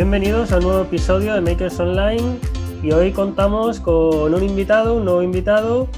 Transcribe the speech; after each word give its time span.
Bienvenidos 0.00 0.50
a 0.50 0.56
un 0.56 0.62
nuevo 0.62 0.80
episodio 0.84 1.34
de 1.34 1.42
Makers 1.42 1.78
Online 1.78 2.38
y 2.82 2.90
hoy 2.90 3.12
contamos 3.12 3.80
con 3.80 4.32
un 4.32 4.42
invitado, 4.42 4.94
un 4.94 5.04
nuevo 5.04 5.22
invitado 5.22 5.88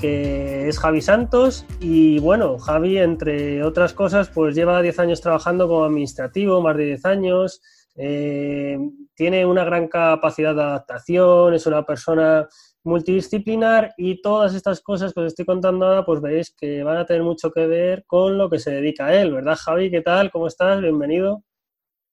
que 0.00 0.66
es 0.66 0.80
Javi 0.80 1.00
Santos 1.00 1.64
y 1.78 2.18
bueno, 2.18 2.58
Javi 2.58 2.98
entre 2.98 3.62
otras 3.62 3.92
cosas 3.92 4.30
pues 4.30 4.56
lleva 4.56 4.82
10 4.82 4.98
años 4.98 5.20
trabajando 5.20 5.68
como 5.68 5.84
administrativo, 5.84 6.60
más 6.60 6.76
de 6.76 6.86
10 6.86 7.04
años, 7.04 7.62
eh, 7.94 8.80
tiene 9.14 9.46
una 9.46 9.62
gran 9.64 9.86
capacidad 9.86 10.52
de 10.52 10.62
adaptación, 10.62 11.54
es 11.54 11.68
una 11.68 11.86
persona 11.86 12.48
multidisciplinar 12.82 13.94
y 13.96 14.22
todas 14.22 14.56
estas 14.56 14.80
cosas 14.80 15.14
que 15.14 15.20
os 15.20 15.26
estoy 15.28 15.44
contando 15.44 15.86
ahora 15.86 16.04
pues 16.04 16.20
veréis 16.20 16.52
que 16.52 16.82
van 16.82 16.96
a 16.96 17.06
tener 17.06 17.22
mucho 17.22 17.52
que 17.52 17.68
ver 17.68 18.02
con 18.08 18.38
lo 18.38 18.50
que 18.50 18.58
se 18.58 18.72
dedica 18.72 19.06
a 19.06 19.14
él, 19.14 19.32
¿verdad 19.32 19.54
Javi? 19.54 19.88
¿Qué 19.88 20.00
tal? 20.00 20.32
¿Cómo 20.32 20.48
estás? 20.48 20.80
Bienvenido. 20.80 21.45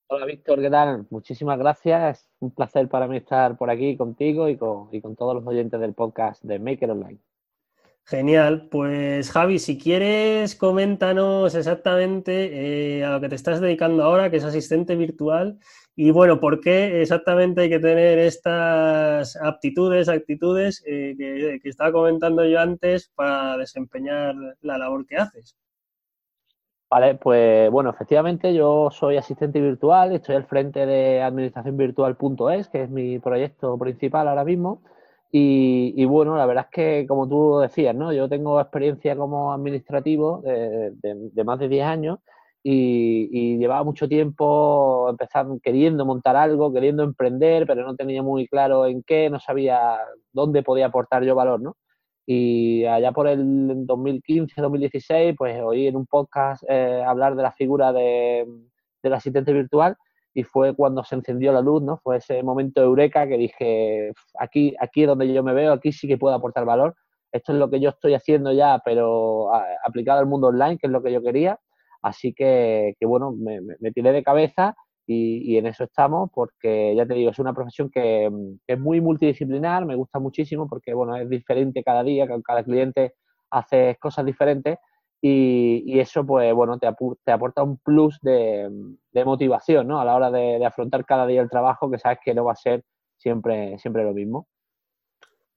Hola 0.08 0.26
Víctor, 0.26 0.62
¿qué 0.62 0.70
tal? 0.70 1.08
Muchísimas 1.10 1.58
gracias. 1.58 2.20
Es 2.20 2.30
un 2.40 2.52
placer 2.52 2.88
para 2.88 3.08
mí 3.08 3.18
estar 3.18 3.58
por 3.58 3.70
aquí 3.70 3.98
contigo 3.98 4.48
y 4.50 4.58
con, 4.58 4.90
y 4.92 5.02
con 5.02 5.16
todos 5.16 5.36
los 5.36 5.48
oyentes 5.48 5.80
del 5.80 5.94
podcast 5.94 6.44
de 6.44 6.60
Maker 6.60 6.92
Online. 6.92 7.20
Genial, 8.06 8.68
pues 8.70 9.32
Javi, 9.32 9.60
si 9.60 9.78
quieres, 9.78 10.56
coméntanos 10.56 11.56
exactamente 11.56 12.98
eh, 13.00 13.04
a 13.04 13.12
lo 13.12 13.22
que 13.22 13.30
te 13.30 13.36
estás 13.36 13.62
dedicando 13.62 14.04
ahora, 14.04 14.30
que 14.30 14.38
es 14.38 14.44
asistente 14.44 14.96
virtual, 14.98 15.58
y 15.96 16.12
bueno, 16.12 16.40
¿por 16.40 16.60
qué 16.60 17.02
exactamente 17.02 17.62
hay 17.62 17.70
que 17.70 17.80
tener 17.80 18.20
estas 18.20 19.38
aptitudes, 19.38 20.10
actitudes 20.10 20.84
eh, 20.86 21.16
que, 21.18 21.60
que, 21.64 21.70
estaba 21.70 21.94
comentando 21.94 22.46
yo 22.46 22.60
antes 22.60 23.10
para 23.16 23.58
desempeñar 23.58 24.36
la 24.62 24.78
labor 24.78 25.06
que 25.06 25.16
haces? 25.16 25.56
Vale, 26.94 27.16
pues 27.16 27.72
bueno, 27.72 27.90
efectivamente 27.90 28.54
yo 28.54 28.92
soy 28.92 29.18
asistente 29.18 29.60
virtual, 29.60 30.12
estoy 30.12 30.36
al 30.36 30.46
frente 30.46 30.86
de 30.86 31.24
administracionvirtual.es, 31.24 32.70
que 32.70 32.84
es 32.84 32.90
mi 32.92 33.18
proyecto 33.18 33.80
principal 33.80 34.28
ahora 34.28 34.44
mismo. 34.46 34.84
Y, 35.32 36.06
bueno, 36.06 36.38
la 36.38 36.46
verdad 36.46 36.68
es 36.70 36.72
que, 36.72 37.08
como 37.08 37.28
tú 37.28 37.58
decías, 37.58 37.96
¿no? 37.96 38.14
Yo 38.14 38.30
tengo 38.30 38.62
experiencia 38.62 39.16
como 39.16 39.54
administrativo 39.54 40.44
de, 40.44 41.44
más 41.44 41.58
de 41.58 41.68
10 41.68 41.84
años 41.84 42.20
y, 42.62 43.58
llevaba 43.58 43.84
mucho 43.84 44.08
tiempo 44.08 45.08
empezando, 45.10 45.60
queriendo 45.64 46.06
montar 46.06 46.36
algo, 46.36 46.72
queriendo 46.72 47.02
emprender, 47.02 47.66
pero 47.66 47.84
no 47.88 47.96
tenía 47.96 48.22
muy 48.22 48.48
claro 48.48 48.86
en 48.86 49.02
qué, 49.02 49.32
no 49.32 49.40
sabía 49.40 49.98
dónde 50.32 50.62
podía 50.62 50.86
aportar 50.86 51.24
yo 51.24 51.34
valor, 51.34 51.60
¿no? 51.60 51.76
Y 52.26 52.86
allá 52.86 53.12
por 53.12 53.28
el 53.28 53.86
2015, 53.86 54.62
2016, 54.62 55.36
pues 55.38 55.62
oí 55.62 55.88
en 55.88 55.98
un 55.98 56.06
podcast 56.06 56.64
eh, 56.70 57.04
hablar 57.06 57.36
de 57.36 57.44
la 57.44 57.52
figura 57.52 57.92
de, 57.92 58.48
del 59.02 59.14
asistente 59.14 59.52
virtual 59.52 59.98
y 60.34 60.44
fue 60.44 60.76
cuando 60.76 61.04
se 61.04 61.16
encendió 61.16 61.52
la 61.52 61.62
luz, 61.62 61.84
¿no? 61.84 61.98
Fue 61.98 62.18
ese 62.18 62.42
momento 62.42 62.82
eureka 62.82 63.28
que 63.28 63.38
dije, 63.38 64.14
aquí, 64.40 64.74
aquí 64.80 65.04
es 65.04 65.08
donde 65.08 65.32
yo 65.32 65.44
me 65.44 65.54
veo, 65.54 65.74
aquí 65.74 65.92
sí 65.92 66.08
que 66.08 66.18
puedo 66.18 66.34
aportar 66.34 66.66
valor. 66.66 66.96
Esto 67.32 67.52
es 67.52 67.60
lo 67.60 67.70
que 67.70 67.80
yo 67.80 67.90
estoy 67.90 68.14
haciendo 68.14 68.52
ya, 68.52 68.82
pero 68.84 69.54
aplicado 69.86 70.20
al 70.20 70.26
mundo 70.26 70.48
online, 70.48 70.78
que 70.78 70.88
es 70.88 70.94
lo 70.94 71.04
que 71.04 71.12
yo 71.12 71.22
quería. 71.22 71.60
Así 72.02 72.34
que, 72.34 72.96
que 73.00 73.06
bueno, 73.06 73.32
me, 73.32 73.60
me 73.62 73.92
tiré 73.92 74.12
de 74.12 74.24
cabeza 74.24 74.76
y, 75.06 75.58
en 75.58 75.68
eso 75.68 75.84
estamos 75.84 76.30
porque, 76.34 76.94
ya 76.96 77.06
te 77.06 77.14
digo, 77.16 77.32
es 77.32 77.40
una 77.40 77.54
profesión 77.54 77.90
que, 77.90 78.30
es 78.68 78.80
muy 78.80 79.02
multidisciplinar, 79.02 79.86
me 79.86 79.96
gusta 79.96 80.20
muchísimo 80.20 80.68
porque, 80.68 80.94
bueno, 80.94 81.16
es 81.18 81.30
diferente 81.30 81.84
cada 81.84 82.04
día, 82.04 82.28
cada 82.44 82.64
cliente 82.64 83.14
hace 83.50 83.98
cosas 84.00 84.26
diferentes 84.26 84.78
y, 85.22 86.00
eso, 86.00 86.26
pues, 86.26 86.54
bueno, 86.54 86.78
te, 86.80 86.88
te 87.24 87.32
aporta 87.32 87.64
un 87.64 87.78
plus 87.78 88.20
de, 88.22 88.70
motivación, 89.26 89.88
¿no? 89.88 90.00
A 90.00 90.06
la 90.06 90.16
hora 90.16 90.32
de, 90.32 90.60
de, 90.60 90.66
afrontar 90.66 91.06
cada 91.06 91.26
día 91.28 91.42
el 91.42 91.50
trabajo 91.50 91.90
que 91.90 91.98
sabes 92.00 92.20
que 92.24 92.34
no 92.34 92.46
va 92.46 92.54
a 92.54 92.56
ser 92.56 92.84
siempre, 93.18 93.78
siempre 93.80 94.04
lo 94.04 94.14
mismo. 94.14 94.48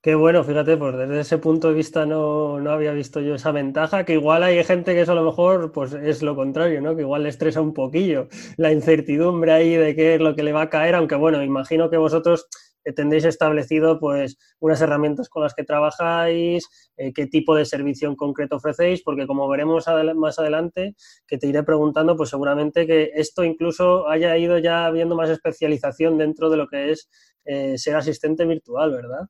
Qué 0.06 0.14
bueno, 0.14 0.44
fíjate, 0.44 0.76
pues 0.76 0.96
desde 0.96 1.18
ese 1.18 1.38
punto 1.38 1.66
de 1.66 1.74
vista 1.74 2.06
no, 2.06 2.60
no, 2.60 2.70
había 2.70 2.92
visto 2.92 3.20
yo 3.20 3.34
esa 3.34 3.50
ventaja, 3.50 4.04
que 4.04 4.12
igual 4.12 4.44
hay 4.44 4.62
gente 4.62 4.94
que 4.94 5.00
eso 5.00 5.10
a 5.10 5.14
lo 5.16 5.24
mejor 5.24 5.72
pues 5.72 5.94
es 5.94 6.22
lo 6.22 6.36
contrario, 6.36 6.80
¿no? 6.80 6.94
Que 6.94 7.02
igual 7.02 7.24
le 7.24 7.28
estresa 7.28 7.60
un 7.60 7.74
poquillo 7.74 8.28
la 8.56 8.70
incertidumbre 8.70 9.50
ahí 9.50 9.74
de 9.74 9.96
qué 9.96 10.14
es 10.14 10.20
lo 10.20 10.36
que 10.36 10.44
le 10.44 10.52
va 10.52 10.62
a 10.62 10.70
caer, 10.70 10.94
aunque 10.94 11.16
bueno, 11.16 11.42
imagino 11.42 11.90
que 11.90 11.96
vosotros 11.96 12.46
tendréis 12.94 13.24
establecido 13.24 13.98
pues 13.98 14.38
unas 14.60 14.80
herramientas 14.80 15.28
con 15.28 15.42
las 15.42 15.54
que 15.54 15.64
trabajáis, 15.64 16.68
eh, 16.96 17.12
qué 17.12 17.26
tipo 17.26 17.56
de 17.56 17.64
servicio 17.64 18.08
en 18.08 18.14
concreto 18.14 18.56
ofrecéis, 18.58 19.02
porque 19.02 19.26
como 19.26 19.48
veremos 19.48 19.86
más 20.14 20.38
adelante, 20.38 20.94
que 21.26 21.36
te 21.36 21.48
iré 21.48 21.64
preguntando, 21.64 22.16
pues 22.16 22.30
seguramente 22.30 22.86
que 22.86 23.10
esto 23.16 23.42
incluso 23.42 24.08
haya 24.08 24.36
ido 24.38 24.56
ya 24.58 24.86
habiendo 24.86 25.16
más 25.16 25.30
especialización 25.30 26.16
dentro 26.16 26.48
de 26.48 26.58
lo 26.58 26.68
que 26.68 26.92
es 26.92 27.10
eh, 27.44 27.76
ser 27.76 27.96
asistente 27.96 28.44
virtual, 28.44 28.92
¿verdad? 28.92 29.28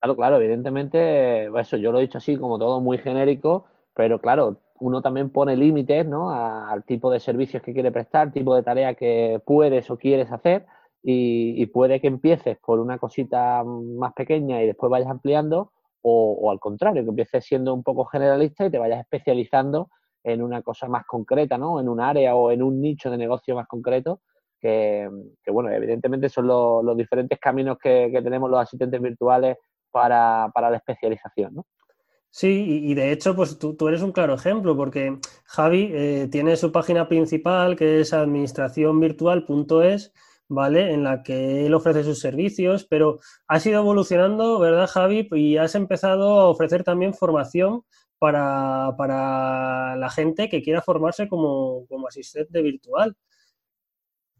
Claro, 0.00 0.14
claro, 0.16 0.36
evidentemente, 0.36 1.48
pues 1.50 1.66
eso 1.66 1.76
yo 1.76 1.90
lo 1.90 1.98
he 1.98 2.02
dicho 2.02 2.18
así 2.18 2.36
como 2.36 2.56
todo 2.58 2.80
muy 2.80 2.98
genérico, 2.98 3.64
pero 3.94 4.20
claro, 4.20 4.58
uno 4.78 5.02
también 5.02 5.30
pone 5.30 5.56
límites 5.56 6.06
¿no? 6.06 6.30
al 6.30 6.84
tipo 6.84 7.10
de 7.10 7.18
servicios 7.18 7.64
que 7.64 7.72
quiere 7.72 7.90
prestar, 7.90 8.32
tipo 8.32 8.54
de 8.54 8.62
tarea 8.62 8.94
que 8.94 9.42
puedes 9.44 9.90
o 9.90 9.98
quieres 9.98 10.30
hacer 10.30 10.66
y, 11.02 11.66
puede 11.66 12.00
que 12.00 12.06
empieces 12.06 12.58
por 12.58 12.78
una 12.78 12.98
cosita 12.98 13.64
más 13.64 14.12
pequeña 14.14 14.62
y 14.62 14.66
después 14.66 14.88
vayas 14.88 15.10
ampliando 15.10 15.72
o, 16.02 16.48
al 16.50 16.60
contrario, 16.60 17.02
que 17.02 17.10
empieces 17.10 17.44
siendo 17.44 17.74
un 17.74 17.82
poco 17.82 18.04
generalista 18.04 18.64
y 18.66 18.70
te 18.70 18.78
vayas 18.78 19.00
especializando 19.00 19.90
en 20.22 20.42
una 20.42 20.62
cosa 20.62 20.86
más 20.88 21.06
concreta, 21.06 21.58
¿no? 21.58 21.80
En 21.80 21.88
un 21.88 22.00
área 22.00 22.36
o 22.36 22.52
en 22.52 22.62
un 22.62 22.80
nicho 22.80 23.10
de 23.10 23.18
negocio 23.18 23.56
más 23.56 23.66
concreto 23.66 24.20
que, 24.60 25.08
bueno, 25.48 25.70
evidentemente 25.70 26.28
son 26.28 26.46
los, 26.46 26.96
diferentes 26.96 27.38
caminos 27.38 27.78
que 27.78 28.10
tenemos 28.22 28.48
los 28.48 28.60
asistentes 28.60 29.00
virtuales 29.00 29.56
para, 29.90 30.52
la 30.54 30.76
especialización, 30.76 31.56
¿no? 31.56 31.66
Sí, 32.30 32.82
y, 32.84 32.94
de 32.94 33.10
hecho, 33.10 33.34
pues 33.34 33.58
tú, 33.58 33.76
eres 33.88 34.02
un 34.02 34.12
claro 34.12 34.34
ejemplo, 34.34 34.76
porque 34.76 35.18
Javi 35.44 35.90
eh, 35.92 36.28
tiene 36.30 36.56
su 36.56 36.70
página 36.70 37.08
principal 37.08 37.74
que 37.74 38.00
es 38.00 38.12
administracionvirtual.es, 38.12 40.12
¿vale? 40.48 40.92
En 40.92 41.04
la 41.04 41.22
que 41.22 41.66
él 41.66 41.74
ofrece 41.74 42.04
sus 42.04 42.20
servicios, 42.20 42.84
pero 42.84 43.18
has 43.46 43.64
ido 43.66 43.80
evolucionando, 43.80 44.58
¿verdad, 44.58 44.86
Javi? 44.86 45.28
Y 45.32 45.56
has 45.56 45.74
empezado 45.74 46.40
a 46.40 46.48
ofrecer 46.48 46.84
también 46.84 47.14
formación 47.14 47.82
para, 48.18 49.96
la 49.96 50.10
gente 50.10 50.48
que 50.48 50.62
quiera 50.62 50.82
formarse 50.82 51.28
como, 51.28 51.86
como 51.88 52.08
asistente 52.08 52.62
virtual. 52.62 53.16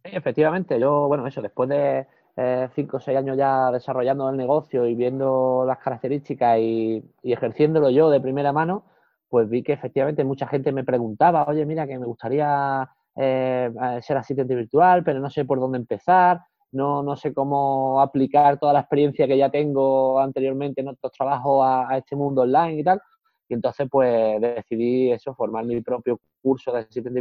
Sí, 0.05 0.11
efectivamente, 0.15 0.79
yo, 0.79 1.09
bueno, 1.09 1.27
eso, 1.27 1.43
después 1.43 1.69
de, 1.69 2.07
eh, 2.41 2.69
cinco 2.73 2.99
o 2.99 3.01
seis 3.01 3.19
años 3.19 3.37
ya 3.37 3.73
desarrollando 3.73 4.31
el 4.31 4.37
negocio 4.37 4.87
y 4.87 4.95
viendo 4.95 5.65
las 5.67 5.79
características 5.79 6.59
y, 6.61 7.03
ejerciéndolo 7.25 7.91
yo 7.91 8.11
de 8.11 8.21
primera 8.21 8.53
mano, 8.53 8.85
pues 9.29 9.49
vi 9.49 9.65
que 9.65 9.73
efectivamente 9.73 10.23
mucha 10.23 10.47
gente 10.47 10.71
me 10.71 10.85
preguntaba, 10.85 11.47
oye, 11.49 11.67
mira, 11.67 11.85
que 11.89 11.99
me 11.99 12.07
gustaría 12.07 12.89
eh, 13.17 13.73
ser 14.03 14.17
asistente 14.19 14.55
virtual, 14.55 15.03
pero 15.03 15.19
no 15.19 15.29
sé 15.31 15.45
por 15.45 15.59
dónde 15.59 15.79
empezar, 15.79 16.41
no, 16.71 17.03
no 17.03 17.17
sé 17.17 17.35
cómo 17.35 18.01
aplicar 18.01 18.57
toda 18.57 18.73
la 18.73 18.81
experiencia 18.81 19.27
que 19.27 19.37
ya 19.37 19.51
tengo 19.51 20.21
anteriormente 20.21 20.81
en 20.81 20.89
otros 20.89 21.11
trabajos 21.13 21.67
a, 21.67 21.91
a 21.91 21.99
este 21.99 22.15
mundo 22.15 22.43
online 22.43 22.79
y 22.81 22.85
tal. 22.85 23.01
Y 23.49 23.55
entonces, 23.55 23.89
pues 23.91 24.41
decidí 24.41 25.11
eso, 25.11 25.35
formar 25.35 25.65
mi 25.65 25.81
propio 25.81 26.21
curso 26.41 26.71
de 26.71 26.81
asistente 26.81 27.21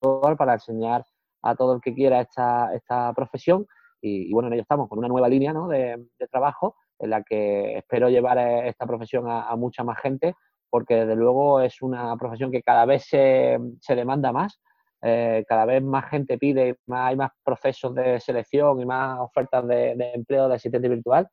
virtual 0.00 0.36
para 0.38 0.54
enseñar 0.54 1.04
a 1.46 1.54
todo 1.54 1.74
el 1.74 1.80
que 1.80 1.94
quiera 1.94 2.20
esta, 2.20 2.74
esta 2.74 3.12
profesión. 3.12 3.66
Y, 4.00 4.32
bueno, 4.32 4.48
en 4.48 4.54
ello 4.54 4.62
estamos 4.62 4.88
con 4.88 4.98
una 4.98 5.08
nueva 5.08 5.28
línea 5.28 5.52
de, 5.52 6.06
trabajo 6.30 6.76
en 6.98 7.10
la 7.10 7.22
que 7.22 7.78
espero 7.78 8.08
llevar 8.08 8.38
eh, 8.38 8.68
esta 8.68 8.86
profesión 8.86 9.24
a, 9.28 9.54
mucha 9.56 9.84
más 9.84 9.98
gente, 10.00 10.34
porque 10.70 10.94
desde 10.96 11.16
luego 11.16 11.60
es 11.60 11.82
una 11.82 12.16
profesión 12.16 12.50
que 12.50 12.62
cada 12.62 12.84
vez 12.84 13.04
se, 13.04 13.58
se 13.80 13.94
demanda 13.94 14.32
más. 14.32 14.60
Eh, 15.02 15.44
cada 15.46 15.66
vez 15.66 15.82
más 15.82 16.08
gente 16.08 16.38
pide, 16.38 16.78
hay 16.88 17.16
más 17.16 17.30
procesos 17.44 17.94
de 17.94 18.18
selección 18.18 18.80
y 18.80 18.86
más 18.86 19.20
ofertas 19.20 19.66
de, 19.68 19.92
empleo 20.14 20.48
de 20.48 20.54
asistente 20.54 20.88
virtual. 20.88 21.28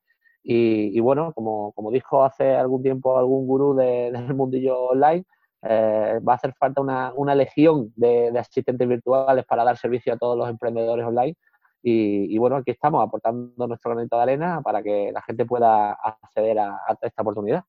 Y, 0.45 0.99
bueno, 0.99 1.31
como, 1.33 1.71
como, 1.71 1.89
dijo 1.89 2.23
hace 2.23 2.53
algún 2.53 2.83
tiempo 2.83 3.17
algún 3.17 3.47
gurú 3.47 3.73
del 3.75 4.13
mundillo 4.35 4.77
online, 4.89 5.23
eh, 5.61 6.19
va 6.27 6.33
a 6.33 6.35
hacer 6.35 6.53
falta 6.53 6.81
una, 6.81 7.13
una 7.15 7.33
legión 7.33 7.93
de, 7.95 8.27
asistentes 8.37 8.87
virtuales 8.87 9.45
para 9.45 9.63
dar 9.63 9.77
servicio 9.77 10.13
a 10.13 10.17
todos 10.17 10.37
los 10.37 10.49
emprendedores 10.49 11.05
online. 11.05 11.35
Y, 11.85 12.37
bueno, 12.37 12.55
aquí 12.55 12.71
estamos 12.71 13.03
aportando 13.05 13.67
nuestro 13.67 13.91
granito 13.91 14.15
de 14.15 14.23
arena 14.23 14.61
para 14.61 14.81
que 14.81 15.11
la 15.11 15.21
gente 15.21 15.45
pueda 15.45 15.91
acceder 15.91 16.57
a, 16.59 16.79
esta 17.01 17.21
oportunidad. 17.21 17.65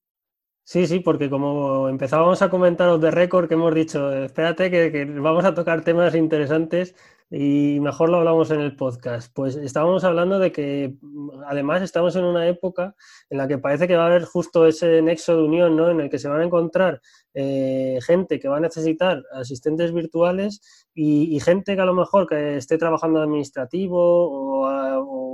Sí, 0.67 0.87
sí, 0.87 0.99
porque 0.99 1.29
como 1.29 1.87
empezábamos 1.89 2.41
a 2.41 2.49
comentaros 2.49 2.99
de 2.99 3.11
récord, 3.11 3.47
que 3.47 3.53
hemos 3.53 3.73
dicho, 3.75 4.11
espérate 4.11 4.71
que, 4.71 5.05
vamos 5.05 5.45
a 5.45 5.53
tocar 5.53 5.83
temas 5.83 6.15
interesantes 6.15 6.95
y 7.29 7.79
mejor 7.81 8.09
lo 8.09 8.17
hablamos 8.17 8.49
en 8.49 8.61
el 8.61 8.75
podcast. 8.75 9.31
Pues 9.31 9.55
estábamos 9.57 10.03
hablando 10.03 10.39
de 10.39 10.51
que 10.51 10.95
además 11.47 11.83
estamos 11.83 12.15
en 12.15 12.25
una 12.25 12.47
época 12.47 12.95
en 13.29 13.37
la 13.37 13.47
que 13.47 13.59
parece 13.59 13.87
que 13.87 13.95
va 13.95 14.05
a 14.05 14.07
haber 14.07 14.25
justo 14.25 14.65
ese 14.65 15.03
nexo 15.03 15.37
de 15.37 15.43
unión, 15.43 15.75
¿no? 15.75 15.91
En 15.91 16.01
el 16.01 16.09
que 16.09 16.17
se 16.17 16.29
van 16.29 16.41
a 16.41 16.45
encontrar 16.45 16.99
eh, 17.35 17.99
gente 18.01 18.39
que 18.39 18.47
va 18.47 18.57
a 18.57 18.61
necesitar 18.61 19.23
asistentes 19.33 19.93
virtuales 19.93 20.61
y, 20.95 21.39
gente 21.41 21.75
que 21.75 21.81
a 21.81 21.85
lo 21.85 21.93
mejor 21.93 22.27
que 22.27 22.57
esté 22.57 22.77
trabajando 22.79 23.21
administrativo 23.21 23.99
o 23.99 24.67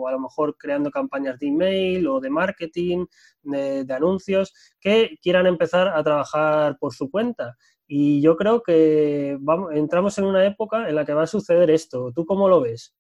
a, 0.07 0.11
lo 0.11 0.19
mejor 0.19 0.55
creando 0.57 0.91
campañas 0.91 1.39
de 1.39 1.47
email 1.47 2.07
o 2.07 2.19
de 2.19 2.29
marketing, 2.29 3.05
de, 3.43 3.85
anuncios, 3.93 4.53
que 4.79 5.17
quieran 5.21 5.47
empezar 5.47 5.87
a 5.89 6.03
trabajar 6.03 6.77
por 6.79 6.93
su 6.93 7.09
cuenta. 7.09 7.55
Y 7.87 8.21
yo 8.21 8.37
creo 8.37 8.63
que 8.63 9.37
vamos, 9.41 9.73
entramos 9.73 10.17
en 10.17 10.25
una 10.25 10.45
época 10.45 10.87
en 10.87 10.95
la 10.95 11.05
que 11.05 11.13
va 11.13 11.23
a 11.23 11.27
suceder 11.27 11.69
esto. 11.69 12.11
¿Tú 12.13 12.25
cómo 12.25 12.47
lo 12.47 12.61
ves? 12.61 12.95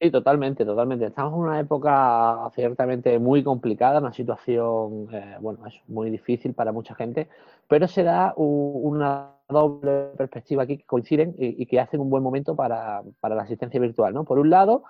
Sí, 0.00 0.12
totalmente, 0.12 0.64
totalmente. 0.64 1.06
Estamos 1.06 1.32
en 1.34 1.40
una 1.40 1.58
época 1.58 2.48
ciertamente 2.54 3.18
muy 3.18 3.42
complicada, 3.42 3.98
una 3.98 4.12
situación, 4.12 5.08
eh, 5.12 5.36
bueno, 5.40 5.66
es 5.66 5.74
muy 5.88 6.08
difícil 6.08 6.54
para 6.54 6.70
mucha 6.70 6.94
gente, 6.94 7.28
pero 7.66 7.88
se 7.88 8.04
da 8.04 8.32
una 8.36 9.32
doble 9.48 10.10
perspectiva 10.16 10.62
aquí 10.62 10.78
que 10.78 10.84
coinciden 10.84 11.34
y, 11.36 11.66
que 11.66 11.80
hacen 11.80 12.00
un 12.00 12.10
buen 12.10 12.22
momento 12.22 12.54
para, 12.54 13.02
la 13.22 13.42
asistencia 13.42 13.80
virtual, 13.80 14.14
¿no? 14.14 14.24
Por 14.24 14.38
un 14.38 14.50
lado, 14.50 14.84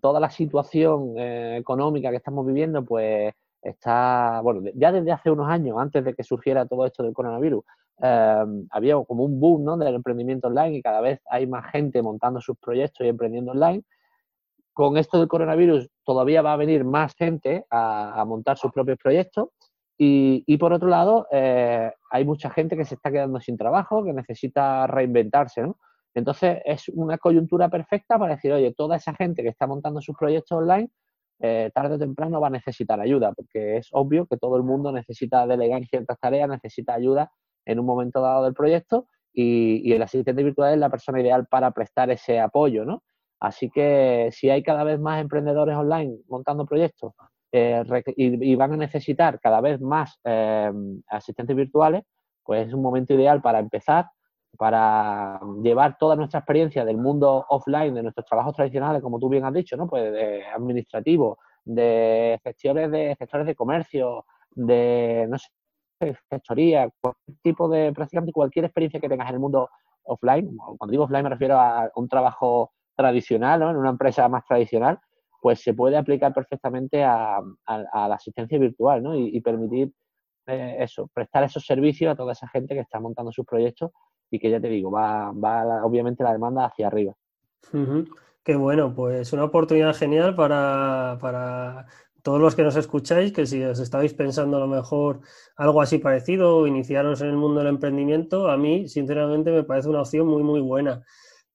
toda 0.00 0.20
la 0.20 0.30
situación 0.30 1.14
eh, 1.18 1.56
económica 1.58 2.10
que 2.10 2.16
estamos 2.16 2.46
viviendo, 2.46 2.84
pues 2.84 3.32
está, 3.62 4.40
bueno, 4.42 4.62
ya 4.74 4.90
desde 4.90 5.12
hace 5.12 5.30
unos 5.30 5.48
años, 5.48 5.76
antes 5.78 6.04
de 6.04 6.14
que 6.14 6.24
surgiera 6.24 6.66
todo 6.66 6.86
esto 6.86 7.02
del 7.02 7.12
coronavirus, 7.12 7.64
Em, 8.02 8.66
había 8.70 8.94
como 9.04 9.24
un 9.24 9.38
boom 9.38 9.64
¿no? 9.64 9.76
del 9.76 9.94
emprendimiento 9.94 10.48
online 10.48 10.76
y 10.76 10.82
cada 10.82 11.02
vez 11.02 11.20
hay 11.28 11.46
más 11.46 11.70
gente 11.70 12.00
montando 12.00 12.40
sus 12.40 12.56
proyectos 12.56 13.04
y 13.04 13.10
emprendiendo 13.10 13.52
online. 13.52 13.82
Con 14.72 14.96
esto 14.96 15.18
del 15.18 15.28
coronavirus 15.28 15.88
todavía 16.04 16.40
va 16.40 16.54
a 16.54 16.56
venir 16.56 16.84
más 16.84 17.14
gente 17.14 17.66
a, 17.70 18.24
montar 18.26 18.56
sus 18.56 18.72
propios 18.72 18.96
proyectos 18.98 19.48
y, 19.98 20.42
y 20.46 20.56
por 20.56 20.72
otro 20.72 20.88
lado 20.88 21.26
eh, 21.30 21.92
hay 22.10 22.24
mucha 22.24 22.48
gente 22.48 22.74
que 22.76 22.86
se 22.86 22.94
está 22.94 23.10
quedando 23.10 23.38
sin 23.40 23.58
trabajo, 23.58 24.02
que 24.02 24.14
necesita 24.14 24.86
reinventarse. 24.86 25.62
¿no? 25.62 25.76
Entonces 26.14 26.58
es 26.64 26.88
una 26.88 27.18
coyuntura 27.18 27.68
perfecta 27.68 28.18
para 28.18 28.34
decir, 28.34 28.52
oye, 28.52 28.72
toda 28.74 28.96
esa 28.96 29.14
gente 29.14 29.42
que 29.42 29.48
está 29.48 29.66
montando 29.66 30.00
sus 30.00 30.16
proyectos 30.16 30.58
online 30.58 30.90
eh, 31.42 31.70
tarde 31.74 31.94
o 31.94 31.98
temprano 31.98 32.38
va 32.38 32.48
a 32.48 32.50
necesitar 32.50 33.00
ayuda, 33.00 33.32
porque 33.32 33.78
es 33.78 33.88
obvio 33.92 34.26
que 34.26 34.36
todo 34.36 34.56
el 34.58 34.62
mundo 34.62 34.92
necesita 34.92 35.46
delegar 35.46 35.82
ciertas 35.86 36.18
tareas, 36.20 36.48
necesita 36.50 36.92
ayuda 36.92 37.32
en 37.64 37.80
un 37.80 37.86
momento 37.86 38.20
dado 38.20 38.44
del 38.44 38.52
proyecto 38.52 39.06
y, 39.32 39.90
el 39.92 40.02
asistente 40.02 40.42
virtual 40.42 40.74
es 40.74 40.78
la 40.78 40.90
persona 40.90 41.20
ideal 41.20 41.46
para 41.46 41.70
prestar 41.70 42.10
ese 42.10 42.38
apoyo, 42.40 42.84
¿no? 42.84 43.02
Así 43.40 43.70
que 43.70 44.28
si 44.32 44.50
hay 44.50 44.62
cada 44.62 44.84
vez 44.84 45.00
más 45.00 45.20
emprendedores 45.22 45.76
online 45.76 46.18
montando 46.28 46.66
proyectos 46.66 47.14
eh, 47.52 47.82
y, 48.16 48.54
van 48.56 48.74
a 48.74 48.76
necesitar 48.76 49.40
cada 49.40 49.62
vez 49.62 49.80
más 49.80 50.20
eh, 50.24 50.70
asistentes 51.08 51.56
virtuales, 51.56 52.02
pues 52.44 52.68
es 52.68 52.74
un 52.74 52.82
momento 52.82 53.14
ideal 53.14 53.40
para 53.40 53.60
empezar, 53.60 54.06
para 54.56 55.40
llevar 55.62 55.96
toda 55.98 56.16
nuestra 56.16 56.40
experiencia 56.40 56.84
del 56.84 56.96
mundo 56.98 57.46
offline, 57.48 57.94
de 57.94 58.02
nuestros 58.02 58.26
trabajos 58.26 58.54
tradicionales, 58.54 59.02
como 59.02 59.18
tú 59.18 59.28
bien 59.28 59.44
has 59.44 59.54
dicho, 59.54 59.76
¿no? 59.76 59.86
Pues 59.88 60.12
de 60.12 60.44
administrativo, 60.46 61.38
de 61.64 62.40
gestores 62.42 62.90
de 62.90 63.16
gestores 63.18 63.46
de 63.46 63.54
comercio, 63.54 64.26
de 64.50 65.26
no 65.28 65.38
sé, 65.38 65.48
gestoría, 66.30 66.90
cualquier 67.00 67.36
tipo 67.42 67.68
de, 67.68 67.92
prácticamente 67.92 68.32
cualquier 68.32 68.64
experiencia 68.64 69.00
que 69.00 69.08
tengas 69.08 69.28
en 69.28 69.34
el 69.34 69.40
mundo 69.40 69.68
offline, 70.04 70.56
cuando 70.56 70.90
digo 70.90 71.04
offline 71.04 71.24
me 71.24 71.30
refiero 71.30 71.58
a 71.58 71.90
un 71.94 72.08
trabajo 72.08 72.72
tradicional, 72.96 73.60
¿no? 73.60 73.70
en 73.70 73.76
una 73.76 73.90
empresa 73.90 74.28
más 74.28 74.44
tradicional, 74.44 74.98
pues 75.40 75.62
se 75.62 75.74
puede 75.74 75.96
aplicar 75.96 76.34
perfectamente 76.34 77.02
a, 77.02 77.40
la 77.66 78.14
asistencia 78.14 78.58
virtual 78.58 79.02
¿no? 79.02 79.14
y, 79.14 79.40
permitir 79.40 79.92
eh, 80.46 80.76
eso, 80.80 81.08
prestar 81.14 81.44
esos 81.44 81.64
servicios 81.64 82.12
a 82.12 82.16
toda 82.16 82.32
esa 82.32 82.48
gente 82.48 82.74
que 82.74 82.80
está 82.80 83.00
montando 83.00 83.32
sus 83.32 83.46
proyectos 83.46 83.90
y 84.30 84.38
que 84.38 84.50
ya 84.50 84.60
te 84.60 84.68
digo, 84.68 84.90
va, 84.90 85.32
va 85.32 85.84
obviamente 85.84 86.22
la 86.22 86.32
demanda 86.32 86.66
hacia 86.66 86.86
arriba. 86.86 87.14
Qué 88.42 88.56
bueno, 88.56 88.94
pues 88.94 89.32
una 89.32 89.44
oportunidad 89.44 89.94
genial 89.94 90.34
para, 90.34 91.18
para 91.20 91.86
todos 92.22 92.40
los 92.40 92.54
que 92.54 92.62
nos 92.62 92.76
escucháis, 92.76 93.32
que 93.32 93.46
si 93.46 93.62
os 93.62 93.78
estáis 93.78 94.14
pensando 94.14 94.56
a 94.56 94.60
lo 94.60 94.66
mejor 94.66 95.20
algo 95.56 95.80
así 95.80 95.98
parecido 95.98 96.56
o 96.56 96.66
iniciaros 96.66 97.20
en 97.20 97.28
el 97.28 97.36
mundo 97.36 97.60
del 97.60 97.68
emprendimiento, 97.68 98.48
a 98.48 98.56
mí 98.56 98.88
sinceramente 98.88 99.50
me 99.50 99.64
parece 99.64 99.88
una 99.88 100.02
opción 100.02 100.26
muy, 100.26 100.42
muy 100.42 100.60
buena. 100.60 101.02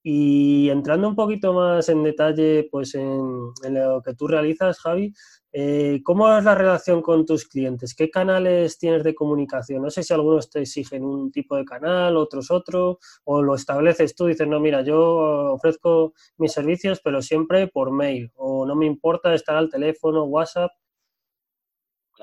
Y 0.03 0.69
entrando 0.69 1.07
un 1.07 1.15
poquito 1.15 1.53
más 1.53 1.89
en 1.89 2.03
detalle 2.03 2.67
pues 2.71 2.93
en, 2.93 3.51
lo 3.63 4.01
que 4.03 4.13
tú 4.13 4.27
realizas, 4.27 4.79
Javi, 4.79 5.13
eh, 5.57 6.01
¿cómo 6.03 6.37
es 6.37 6.43
la 6.43 6.53
relación 6.53 7.01
con 7.01 7.25
tus 7.25 7.47
clientes? 7.47 7.95
¿Qué 7.95 8.09
canales 8.09 8.77
tienes 8.77 9.05
de 9.05 9.15
comunicación? 9.15 9.81
No 9.81 9.89
sé 9.89 10.03
si 10.03 10.13
algunos 10.13 10.49
te 10.49 10.59
exigen 10.59 11.05
un 11.05 11.31
tipo 11.31 11.55
de 11.55 11.63
canal, 11.63 12.17
otros 12.17 12.51
otro, 12.51 12.99
o 13.23 13.41
lo 13.41 13.55
estableces 13.55 14.13
tú, 14.15 14.25
dices, 14.25 14.45
no, 14.49 14.59
mira, 14.59 14.81
yo 14.81 15.53
ofrezco 15.53 16.11
mis 16.35 16.51
servicios, 16.51 16.99
pero 17.01 17.21
siempre 17.21 17.67
por 17.67 17.91
mail, 17.91 18.33
o 18.35 18.65
no 18.65 18.75
me 18.75 18.85
importa 18.85 19.33
estar 19.33 19.55
al 19.55 19.69
teléfono, 19.69 20.25
WhatsApp. 20.25 20.71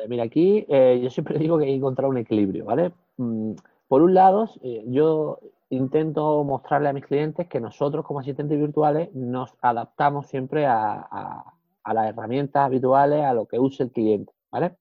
Mira, 0.06 0.24
aquí 0.24 0.66
eh, 0.68 1.00
yo 1.02 1.08
siempre 1.08 1.38
digo 1.38 1.56
que 1.56 1.64
hay 1.64 1.70
que 1.70 1.76
encontrar 1.76 2.10
un 2.10 2.18
equilibrio, 2.18 2.66
¿vale? 2.66 2.92
Mm, 3.16 3.52
por 3.88 4.02
un 4.02 4.12
lado, 4.12 4.50
eh, 4.62 4.84
yo 4.88 5.38
intento 5.70 6.44
mostrarle 6.44 6.90
a 6.90 6.92
mis 6.92 7.06
clientes 7.06 7.48
que 7.48 7.60
nosotros 7.60 8.04
como 8.04 8.20
asistentes 8.20 8.60
virtuales 8.60 9.08
nos 9.14 9.54
adaptamos 9.62 10.26
siempre 10.26 10.66
a, 10.66 11.54
las 11.86 12.08
herramientas 12.08 12.64
habituales, 12.64 13.24
a 13.24 13.34
lo 13.34 13.46
que 13.46 13.58
use 13.58 13.82
el 13.84 13.90
cliente, 13.90 14.32
¿vale? 14.50 14.76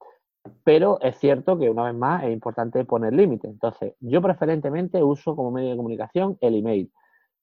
Pero 0.63 0.99
es 1.01 1.17
cierto 1.17 1.57
que 1.57 1.69
una 1.69 1.83
vez 1.85 1.95
más 1.95 2.23
es 2.23 2.31
importante 2.31 2.83
poner 2.85 3.13
límites. 3.13 3.51
Entonces, 3.51 3.93
yo 3.99 4.21
preferentemente 4.21 5.03
uso 5.03 5.35
como 5.35 5.51
medio 5.51 5.71
de 5.71 5.77
comunicación 5.77 6.37
el 6.41 6.55
email. 6.55 6.91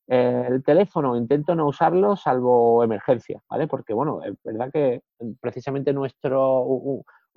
el 0.08 0.62
teléfono 0.64 1.16
intento 1.16 1.54
no 1.54 1.68
usarlo 1.68 2.16
salvo 2.16 2.82
emergencia, 2.82 3.40
¿vale? 3.48 3.66
Porque, 3.68 3.92
bueno, 3.94 4.22
es 4.24 4.34
verdad 4.42 4.70
que 4.72 5.02
precisamente 5.40 5.92
nuestro, 5.92 6.64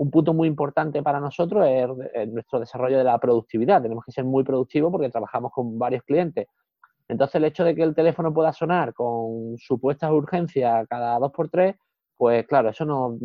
un 0.02 0.10
punto 0.10 0.34
muy 0.34 0.48
importante 0.48 1.04
para 1.04 1.20
nosotros 1.20 1.66
es, 1.68 2.28
nuestro 2.30 2.60
desarrollo 2.60 2.98
de 2.98 3.04
la 3.04 3.20
productividad. 3.20 3.82
Tenemos 3.82 4.04
que 4.04 4.12
ser 4.12 4.26
muy 4.26 4.44
productivos 4.44 4.92
porque 4.92 5.10
trabajamos 5.10 5.52
con 5.52 5.78
varios 5.78 6.04
clientes. 6.04 6.48
Entonces, 7.08 7.36
el 7.36 7.46
hecho 7.46 7.64
de 7.64 7.76
que 7.76 7.84
el 7.84 7.94
teléfono 7.94 8.34
pueda 8.34 8.52
sonar 8.54 8.94
con 8.94 9.58
supuestas 9.58 10.12
urgencias 10.12 10.88
cada 10.90 11.20
dos 11.20 11.32
por 11.32 11.50
tres, 11.50 11.76
pues 12.22 12.46
claro, 12.46 12.70
eso 12.70 12.86
nos, 12.86 13.16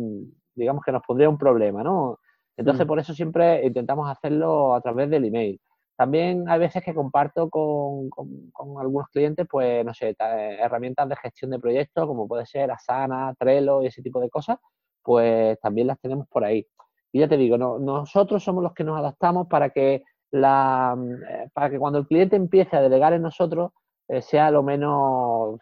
digamos 0.55 0.83
que 0.83 0.91
nos 0.91 1.03
pondría 1.03 1.29
un 1.29 1.37
problema, 1.37 1.83
¿no? 1.83 2.17
Entonces, 2.57 2.83
mm. 2.83 2.87
por 2.87 2.97
eso 2.97 3.13
siempre 3.13 3.63
intentamos 3.63 4.09
hacerlo 4.09 4.73
a 4.73 4.81
través 4.81 5.07
del 5.11 5.25
email. 5.25 5.61
También 5.95 6.49
hay 6.49 6.57
veces 6.57 6.83
que 6.83 6.95
comparto 6.95 7.47
con, 7.47 8.09
con 8.09 8.81
algunos 8.81 9.07
clientes, 9.09 9.45
pues, 9.47 9.85
no 9.85 9.93
sé, 9.93 10.15
herramientas 10.17 11.07
de 11.09 11.15
gestión 11.15 11.51
de 11.51 11.59
proyectos, 11.59 12.07
como 12.07 12.27
puede 12.27 12.47
ser 12.47 12.71
Asana, 12.71 13.35
Trello 13.37 13.83
y 13.83 13.85
ese 13.85 14.01
tipo 14.01 14.19
de 14.19 14.31
cosas, 14.31 14.57
pues 15.03 15.59
también 15.59 15.85
las 15.85 15.99
tenemos 15.99 16.27
por 16.27 16.43
ahí. 16.43 16.65
Y 17.11 17.19
ya 17.19 17.27
te 17.27 17.37
digo, 17.37 17.55
nosotros 17.55 18.43
somos 18.43 18.63
los 18.63 18.73
que 18.73 18.83
nos 18.83 18.97
adaptamos 18.97 19.45
para 19.47 19.69
que, 19.69 20.01
la, 20.31 20.97
eh, 21.29 21.49
para 21.53 21.69
que 21.69 21.77
cuando 21.77 21.99
el 21.99 22.07
cliente 22.07 22.35
empiece 22.35 22.75
a 22.75 22.81
delegar 22.81 23.13
en 23.13 23.21
nosotros 23.21 23.73
eh, 24.07 24.21
sea 24.21 24.51
lo 24.51 24.63
menos 24.63 25.59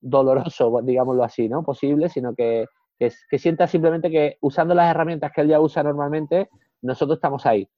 doloroso, 0.00 0.80
digámoslo 0.82 1.24
así, 1.24 1.48
¿no? 1.48 1.62
posible, 1.62 2.08
sino 2.08 2.34
que, 2.34 2.66
que, 2.98 3.38
sienta 3.38 3.66
simplemente 3.66 4.10
que 4.10 4.36
usando 4.40 4.74
las 4.74 4.90
herramientas 4.90 5.32
que 5.34 5.42
él 5.42 5.48
ya 5.48 5.60
usa 5.60 5.82
normalmente, 5.82 6.48
nosotros 6.82 7.16
estamos 7.16 7.46
ahí. 7.46 7.68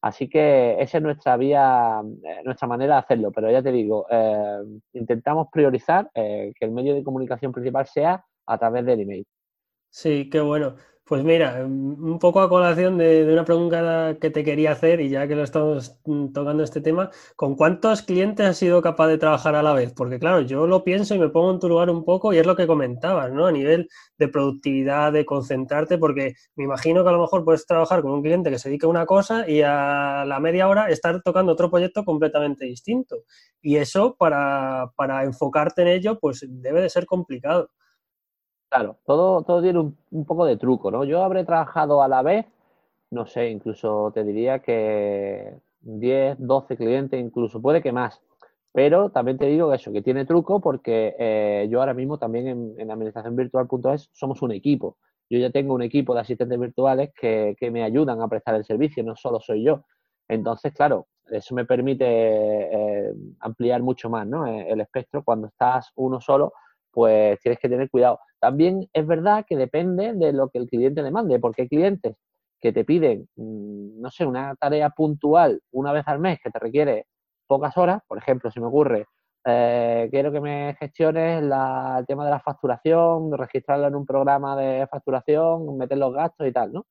Así 0.00 0.28
que 0.28 0.76
esa 0.80 0.98
es 0.98 1.02
nuestra 1.02 1.36
vía, 1.36 2.02
eh, 2.24 2.42
nuestra 2.44 2.66
manera 2.66 2.94
de 2.94 3.00
hacerlo. 3.00 3.30
Pero 3.30 3.50
ya 3.52 3.62
te 3.62 3.70
digo, 3.70 4.04
intentamos 4.92 5.46
priorizar 5.52 6.10
que 6.12 6.52
el 6.58 6.72
medio 6.72 6.94
de 6.94 7.04
comunicación 7.04 7.52
principal 7.52 7.86
sea 7.86 8.24
a 8.46 8.58
través 8.58 8.84
del 8.84 9.00
email. 9.00 9.24
Sí, 9.90 10.28
qué 10.28 10.40
bueno. 10.40 10.74
Pues 11.12 11.24
mira, 11.24 11.62
un 11.62 12.18
poco 12.18 12.40
a 12.40 12.48
colación 12.48 12.96
de, 12.96 13.30
una 13.30 13.44
pregunta 13.44 14.16
que 14.18 14.30
te 14.30 14.42
quería 14.42 14.72
hacer, 14.72 14.98
y 15.02 15.10
ya 15.10 15.28
que 15.28 15.36
lo 15.36 15.42
estamos 15.44 16.00
tocando 16.32 16.62
este 16.62 16.80
tema, 16.80 17.10
¿con 17.36 17.54
cuántos 17.54 18.00
clientes 18.00 18.46
has 18.46 18.56
sido 18.56 18.80
capaz 18.80 19.08
de 19.08 19.18
trabajar 19.18 19.54
a 19.54 19.62
la 19.62 19.74
vez? 19.74 19.92
Porque 19.92 20.18
claro, 20.18 20.40
yo 20.40 20.66
lo 20.66 20.84
pienso 20.84 21.14
y 21.14 21.18
me 21.18 21.28
pongo 21.28 21.50
en 21.50 21.58
tu 21.58 21.68
lugar 21.68 21.90
un 21.90 22.06
poco, 22.06 22.32
y 22.32 22.38
es 22.38 22.46
lo 22.46 22.56
que 22.56 22.66
comentabas, 22.66 23.30
¿no? 23.30 23.44
A 23.44 23.52
nivel 23.52 23.90
de 24.16 24.28
productividad, 24.28 25.12
de 25.12 25.26
concentrarte, 25.26 25.98
porque 25.98 26.32
me 26.56 26.64
imagino 26.64 27.02
que 27.02 27.10
a 27.10 27.12
lo 27.12 27.20
mejor 27.20 27.44
puedes 27.44 27.66
trabajar 27.66 28.00
con 28.00 28.12
un 28.12 28.22
cliente 28.22 28.48
que 28.48 28.58
se 28.58 28.70
dedica 28.70 28.86
a 28.86 28.90
una 28.90 29.04
cosa 29.04 29.46
y 29.46 29.60
a 29.60 30.24
la 30.26 30.40
media 30.40 30.66
hora 30.66 30.88
estar 30.88 31.20
tocando 31.20 31.52
otro 31.52 31.70
proyecto 31.70 32.06
completamente 32.06 32.64
distinto. 32.64 33.16
Y 33.60 33.76
eso, 33.76 34.16
para 34.16 34.90
enfocarte 35.24 35.82
en 35.82 35.88
ello, 35.88 36.18
pues 36.18 36.46
debe 36.48 36.80
de 36.80 36.88
ser 36.88 37.04
complicado. 37.04 37.68
Claro, 38.72 38.96
todo, 39.04 39.42
todo 39.42 39.60
tiene 39.60 39.80
un, 39.80 40.24
poco 40.24 40.46
de 40.46 40.56
truco, 40.56 40.90
¿no? 40.90 41.04
Yo 41.04 41.22
habré 41.22 41.44
trabajado 41.44 42.02
a 42.02 42.08
la 42.08 42.22
vez, 42.22 42.46
no 43.10 43.26
sé, 43.26 43.50
incluso 43.50 44.10
te 44.14 44.24
diría 44.24 44.60
que 44.60 45.58
10, 45.82 46.36
12 46.38 46.78
clientes, 46.78 47.20
incluso 47.20 47.60
puede 47.60 47.82
que 47.82 47.92
más. 47.92 48.22
Pero 48.72 49.10
también 49.10 49.36
te 49.36 49.44
digo 49.46 49.68
que 49.68 49.76
eso, 49.76 49.92
que 49.92 50.00
tiene 50.00 50.24
truco 50.24 50.60
porque 50.62 51.14
eh, 51.18 51.68
yo 51.70 51.80
ahora 51.80 51.92
mismo 51.92 52.18
también 52.18 52.48
en, 52.48 52.74
en 52.78 52.90
administraciónvirtual.es 52.90 54.08
somos 54.10 54.40
un 54.40 54.52
equipo. 54.52 54.96
Yo 55.28 55.38
ya 55.38 55.50
tengo 55.50 55.74
un 55.74 55.82
equipo 55.82 56.14
de 56.14 56.20
asistentes 56.20 56.58
virtuales 56.58 57.10
que, 57.14 57.54
me 57.70 57.82
ayudan 57.82 58.22
a 58.22 58.28
prestar 58.28 58.54
el 58.54 58.64
servicio, 58.64 59.04
no 59.04 59.16
solo 59.16 59.38
soy 59.38 59.64
yo. 59.64 59.84
Entonces, 60.28 60.72
claro, 60.72 61.08
eso 61.30 61.54
me 61.54 61.66
permite 61.66 62.06
eh, 62.06 63.12
ampliar 63.40 63.82
mucho 63.82 64.08
más 64.08 64.26
¿no? 64.26 64.46
Eh, 64.46 64.70
el 64.70 64.80
espectro. 64.80 65.22
Cuando 65.22 65.48
estás 65.48 65.92
uno 65.96 66.22
solo, 66.22 66.54
pues 66.92 67.40
tienes 67.40 67.58
que 67.58 67.68
tener 67.68 67.90
cuidado. 67.90 68.20
También 68.40 68.88
es 68.92 69.06
verdad 69.06 69.44
que 69.48 69.56
depende 69.56 70.12
de 70.14 70.32
lo 70.32 70.48
que 70.48 70.58
el 70.58 70.68
cliente 70.68 71.02
demande, 71.02 71.38
porque 71.40 71.62
hay 71.62 71.68
clientes 71.68 72.16
que 72.60 72.72
te 72.72 72.84
piden, 72.84 73.28
mm, 73.36 74.00
no 74.00 74.10
sé, 74.10 74.24
una 74.26 74.54
tarea 74.56 74.90
puntual 74.90 75.60
una 75.72 75.92
vez 75.92 76.04
al 76.06 76.20
mes 76.20 76.38
que 76.42 76.50
te 76.50 76.58
requiere 76.58 77.06
pocas 77.46 77.76
horas, 77.76 78.02
por 78.06 78.18
ejemplo, 78.18 78.50
si 78.50 78.60
me 78.60 78.66
ocurre, 78.66 79.06
eh, 79.44 80.08
quiero 80.10 80.30
que 80.30 80.40
me 80.40 80.76
gestiones 80.78 81.42
el 81.42 82.06
tema 82.06 82.24
de 82.24 82.30
la 82.30 82.40
facturación, 82.40 83.36
registrarlo 83.36 83.88
en 83.88 83.96
un 83.96 84.06
programa 84.06 84.56
de 84.56 84.86
facturación, 84.86 85.76
meter 85.76 85.98
los 85.98 86.14
gastos 86.14 86.46
y 86.46 86.52
tal, 86.52 86.72
¿no? 86.72 86.86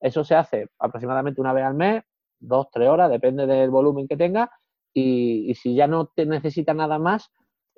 Eso 0.00 0.24
se 0.24 0.34
hace 0.34 0.68
aproximadamente 0.78 1.40
una 1.40 1.52
vez 1.52 1.64
al 1.64 1.74
mes, 1.74 2.02
dos, 2.38 2.68
tres 2.72 2.88
horas, 2.88 3.10
depende 3.10 3.46
del 3.46 3.70
volumen 3.70 4.08
que 4.08 4.16
tenga, 4.16 4.50
y, 4.94 5.54
si 5.54 5.74
ya 5.74 5.86
no 5.86 6.06
te 6.06 6.26
necesita 6.26 6.74
nada 6.74 6.98
más, 6.98 7.30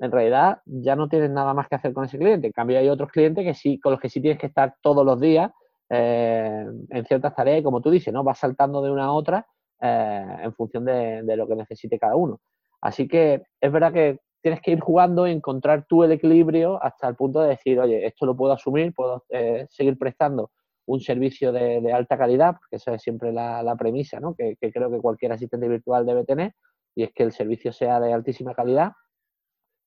en 0.03 0.11
realidad 0.11 0.59
ya 0.67 0.97
no 0.97 1.09
tienes 1.09 1.31
nada 1.31 1.55
más 1.55 1.69
que 1.69 1.77
hacer 1.77 1.93
con 1.93 2.05
ese 2.05 2.19
cliente. 2.19 2.49
En 2.49 2.53
cambio, 2.53 2.77
hay 2.77 2.89
otros 2.89 3.09
clientes 3.13 3.45
que 3.45 3.55
sí, 3.55 3.79
con 3.79 3.93
los 3.93 4.01
que 4.01 4.09
sí 4.09 4.21
tienes 4.21 4.41
que 4.41 4.49
estar 4.49 4.75
todos 4.83 5.07
los 5.07 5.21
días 5.21 5.53
eh, 5.89 6.67
en 6.91 7.05
ciertas 7.07 7.37
tareas 7.37 7.61
y 7.61 7.63
como 7.63 7.81
tú 7.81 7.89
dices, 7.89 8.13
¿no? 8.13 8.25
Vas 8.25 8.41
saltando 8.41 8.83
de 8.83 8.91
una 8.91 9.05
a 9.05 9.13
otra 9.13 9.47
eh, 9.81 10.37
en 10.43 10.53
función 10.55 10.85
de, 10.85 11.37
lo 11.37 11.47
que 11.47 11.55
necesite 11.55 12.01
cada 12.01 12.17
uno. 12.17 12.41
Así 12.81 13.07
que 13.07 13.43
es 13.61 13.71
verdad 13.71 13.93
que 13.93 14.19
tienes 14.43 14.61
que 14.61 14.73
ir 14.73 14.81
jugando 14.81 15.29
y 15.29 15.31
encontrar 15.31 15.87
tú 15.89 16.03
el 16.03 16.11
equilibrio 16.11 16.83
hasta 16.83 17.07
el 17.07 17.15
punto 17.15 17.41
de 17.41 17.51
decir, 17.51 17.79
oye, 17.79 18.05
esto 18.05 18.27
lo 18.27 18.37
puedo 18.37 18.55
asumir, 18.55 18.93
puedo 18.93 19.23
eh, 19.29 19.69
seguir 19.71 19.97
prestando 19.97 20.51
un 20.87 20.99
servicio 20.99 21.53
de, 21.53 21.93
alta 21.93 22.19
calidad, 22.19 22.57
porque 22.59 22.75
esa 22.75 22.93
es 22.95 23.03
siempre 23.03 23.33
la, 23.33 23.77
premisa 23.79 24.19
¿no? 24.19 24.35
que, 24.35 24.57
creo 24.59 24.91
que 24.91 24.99
cualquier 24.99 25.31
asistente 25.31 25.69
virtual 25.69 26.05
debe 26.05 26.25
tener, 26.25 26.55
y 26.97 27.05
es 27.05 27.13
que 27.13 27.23
el 27.23 27.31
servicio 27.31 27.73
sea 27.73 28.01
de 28.01 28.13
altísima 28.13 28.53
calidad 28.53 28.91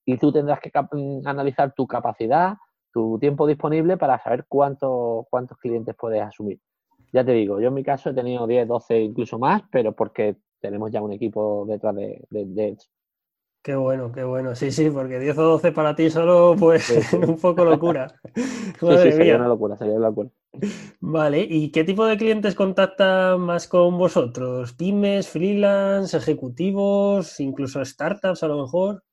y 0.05 0.17
tú 0.17 0.31
tendrás 0.31 0.59
que 0.59 0.71
analizar 1.25 1.73
tu 1.73 1.87
capacidad, 1.87 2.55
tu 2.91 3.17
tiempo 3.19 3.47
disponible 3.47 3.97
para 3.97 4.19
saber 4.19 4.45
cuánto, 4.47 5.27
cuántos 5.29 5.57
clientes 5.57 5.95
puedes 5.97 6.21
asumir 6.21 6.59
ya 7.15 7.23
te 7.23 7.31
digo, 7.31 7.61
yo 7.61 7.69
en 7.69 7.73
mi 7.73 7.83
caso 7.83 8.09
he 8.09 8.13
tenido 8.13 8.45
10, 8.45 8.67
12, 8.67 8.99
incluso 8.99 9.39
más, 9.39 9.63
pero 9.71 9.93
porque 9.93 10.35
tenemos 10.59 10.91
ya 10.91 11.01
un 11.01 11.13
equipo 11.13 11.65
detrás 11.65 11.95
de, 11.95 12.21
de, 12.29 12.77
Qué 13.63 13.73
bueno, 13.73 14.11
qué 14.11 14.25
bueno. 14.25 14.53
Sí, 14.53 14.69
sí, 14.69 14.89
porque 14.89 15.17
10 15.17 15.37
o 15.37 15.43
12 15.43 15.71
para 15.71 15.95
ti 15.95 16.09
solo, 16.09 16.57
pues 16.59 17.13
un 17.13 17.37
poco 17.37 17.63
locura. 17.63 18.19
sí, 18.35 18.97
sí, 19.01 19.11
sería 19.13 19.37
una 19.37 19.47
locura, 19.47 19.77
sería 19.77 19.95
una 19.95 20.09
locura. 20.09 20.29
Vale, 20.99 21.47
¿y 21.49 21.71
qué 21.71 21.85
tipo 21.85 22.05
de 22.05 22.17
clientes 22.17 22.53
contactan 22.53 23.39
más 23.39 23.69
con 23.69 23.97
vosotros? 23.97 24.73
¿Pymes, 24.73 25.29
freelance, 25.29 26.17
ejecutivos, 26.17 27.39
incluso 27.39 27.83
startups 27.83 28.43
a 28.43 28.47
lo 28.47 28.61
mejor? 28.61 29.03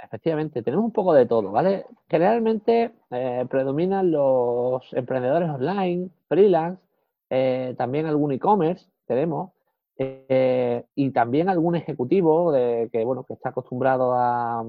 Efectivamente, 0.00 0.62
tenemos 0.62 0.84
un 0.84 0.92
poco 0.92 1.12
de 1.12 1.26
todo, 1.26 1.50
¿vale? 1.50 1.86
Generalmente 2.08 2.92
eh, 3.10 3.46
predominan 3.50 4.10
los 4.10 4.92
emprendedores 4.92 5.50
online, 5.50 6.10
freelance, 6.28 6.80
eh, 7.30 7.74
también 7.76 8.06
algún 8.06 8.32
e-commerce 8.32 8.86
tenemos, 9.06 9.50
eh, 10.00 10.84
y 10.94 11.10
también 11.10 11.48
algún 11.48 11.74
ejecutivo 11.74 12.52
de, 12.52 12.88
que, 12.92 13.04
bueno, 13.04 13.24
que 13.24 13.34
está 13.34 13.48
acostumbrado 13.48 14.12
a, 14.14 14.64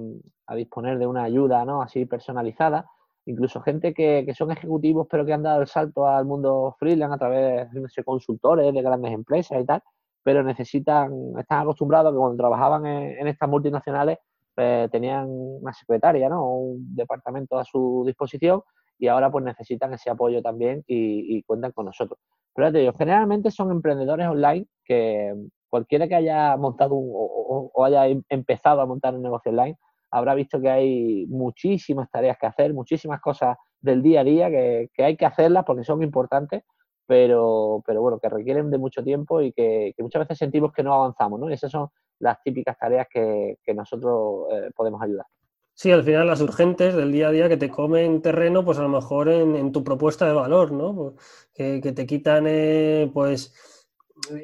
disponer 0.55 0.97
de 0.97 1.05
una 1.05 1.23
ayuda 1.23 1.63
¿no? 1.63 1.83
así 1.83 2.05
personalizada, 2.05 2.89
incluso 3.27 3.61
gente 3.61 3.93
que, 3.93 4.25
son 4.35 4.49
ejecutivos 4.51 5.05
pero 5.07 5.23
que 5.23 5.33
han 5.33 5.43
dado 5.43 5.61
el 5.61 5.67
salto 5.67 6.07
al 6.07 6.25
mundo 6.25 6.75
freelance 6.79 7.13
a 7.13 7.17
través 7.19 7.71
de 7.71 8.03
consultores 8.03 8.73
de 8.73 8.81
grandes 8.81 9.11
empresas 9.11 9.61
y 9.61 9.65
tal, 9.65 9.83
pero 10.23 10.41
necesitan, 10.41 11.11
están 11.37 11.61
acostumbrados 11.61 12.09
a 12.09 12.13
que 12.13 12.17
cuando 12.17 12.37
trabajaban 12.37 12.87
en, 12.87 13.27
estas 13.27 13.47
multinacionales 13.47 14.17
pues, 14.55 14.89
tenían 14.91 15.27
una 15.29 15.73
secretaria, 15.73 16.29
¿no? 16.29 16.45
un 16.53 16.95
departamento 16.95 17.57
a 17.57 17.65
su 17.65 18.03
disposición 18.05 18.61
y 18.97 19.07
ahora 19.07 19.31
pues 19.31 19.45
necesitan 19.45 19.93
ese 19.93 20.09
apoyo 20.09 20.41
también 20.41 20.83
y 20.87 21.41
cuentan 21.43 21.71
con 21.71 21.85
nosotros. 21.85 22.19
Pero 22.53 22.71
te 22.71 22.79
digo, 22.79 22.93
generalmente 22.97 23.51
son 23.51 23.71
emprendedores 23.71 24.27
online 24.27 24.67
que 24.83 25.33
cualquiera 25.69 26.07
que 26.07 26.15
haya 26.15 26.57
montado 26.57 26.95
o, 26.95 27.85
haya 27.85 28.07
em, 28.07 28.23
empezado 28.29 28.81
a 28.81 28.85
montar 28.85 29.15
un 29.15 29.21
negocio 29.21 29.51
online 29.51 29.77
habrá 30.11 30.33
visto 30.33 30.59
que 30.59 30.69
hay 30.69 31.25
muchísimas 31.27 32.09
tareas 32.09 32.37
que 32.37 32.47
hacer, 32.47 32.73
muchísimas 32.73 33.21
cosas 33.21 33.55
del 33.79 34.01
día 34.01 34.21
a 34.21 34.23
día 34.23 34.49
que, 34.49 34.89
hay 34.97 35.15
que 35.15 35.25
hacerlas 35.25 35.63
porque 35.65 35.83
son 35.83 36.01
importantes, 36.01 36.63
pero, 37.05 37.83
pero 37.85 38.01
bueno, 38.01 38.19
que 38.19 38.27
requieren 38.27 38.71
de 38.71 38.79
mucho 38.79 39.03
tiempo 39.03 39.41
y 39.41 39.53
que, 39.53 39.93
muchas 39.99 40.21
veces 40.21 40.39
sentimos 40.39 40.73
que 40.73 40.83
no 40.83 40.93
avanzamos, 40.93 41.39
¿no? 41.39 41.49
Y 41.49 41.53
esas 41.53 41.71
son 41.71 41.89
las 42.19 42.41
típicas 42.43 42.77
tareas 42.77 43.07
que, 43.11 43.57
nosotros 43.73 44.47
eh, 44.51 44.71
podemos 44.75 45.01
ayudar. 45.01 45.25
Sí, 45.73 45.91
al 45.91 46.03
final 46.03 46.27
las 46.27 46.41
urgentes 46.41 46.93
del 46.93 47.11
día 47.11 47.29
a 47.29 47.31
día 47.31 47.47
que 47.47 47.55
te 47.55 47.69
comen 47.69 48.21
terreno, 48.21 48.65
pues 48.65 48.77
a 48.79 48.83
lo 48.83 48.89
mejor 48.89 49.29
en, 49.29 49.71
tu 49.71 49.83
propuesta 49.83 50.25
de 50.25 50.33
valor, 50.33 50.71
¿no? 50.71 51.15
Que, 51.53 51.79
que 51.81 51.93
te 51.93 52.05
quitan, 52.05 52.45
eh, 52.47 53.09
pues 53.13 53.53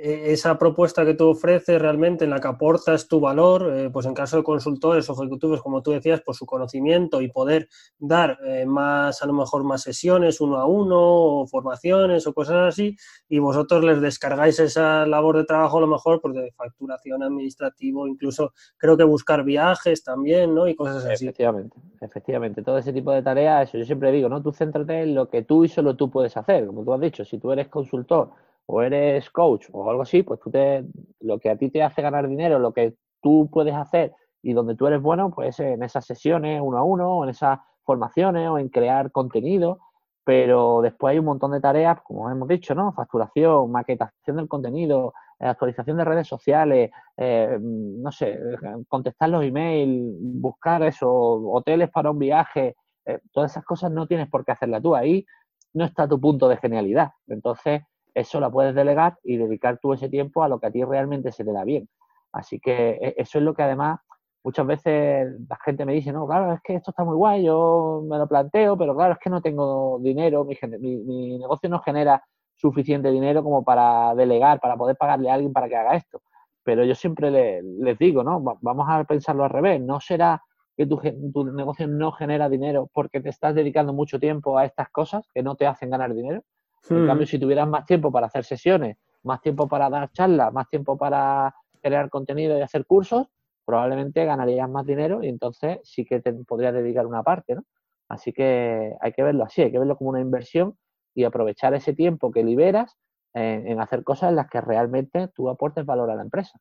esa 0.04 0.58
propuesta 0.58 1.06
que 1.06 1.14
tú 1.14 1.30
ofreces 1.30 1.82
realmente 1.82 2.26
en 2.26 2.32
la 2.32 2.40
que 2.40 2.48
aportas 2.48 3.08
tu 3.08 3.20
valor, 3.20 3.72
eh, 3.74 3.90
pues 3.92 4.06
en 4.06 4.14
caso 4.14 4.38
de 4.38 4.44
consultores 4.44 5.10
o 5.10 5.14
ejecutivos, 5.14 5.62
como 5.62 5.82
tú 5.82 5.92
decías, 5.92 6.22
por 6.22 6.36
su 6.36 6.46
conocimiento 6.46 7.22
y 7.22 7.30
poder 7.30 7.68
dar 7.98 8.38
eh, 8.46 8.66
más, 8.66 9.22
a 9.22 9.26
lo 9.26 9.34
mejor 9.34 9.64
más 9.64 9.84
sesiones 9.84 10.42
uno 10.42 10.58
a 10.58 10.66
uno 10.66 10.98
o 11.00 11.48
formaciones 11.48 12.26
o 12.28 12.34
cosas 12.34 12.68
así, 12.68 12.96
y 13.30 13.40
vosotros 13.40 13.84
les 13.84 14.02
descargáis 14.02 14.60
esa 14.60 15.06
labor 15.06 15.38
de 15.38 15.46
trabajo 15.46 15.78
a 15.78 15.82
lo 15.82 15.88
mejor 15.88 16.22
pues 16.22 16.34
de 16.34 16.52
facturación 16.52 17.24
administrativo, 17.24 18.08
incluso 18.08 18.54
creo 18.78 18.98
que 18.98 19.04
buscar 19.04 19.44
viajes 19.44 20.04
también, 20.04 20.54
¿no? 20.54 20.68
Y 20.68 20.76
cosas 20.76 21.06
así. 21.06 21.26
Efectivamente, 21.26 21.78
efectivamente, 22.02 22.64
todo 22.64 22.78
ese 22.78 22.94
tipo 22.94 23.12
de 23.12 23.22
tareas, 23.22 23.70
eso 23.70 23.78
yo 23.78 23.86
siempre 23.86 24.12
digo, 24.12 24.30
¿no? 24.30 24.42
Tú 24.42 24.52
céntrate 24.52 25.04
en 25.04 25.16
lo 25.16 25.30
que 25.30 25.44
tú 25.44 25.64
y 25.66 25.70
solo 25.70 25.96
tú 25.96 26.10
puedes 26.10 26.36
hacer, 26.38 26.66
como 26.66 26.84
tú 26.84 26.94
has 26.94 27.02
dicho, 27.02 27.26
si 27.26 27.38
tú 27.38 27.52
eres 27.52 27.68
consultor, 27.68 28.32
o 28.68 28.82
eres 28.82 29.30
coach 29.30 29.68
o 29.72 29.90
algo 29.90 30.04
así, 30.04 30.24
pues 30.24 30.40
tú 30.40 30.52
te, 30.52 30.86
lo 31.20 31.40
que 31.40 31.50
a 31.50 31.58
ti 31.58 31.70
te 31.70 31.84
hace 31.84 32.02
ganar 32.02 32.28
dinero, 32.28 32.60
lo 32.60 32.74
que 32.74 32.96
tú 33.22 33.50
puedes 33.52 33.76
hacer 33.76 34.14
y 34.42 34.54
donde 34.54 34.76
tú 34.76 34.88
eres 34.88 35.02
bueno, 35.02 35.32
pues 35.32 35.60
en 35.60 35.84
esas 35.84 36.06
sesiones 36.06 36.62
uno 36.64 36.78
a 36.78 36.84
uno, 36.84 37.18
o 37.18 37.24
en 37.24 37.32
esas 37.32 37.60
formaciones 37.84 38.48
o 38.50 38.58
en 38.60 38.70
crear 38.70 39.12
contenido, 39.12 39.80
pero 40.24 40.82
después 40.82 41.12
hay 41.12 41.20
un 41.20 41.26
montón 41.26 41.52
de 41.52 41.62
tareas, 41.62 42.02
como 42.04 42.30
hemos 42.30 42.48
dicho, 42.48 42.74
¿no? 42.76 42.92
Facturación, 42.94 43.72
maquetación 43.72 44.38
del 44.38 44.48
contenido, 44.48 45.14
eh, 45.40 45.48
actualización 45.48 45.98
de 45.98 46.06
redes 46.06 46.28
sociales, 46.28 46.92
eh, 47.18 47.58
no 47.62 48.12
sé, 48.12 48.40
contestar 48.88 49.30
los 49.30 49.44
emails, 49.44 50.16
buscar 50.20 50.82
eso, 50.84 51.12
hoteles 51.12 51.90
para 51.92 52.12
un 52.12 52.20
viaje, 52.20 52.76
eh, 53.06 53.20
todas 53.32 53.52
esas 53.52 53.64
cosas 53.64 53.92
no 53.92 54.08
tienes 54.08 54.30
por 54.30 54.46
qué 54.46 54.54
hacerlas 54.54 54.82
tú. 54.82 54.96
Ahí 54.96 55.26
no 55.74 55.86
está 55.86 56.08
tu 56.08 56.20
punto 56.20 56.48
de 56.48 56.58
genialidad. 56.58 57.12
Entonces, 57.28 57.84
eso 58.16 58.40
la 58.40 58.50
puedes 58.50 58.74
delegar 58.74 59.18
y 59.24 59.38
dedicar 59.38 59.78
tú 59.80 59.94
ese 59.94 60.10
tiempo 60.10 60.42
a 60.44 60.50
lo 60.50 60.60
que 60.60 60.68
a 60.68 60.72
ti 60.72 60.84
realmente 60.84 61.32
se 61.32 61.44
te 61.44 61.52
da 61.52 61.64
bien. 61.64 61.88
Así 62.32 62.60
que 62.60 62.98
e, 63.02 63.16
eso 63.18 63.38
es 63.38 63.44
lo 63.44 63.54
que 63.54 63.64
además 63.64 64.00
muchas 64.44 64.66
veces 64.66 65.28
la 65.50 65.58
gente 65.66 65.86
me 65.86 65.94
dice, 65.94 66.14
no, 66.14 66.26
claro, 66.28 66.54
es 66.54 66.62
que 66.62 66.76
esto 66.76 66.92
está 66.92 67.04
muy 67.04 67.16
guay, 67.16 67.44
yo 67.44 68.04
me 68.08 68.18
lo 68.18 68.28
planteo, 68.28 68.78
pero 68.78 68.96
claro, 68.96 69.14
es 69.14 69.20
que 69.20 69.30
no 69.30 69.42
tengo 69.42 70.00
dinero, 70.02 70.46
mi, 70.80 71.38
negocio 71.40 71.70
no 71.70 71.80
genera 71.82 72.24
suficiente 72.56 73.12
dinero 73.12 73.44
como 73.44 73.64
para 73.64 74.16
delegar, 74.16 74.60
para 74.60 74.78
poder 74.78 74.96
pagarle 74.98 75.30
a 75.30 75.34
alguien 75.34 75.52
para 75.52 75.68
que 75.68 75.76
haga 75.76 75.96
esto. 75.96 76.22
Pero 76.64 76.84
yo 76.86 76.96
siempre 76.96 77.62
les 77.62 77.98
digo, 77.98 78.24
¿no? 78.24 78.42
Vamos 78.62 78.86
a 78.90 79.04
pensarlo 79.04 79.44
al 79.44 79.50
revés, 79.50 79.82
no 79.82 80.00
será 80.00 80.42
que 80.78 80.86
tu, 80.86 81.00
tu 81.34 81.46
negocio 81.46 81.88
no 81.88 82.12
genera 82.12 82.50
dinero 82.50 82.90
porque 82.94 83.22
te 83.22 83.30
estás 83.30 83.56
dedicando 83.56 83.94
mucho 83.94 84.20
tiempo 84.20 84.58
a 84.58 84.66
estas 84.66 84.90
cosas 84.90 85.28
que 85.34 85.44
no 85.44 85.56
te 85.56 85.68
hacen 85.68 85.90
ganar 85.90 86.14
dinero. 86.14 86.44
En 86.90 87.04
hmm. 87.04 87.08
cambio, 87.08 87.28
si 87.28 87.40
tuvieras 87.40 87.68
más 87.68 87.86
tiempo 87.86 88.12
para 88.12 88.28
hacer 88.28 88.44
sesiones, 88.44 88.98
más 89.24 89.42
tiempo 89.42 89.68
para 89.68 89.90
dar 89.90 90.12
charlas, 90.12 90.54
más 90.54 90.70
tiempo 90.70 90.98
para 90.98 91.54
crear 91.82 92.10
contenido 92.10 92.58
y 92.58 92.62
hacer 92.62 92.86
cursos, 92.86 93.28
probablemente 93.66 94.24
ganarías 94.26 94.70
más 94.70 94.86
dinero 94.86 95.24
y 95.24 95.28
entonces 95.28 95.80
sí 95.84 96.06
que 96.06 96.20
te 96.20 96.32
podrías 96.34 96.74
dedicar 96.74 97.06
una 97.06 97.24
parte, 97.24 97.56
¿no? 97.56 97.64
Así 98.08 98.32
que 98.32 98.96
hay 99.02 99.12
que 99.14 99.24
verlo 99.24 99.44
así, 99.44 99.64
hay 99.64 99.72
que 99.72 99.80
verlo 99.80 99.98
como 99.98 100.12
una 100.12 100.22
inversión 100.22 100.78
y 101.16 101.24
aprovechar 101.24 101.74
ese 101.74 101.94
tiempo 101.94 102.32
que 102.32 102.44
liberas 102.44 102.96
en, 103.34 103.80
hacer 103.82 104.04
cosas 104.04 104.30
en 104.30 104.38
las 104.38 104.48
que 104.48 104.62
realmente 104.62 105.28
tú 105.30 105.50
aportes 105.50 105.86
valor 105.86 106.10
a 106.10 106.16
la 106.16 106.22
empresa. 106.22 106.58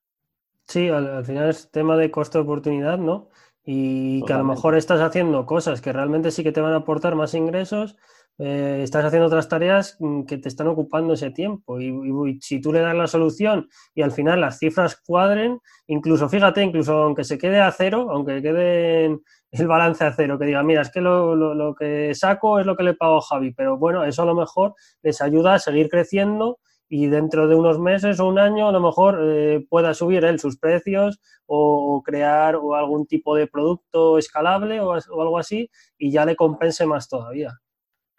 Sí, 0.66 0.88
al, 0.88 1.24
final 1.24 1.50
es 1.50 1.70
tema 1.70 1.96
de 1.96 2.10
costo 2.10 2.38
de 2.38 2.44
oportunidad, 2.44 2.98
¿no? 2.98 3.28
Y 3.64 4.24
que 4.24 4.32
a 4.32 4.38
lo 4.38 4.44
mejor 4.44 4.76
estás 4.76 5.00
haciendo 5.00 5.46
cosas 5.46 5.80
que 5.80 5.92
realmente 5.92 6.30
sí 6.30 6.42
que 6.42 6.52
te 6.52 6.60
van 6.60 6.72
a 6.72 6.78
aportar 6.78 7.14
más 7.14 7.34
ingresos, 7.34 7.96
eh, 8.38 8.80
estás 8.82 9.04
haciendo 9.04 9.26
otras 9.26 9.48
tareas 9.48 9.96
mm, 10.00 10.24
que 10.24 10.38
te 10.38 10.48
están 10.48 10.68
ocupando 10.68 11.14
ese 11.14 11.30
tiempo. 11.30 11.80
Y, 11.80 12.38
si 12.40 12.60
tú 12.60 12.72
le 12.72 12.80
das 12.80 12.94
la 12.94 13.06
solución 13.06 13.68
y 13.94 14.02
al 14.02 14.12
final 14.12 14.40
las 14.40 14.58
cifras 14.58 15.00
cuadren, 15.06 15.60
incluso 15.86 16.28
fíjate, 16.28 16.62
incluso 16.62 16.94
aunque 16.94 17.24
se 17.24 17.38
quede 17.38 17.60
a 17.60 17.70
cero, 17.70 18.08
aunque 18.10 18.42
quede 18.42 19.18
el 19.50 19.66
balance 19.66 20.04
a 20.04 20.12
cero, 20.12 20.38
que 20.38 20.46
diga, 20.46 20.62
mira, 20.62 20.82
es 20.82 20.90
que 20.90 21.00
lo, 21.00 21.36
lo 21.36 21.74
que 21.74 22.14
saco 22.14 22.58
es 22.58 22.66
lo 22.66 22.76
que 22.76 22.82
le 22.82 22.94
pago 22.94 23.18
a 23.18 23.22
Javi, 23.22 23.52
pero 23.52 23.78
bueno, 23.78 24.04
eso 24.04 24.22
a 24.22 24.26
lo 24.26 24.34
mejor 24.34 24.74
les 25.02 25.20
ayuda 25.20 25.54
a 25.54 25.58
seguir 25.58 25.88
creciendo 25.88 26.58
y 26.88 27.06
dentro 27.06 27.48
de 27.48 27.54
unos 27.54 27.78
meses 27.78 28.20
o 28.20 28.28
un 28.28 28.38
año 28.38 28.68
a 28.68 28.72
lo 28.72 28.80
mejor 28.80 29.18
eh, 29.22 29.66
pueda 29.68 29.94
subir 29.94 30.24
él 30.24 30.38
sus 30.38 30.58
precios 30.58 31.20
o, 31.46 32.02
crear 32.04 32.56
o 32.56 32.74
algún 32.74 33.06
tipo 33.06 33.34
de 33.34 33.46
producto 33.46 34.18
escalable 34.18 34.80
o, 34.80 34.92
algo 34.92 35.38
así 35.38 35.70
y 35.98 36.10
ya 36.12 36.24
le 36.24 36.36
compense 36.36 36.86
más 36.86 37.08
todavía. 37.08 37.60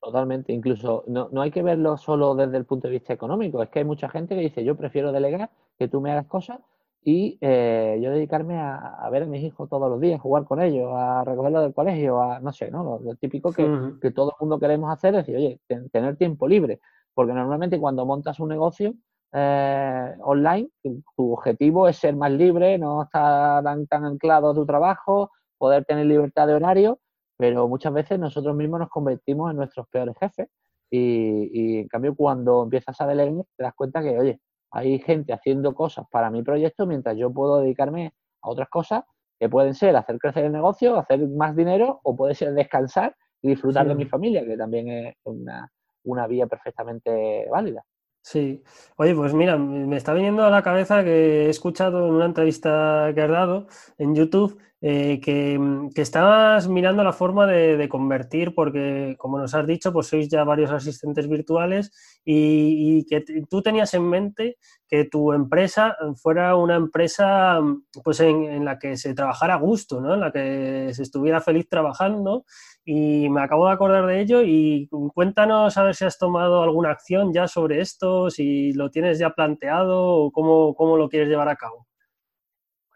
Totalmente, 0.05 0.53
incluso 0.53 1.03
no, 1.07 1.29
no 1.31 1.41
hay 1.41 1.49
que 1.49 1.63
verlo 1.63 1.97
solo 1.97 2.35
desde 2.35 2.57
el 2.57 2.65
punto 2.65 2.87
de 2.87 2.93
vista 2.93 3.11
económico, 3.11 3.63
es 3.63 3.69
que 3.69 3.79
hay 3.79 3.85
mucha 3.85 4.07
gente 4.07 4.35
que 4.35 4.41
dice 4.41 4.63
yo 4.63 4.75
prefiero 4.75 5.11
delegar, 5.11 5.49
que 5.79 5.87
tú 5.87 5.99
me 5.99 6.11
hagas 6.11 6.27
cosas 6.27 6.59
y 7.03 7.39
eh, 7.41 7.99
yo 8.01 8.11
dedicarme 8.11 8.59
a, 8.59 9.09
ver 9.11 9.23
a 9.23 9.25
mis 9.25 9.43
hijos 9.43 9.67
todos 9.67 9.89
los 9.89 9.99
días, 9.99 10.21
jugar 10.21 10.43
con 10.45 10.61
ellos, 10.61 10.91
a 10.93 11.23
recogerlos 11.23 11.63
del 11.63 11.73
colegio, 11.73 12.21
a 12.21 12.39
no 12.39 12.51
sé, 12.53 12.69
¿no? 12.69 12.99
Lo, 13.03 13.15
típico 13.15 13.51
que, 13.51 13.67
que, 13.99 14.11
todo 14.11 14.31
el 14.31 14.35
mundo 14.39 14.59
queremos 14.59 14.91
hacer 14.91 15.15
es 15.15 15.25
decir, 15.25 15.35
oye, 15.35 15.59
tener 15.91 16.17
tiempo 16.17 16.47
libre. 16.47 16.79
Porque 17.15 17.33
normalmente 17.33 17.79
cuando 17.79 18.05
montas 18.05 18.39
un 18.39 18.49
negocio 18.49 18.93
eh, 19.31 20.15
online, 20.21 20.69
tu 21.15 21.33
objetivo 21.33 21.87
es 21.87 21.97
ser 21.97 22.15
más 22.15 22.31
libre, 22.31 22.77
no 22.77 23.03
estar 23.03 23.63
tan, 23.63 23.87
anclado 24.05 24.49
a 24.49 24.53
tu 24.53 24.65
trabajo, 24.65 25.31
poder 25.57 25.85
tener 25.85 26.05
libertad 26.05 26.47
de 26.47 26.53
horario, 26.53 26.99
pero 27.37 27.67
muchas 27.67 27.93
veces 27.93 28.19
nosotros 28.19 28.55
mismos 28.55 28.79
nos 28.79 28.89
convertimos 28.89 29.51
en 29.51 29.57
nuestros 29.57 29.87
peores 29.89 30.15
jefes. 30.19 30.47
Y, 30.89 31.79
en 31.79 31.87
cambio, 31.87 32.15
cuando 32.15 32.63
empiezas 32.63 32.99
a 33.01 33.07
delegar, 33.07 33.43
te 33.57 33.63
das 33.63 33.73
cuenta 33.73 34.01
que, 34.01 34.17
oye, 34.17 34.39
hay 34.71 34.99
gente 34.99 35.33
haciendo 35.33 35.73
cosas 35.73 36.05
para 36.09 36.29
mi 36.29 36.43
proyecto 36.43 36.85
mientras 36.85 37.17
yo 37.17 37.31
puedo 37.31 37.59
dedicarme 37.59 38.13
a 38.41 38.49
otras 38.49 38.69
cosas 38.69 39.03
que 39.39 39.49
pueden 39.49 39.73
ser 39.73 39.95
hacer 39.95 40.17
crecer 40.19 40.45
el 40.45 40.51
negocio, 40.51 40.97
hacer 40.97 41.27
más 41.27 41.55
dinero 41.55 41.99
o 42.03 42.15
puede 42.15 42.35
ser 42.35 42.53
descansar 42.53 43.15
y 43.41 43.49
disfrutar 43.49 43.87
de 43.87 43.95
mi 43.95 44.05
familia, 44.05 44.45
que 44.45 44.55
también 44.55 44.89
es 44.89 45.15
una, 45.23 45.69
una 46.03 46.27
vía 46.27 46.47
perfectamente 46.47 47.47
válida. 47.49 47.83
Sí. 48.21 48.63
Oye, 48.97 49.13
pues 49.13 49.35
mira, 49.35 49.55
me 49.57 49.97
está 49.97 50.11
viniendo 50.13 50.43
a 50.43 50.49
la 50.49 50.63
cabeza 50.63 51.03
que 51.03 51.45
he 51.45 51.49
escuchado 51.49 52.07
en 52.07 52.13
una 52.15 52.25
entrevista 52.25 53.11
que 53.13 53.21
has 53.21 53.29
dado 53.29 53.67
en 53.99 54.15
YouTube 54.15 54.59
eh, 54.87 55.19
que, 55.19 55.59
estabas 55.95 56.67
mirando 56.67 57.03
la 57.03 57.11
forma 57.11 57.47
de, 57.47 57.89
convertir, 57.89 58.53
porque 58.53 59.15
como 59.17 59.39
nos 59.39 59.55
has 59.55 59.65
dicho, 59.65 59.91
pues 59.91 60.05
sois 60.05 60.29
ya 60.29 60.43
varios 60.43 60.69
asistentes 60.69 61.27
virtuales 61.27 61.91
y, 62.23 63.03
que 63.07 63.23
tú 63.49 63.63
tenías 63.63 63.95
en 63.95 64.07
mente 64.07 64.57
que 64.87 65.05
tu 65.05 65.33
empresa 65.33 65.97
fuera 66.21 66.55
una 66.55 66.75
empresa 66.75 67.59
pues 68.03 68.19
en, 68.19 68.63
la 68.63 68.77
que 68.77 68.95
se 68.95 69.15
trabajara 69.15 69.55
a 69.55 69.57
gusto, 69.57 70.01
¿no? 70.01 70.13
en 70.13 70.19
la 70.19 70.31
que 70.31 70.91
se 70.93 71.01
estuviera 71.01 71.41
feliz 71.41 71.67
trabajando 71.67 72.45
y 72.83 73.27
me 73.31 73.41
acabo 73.41 73.65
de 73.65 73.73
acordar 73.73 74.05
de 74.05 74.21
ello 74.21 74.43
y 74.43 74.87
cuéntanos 75.15 75.75
a 75.77 75.83
ver 75.83 75.95
si 75.95 76.05
has 76.05 76.19
tomado 76.19 76.61
alguna 76.61 76.91
acción 76.91 77.33
ya 77.33 77.47
sobre 77.47 77.81
esto, 77.81 78.29
si 78.29 78.71
lo 78.73 78.91
tienes 78.91 79.17
ya 79.17 79.31
planteado 79.31 79.99
o 79.99 80.31
cómo, 80.31 80.75
cómo 80.75 80.95
lo 80.95 81.09
quieres 81.09 81.27
llevar 81.27 81.49
a 81.49 81.55
cabo. 81.55 81.87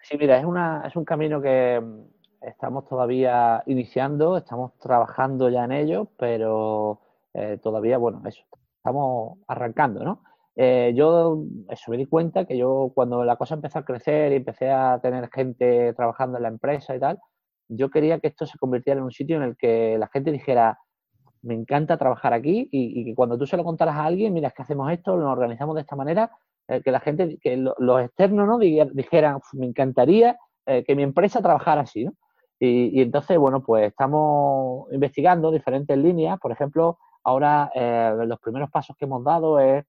Sí, 0.09 0.17
mira, 0.17 0.39
es, 0.39 0.45
una, 0.45 0.83
es 0.87 0.95
un 0.95 1.05
camino 1.05 1.39
que 1.39 1.79
mm, 1.79 2.47
estamos 2.47 2.87
todavía 2.87 3.61
iniciando, 3.67 4.37
estamos 4.37 4.75
trabajando 4.79 5.49
ya 5.49 5.65
en 5.65 5.71
ello, 5.71 6.09
pero 6.17 6.99
eh, 7.35 7.59
todavía, 7.61 7.99
bueno, 7.99 8.23
eso, 8.25 8.41
estamos 8.77 9.37
arrancando, 9.47 10.03
¿no? 10.03 10.23
Eh, 10.55 10.93
yo 10.95 11.43
eso 11.69 11.91
me 11.91 11.97
di 11.97 12.07
cuenta 12.07 12.45
que 12.45 12.57
yo 12.57 12.91
cuando 12.95 13.23
la 13.23 13.35
cosa 13.35 13.53
empezó 13.53 13.79
a 13.79 13.85
crecer 13.85 14.31
y 14.31 14.37
empecé 14.37 14.71
a 14.71 14.99
tener 14.99 15.29
gente 15.31 15.93
trabajando 15.93 16.37
en 16.37 16.43
la 16.43 16.49
empresa 16.49 16.95
y 16.95 16.99
tal, 16.99 17.19
yo 17.67 17.91
quería 17.91 18.19
que 18.19 18.29
esto 18.29 18.47
se 18.47 18.57
convirtiera 18.57 18.97
en 18.99 19.05
un 19.05 19.11
sitio 19.11 19.37
en 19.37 19.43
el 19.43 19.57
que 19.57 19.95
la 19.99 20.07
gente 20.07 20.31
dijera, 20.31 20.79
me 21.43 21.53
encanta 21.53 21.97
trabajar 21.97 22.33
aquí 22.33 22.67
y, 22.71 23.05
que 23.05 23.15
cuando 23.15 23.37
tú 23.37 23.45
se 23.45 23.57
lo 23.57 23.63
contaras 23.63 23.95
a 23.95 24.05
alguien, 24.05 24.33
mira, 24.33 24.47
es 24.47 24.55
que 24.55 24.63
hacemos 24.63 24.91
esto, 24.91 25.15
lo 25.17 25.29
organizamos 25.29 25.75
de 25.75 25.81
esta 25.81 25.95
manera, 25.95 26.31
eh, 26.69 26.81
que 26.83 26.91
la 26.91 26.99
gente, 26.99 27.39
que 27.41 27.57
los 27.57 28.01
externos 28.01 28.47
¿no? 28.47 28.59
dijeran, 28.59 29.39
me 29.53 29.65
encantaría 29.65 30.37
eh, 30.67 30.83
que 30.85 30.95
mi 30.95 31.01
empresa 31.01 31.41
trabajara 31.41 31.81
así. 31.81 32.05
¿no? 32.05 32.13
Y, 32.59 33.01
entonces, 33.01 33.37
bueno, 33.39 33.63
pues 33.63 33.87
estamos 33.87 34.85
investigando 34.91 35.49
diferentes 35.49 35.97
líneas. 35.97 36.37
Por 36.39 36.51
ejemplo, 36.51 36.99
ahora 37.23 37.71
eh, 37.73 38.13
los 38.27 38.39
primeros 38.39 38.69
pasos 38.69 38.95
que 38.97 39.05
hemos 39.05 39.23
dado 39.23 39.59
es, 39.59 39.83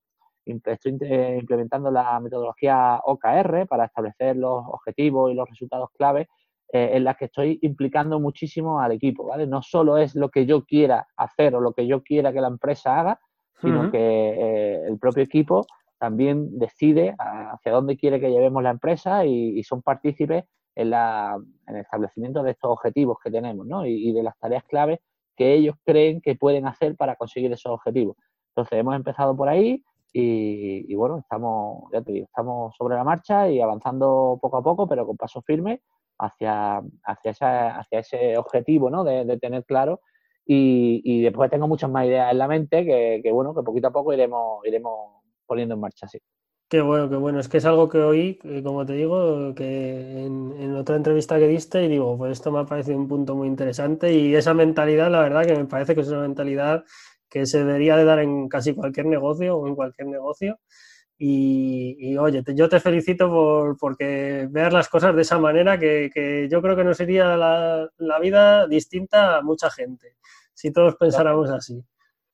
estoy 0.46 0.96
implementando 1.38 1.90
la 1.90 2.18
metodología 2.18 2.98
OKR 3.04 3.66
para 3.68 3.84
establecer 3.84 4.36
los 4.36 4.64
objetivos 4.66 5.30
y 5.30 5.34
los 5.34 5.48
resultados 5.48 5.90
clave 5.96 6.28
en 6.72 7.02
las 7.02 7.16
que 7.16 7.24
estoy 7.24 7.58
implicando 7.62 8.20
muchísimo 8.20 8.80
al 8.80 8.92
equipo, 8.92 9.24
¿vale? 9.24 9.44
No 9.44 9.60
solo 9.60 9.96
es 9.96 10.14
lo 10.14 10.28
que 10.28 10.46
yo 10.46 10.64
quiera 10.64 11.04
hacer 11.16 11.56
o 11.56 11.60
lo 11.60 11.72
que 11.72 11.84
yo 11.84 12.00
quiera 12.04 12.32
que 12.32 12.40
la 12.40 12.46
empresa 12.46 13.00
haga, 13.00 13.20
sino 13.60 13.90
que 13.90 14.86
el 14.86 14.96
propio 14.96 15.24
equipo 15.24 15.66
también 16.00 16.58
decide 16.58 17.14
hacia 17.18 17.72
dónde 17.72 17.98
quiere 17.98 18.20
que 18.20 18.30
llevemos 18.30 18.62
la 18.62 18.70
empresa 18.70 19.26
y, 19.26 19.62
son 19.64 19.82
partícipes 19.82 20.44
en, 20.74 20.90
la, 20.90 21.38
el 21.66 21.76
establecimiento 21.76 22.42
de 22.42 22.52
estos 22.52 22.70
objetivos 22.70 23.18
que 23.22 23.30
tenemos 23.30 23.66
¿no? 23.66 23.84
y, 23.84 24.10
de 24.12 24.22
las 24.22 24.36
tareas 24.38 24.64
claves 24.64 25.00
que 25.36 25.52
ellos 25.52 25.76
creen 25.84 26.22
que 26.22 26.36
pueden 26.36 26.66
hacer 26.66 26.96
para 26.96 27.16
conseguir 27.16 27.52
esos 27.52 27.70
objetivos. 27.70 28.16
Entonces 28.48 28.78
hemos 28.78 28.96
empezado 28.96 29.36
por 29.36 29.50
ahí 29.50 29.84
y, 30.12 30.94
bueno, 30.94 31.18
estamos, 31.18 31.84
ya 31.92 32.00
te 32.00 32.12
digo, 32.12 32.24
estamos 32.24 32.74
sobre 32.76 32.96
la 32.96 33.04
marcha 33.04 33.50
y 33.50 33.60
avanzando 33.60 34.38
poco 34.40 34.56
a 34.56 34.62
poco, 34.62 34.88
pero 34.88 35.06
con 35.06 35.18
paso 35.18 35.42
firme 35.42 35.82
hacia, 36.18 36.82
hacia, 37.04 37.30
esa, 37.30 37.78
hacia 37.78 37.98
ese 37.98 38.38
objetivo 38.38 38.88
¿no? 38.88 39.04
de, 39.04 39.36
tener 39.38 39.66
claro 39.66 40.00
y, 40.46 41.20
después 41.20 41.50
tengo 41.50 41.68
muchas 41.68 41.90
más 41.90 42.06
ideas 42.06 42.32
en 42.32 42.38
la 42.38 42.48
mente 42.48 42.86
que, 42.86 43.20
que, 43.22 43.30
bueno, 43.30 43.54
que 43.54 43.62
poquito 43.62 43.88
a 43.88 43.92
poco 43.92 44.14
iremos, 44.14 44.66
iremos 44.66 45.19
poniendo 45.50 45.74
en 45.74 45.80
marcha, 45.80 46.06
sí. 46.06 46.20
Qué 46.68 46.80
bueno, 46.80 47.10
qué 47.10 47.16
bueno. 47.16 47.40
Es 47.40 47.48
que 47.48 47.56
es 47.58 47.64
algo 47.64 47.88
que 47.88 47.98
oí, 47.98 48.38
eh, 48.44 48.62
como 48.62 48.86
te 48.86 48.92
digo, 48.92 49.52
que 49.56 50.24
en, 50.24 50.76
otra 50.76 50.94
entrevista 50.94 51.40
que 51.40 51.48
diste 51.48 51.82
y 51.82 51.88
digo, 51.88 52.16
pues 52.16 52.30
esto 52.30 52.52
me 52.52 52.60
ha 52.60 52.64
parecido 52.64 52.96
un 52.96 53.08
punto 53.08 53.34
muy 53.34 53.48
interesante 53.48 54.12
y 54.12 54.36
esa 54.36 54.54
mentalidad, 54.54 55.10
la 55.10 55.22
verdad 55.22 55.44
que 55.44 55.56
me 55.56 55.64
parece 55.64 55.96
que 55.96 56.02
es 56.02 56.08
una 56.08 56.20
mentalidad 56.20 56.84
que 57.28 57.46
se 57.46 57.58
debería 57.58 57.96
de 57.96 58.04
dar 58.04 58.20
en 58.20 58.48
casi 58.48 58.74
cualquier 58.74 59.06
negocio 59.06 59.56
o 59.56 59.66
en 59.66 59.74
cualquier 59.74 60.06
negocio. 60.06 60.60
Y, 61.18 62.16
oye, 62.16 62.42
yo 62.54 62.68
te 62.68 62.80
felicito 62.80 63.28
por 63.28 63.76
porque 63.76 64.46
veas 64.50 64.72
las 64.72 64.88
cosas 64.88 65.14
de 65.16 65.22
esa 65.22 65.38
manera 65.38 65.78
que, 65.78 66.48
yo 66.50 66.62
creo 66.62 66.76
que 66.76 66.84
nos 66.84 66.96
sería 66.96 67.36
la, 67.36 67.90
la, 67.98 68.20
vida 68.20 68.66
distinta 68.68 69.38
a 69.38 69.42
mucha 69.42 69.70
gente 69.70 70.16
si 70.54 70.72
todos 70.72 70.96
pensáramos 70.96 71.50
así. 71.50 71.84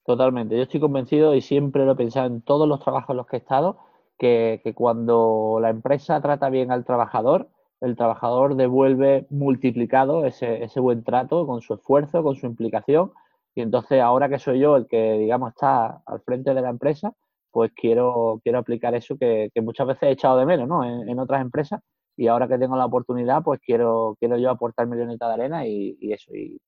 Totalmente, 0.07 0.57
yo 0.57 0.63
estoy 0.63 0.79
convencido 0.79 1.35
y 1.35 1.41
siempre 1.41 1.85
lo 1.85 1.93
he 1.93 1.97
pensado 1.97 2.29
en 2.29 2.41
todos 2.41 2.69
los 2.69 2.79
trabajos 2.79 3.11
en 3.11 3.17
los 3.17 3.27
que 3.27 3.37
he 3.37 3.41
estado, 3.41 3.79
que, 4.17 4.73
cuando 4.77 5.59
la 5.61 5.71
empresa 5.71 6.21
trata 6.21 6.49
bien 6.49 6.71
al 6.71 6.85
trabajador, 6.85 7.49
el 7.81 7.97
trabajador 7.97 8.55
devuelve 8.55 9.27
multiplicado 9.31 10.25
ese, 10.25 10.63
ese 10.63 10.79
buen 10.79 11.03
trato 11.03 11.45
con 11.45 11.61
su 11.61 11.75
esfuerzo, 11.75 12.23
con 12.23 12.37
su 12.37 12.47
implicación. 12.47 13.13
Y 13.57 13.63
entonces 13.63 14.01
ahora 14.01 14.29
que 14.29 14.39
soy 14.39 14.61
yo 14.61 14.77
el 14.77 14.87
que, 14.87 15.15
digamos, 15.19 15.51
está 15.51 16.03
al 16.07 16.21
frente 16.21 16.55
de 16.55 16.63
la 16.63 16.71
empresa, 16.71 17.13
pues 17.51 17.73
quiero, 17.75 18.41
quiero 18.45 18.59
aplicar 18.61 18.95
eso 18.95 19.17
que, 19.19 19.51
muchas 19.57 19.89
veces 19.89 20.05
he 20.05 20.13
echado 20.13 20.39
de 20.39 20.47
menos 20.47 20.69
¿no? 20.69 20.85
en, 20.85 21.19
otras 21.19 21.41
empresas. 21.41 21.81
Y 22.17 22.29
ahora 22.29 22.47
que 22.47 22.59
tengo 22.59 22.77
la 22.77 22.87
oportunidad, 22.87 23.43
pues 23.43 23.61
quiero, 23.61 24.17
quiero 24.21 24.39
yo 24.39 24.51
aportar 24.51 24.87
milloneta 24.87 25.27
de 25.27 25.35
arena 25.35 25.67
y, 25.67 25.99
eso. 26.13 26.31
Y, 26.33 26.61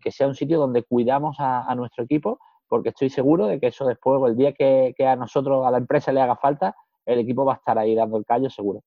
que 0.00 0.10
sea 0.10 0.26
un 0.26 0.34
sitio 0.34 0.58
donde 0.58 0.82
cuidamos 0.82 1.36
a 1.38 1.72
nuestro 1.76 2.04
equipo 2.04 2.40
porque 2.68 2.90
estoy 2.90 3.10
seguro 3.10 3.46
de 3.46 3.60
que 3.60 3.68
eso 3.68 3.86
después, 3.86 4.20
el 4.30 4.36
día 4.36 4.52
que, 4.52 4.94
a 5.06 5.16
nosotros, 5.16 5.66
a 5.66 5.70
la 5.70 5.78
empresa 5.78 6.12
le 6.12 6.20
haga 6.20 6.36
falta, 6.36 6.74
el 7.04 7.20
equipo 7.20 7.44
va 7.44 7.54
a 7.54 7.56
estar 7.56 7.78
ahí 7.78 7.94
dando 7.94 8.16
el 8.16 8.24
callo 8.24 8.50
seguro. 8.50 8.82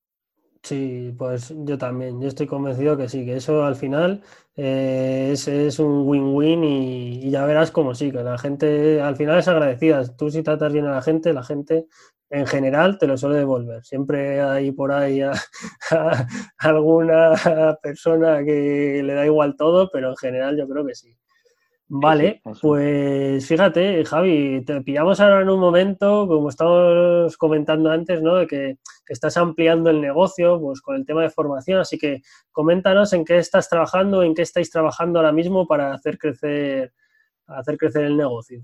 Sí, 0.61 1.15
pues 1.17 1.53
yo 1.59 1.77
también, 1.77 2.19
yo 2.21 2.27
estoy 2.27 2.45
convencido 2.45 2.97
que 2.97 3.07
sí, 3.07 3.25
que 3.25 3.37
eso 3.37 3.63
al 3.63 3.75
final 3.75 4.21
eh, 4.57 5.29
es, 5.31 5.79
un 5.79 6.05
win-win 6.05 6.63
y, 6.65 7.29
ya 7.31 7.45
verás 7.45 7.71
como 7.71 7.95
sí, 7.95 8.11
que 8.11 8.21
la 8.21 8.37
gente 8.37 9.01
al 9.01 9.15
final 9.15 9.39
es 9.39 9.47
agradecida. 9.47 10.03
Tú 10.17 10.29
si 10.29 10.43
tratas 10.43 10.73
bien 10.73 10.85
a 10.85 10.91
la 10.91 11.01
gente, 11.01 11.33
la 11.33 11.43
gente 11.43 11.87
en 12.29 12.45
general 12.45 12.97
te 12.97 13.07
lo 13.07 13.17
suele 13.17 13.37
devolver. 13.37 13.83
Siempre 13.85 14.41
hay 14.41 14.71
por 14.71 14.91
ahí 14.91 15.21
alguna 16.57 17.77
persona 17.81 18.43
que 18.43 19.01
le 19.03 19.13
da 19.13 19.25
igual 19.25 19.55
todo, 19.55 19.89
pero 19.91 20.09
en 20.09 20.17
general 20.17 20.57
yo 20.57 20.67
creo 20.67 20.85
que 20.85 20.95
sí. 20.95 21.15
Vale, 21.91 22.43
pues 22.61 23.47
fíjate, 23.47 24.05
Javi, 24.05 24.63
te 24.63 24.79
pillamos 24.81 25.19
ahora 25.19 25.41
en 25.41 25.49
un 25.49 25.59
momento, 25.59 26.27
como 26.27 26.49
estábamos 26.49 27.35
comentando 27.35 27.89
antes, 27.89 28.21
¿no? 28.21 28.35
De 28.35 28.45
que 28.45 28.77
estás 29.07 29.35
ampliando 29.37 29.89
el 29.89 29.99
negocio, 29.99 30.61
pues 30.61 30.81
con 30.81 30.95
el 30.95 31.05
tema 31.05 31.23
de 31.23 31.31
formación, 31.31 31.79
así 31.79 31.97
que 31.97 32.21
coméntanos 32.51 33.11
en 33.13 33.25
qué 33.25 33.39
estás 33.39 33.69
trabajando, 33.69 34.21
en 34.21 34.35
qué 34.35 34.43
estáis 34.43 34.69
trabajando 34.69 35.17
ahora 35.17 35.31
mismo 35.31 35.65
para 35.65 35.91
hacer 35.91 36.19
crecer, 36.19 36.93
hacer 37.47 37.75
crecer 37.77 38.03
el 38.03 38.17
negocio. 38.17 38.63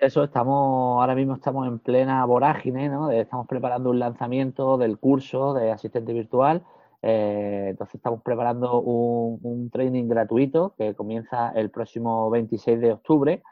eso 0.00 0.24
estamos, 0.24 1.02
ahora 1.02 1.14
mismo 1.14 1.34
estamos 1.34 1.68
en 1.68 1.80
plena 1.80 2.24
vorágine, 2.24 2.88
¿no? 2.88 3.10
Estamos 3.10 3.46
preparando 3.46 3.90
un 3.90 3.98
lanzamiento 3.98 4.78
del 4.78 4.98
curso 4.98 5.52
de 5.52 5.70
asistente 5.70 6.14
virtual. 6.14 6.64
Eh, 7.02 7.68
entonces 7.70 7.94
estamos 7.94 8.22
preparando 8.22 8.80
un, 8.82 9.70
training 9.70 10.08
gratuito 10.08 10.74
que 10.76 10.94
comienza 10.94 11.50
el 11.54 11.70
próximo 11.70 12.30
26 12.30 12.80
de 12.80 12.92
octubre. 12.92 13.42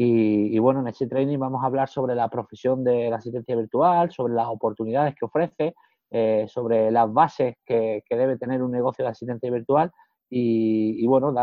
Y, 0.00 0.56
bueno, 0.60 0.80
en 0.80 0.88
ese 0.88 1.08
training 1.08 1.38
vamos 1.38 1.62
a 1.62 1.66
hablar 1.66 1.88
sobre 1.88 2.14
la 2.14 2.28
profesión 2.28 2.84
de 2.84 3.10
la 3.10 3.16
asistencia 3.16 3.56
virtual, 3.56 4.12
sobre 4.12 4.32
las 4.32 4.46
oportunidades 4.46 5.16
que 5.16 5.24
ofrece, 5.24 5.74
eh, 6.10 6.46
sobre 6.48 6.92
las 6.92 7.12
bases 7.12 7.56
que, 7.66 8.04
debe 8.08 8.38
tener 8.38 8.62
un 8.62 8.70
negocio 8.70 9.04
de 9.04 9.10
asistencia 9.10 9.50
virtual. 9.50 9.90
Y, 10.30 11.04
bueno, 11.08 11.34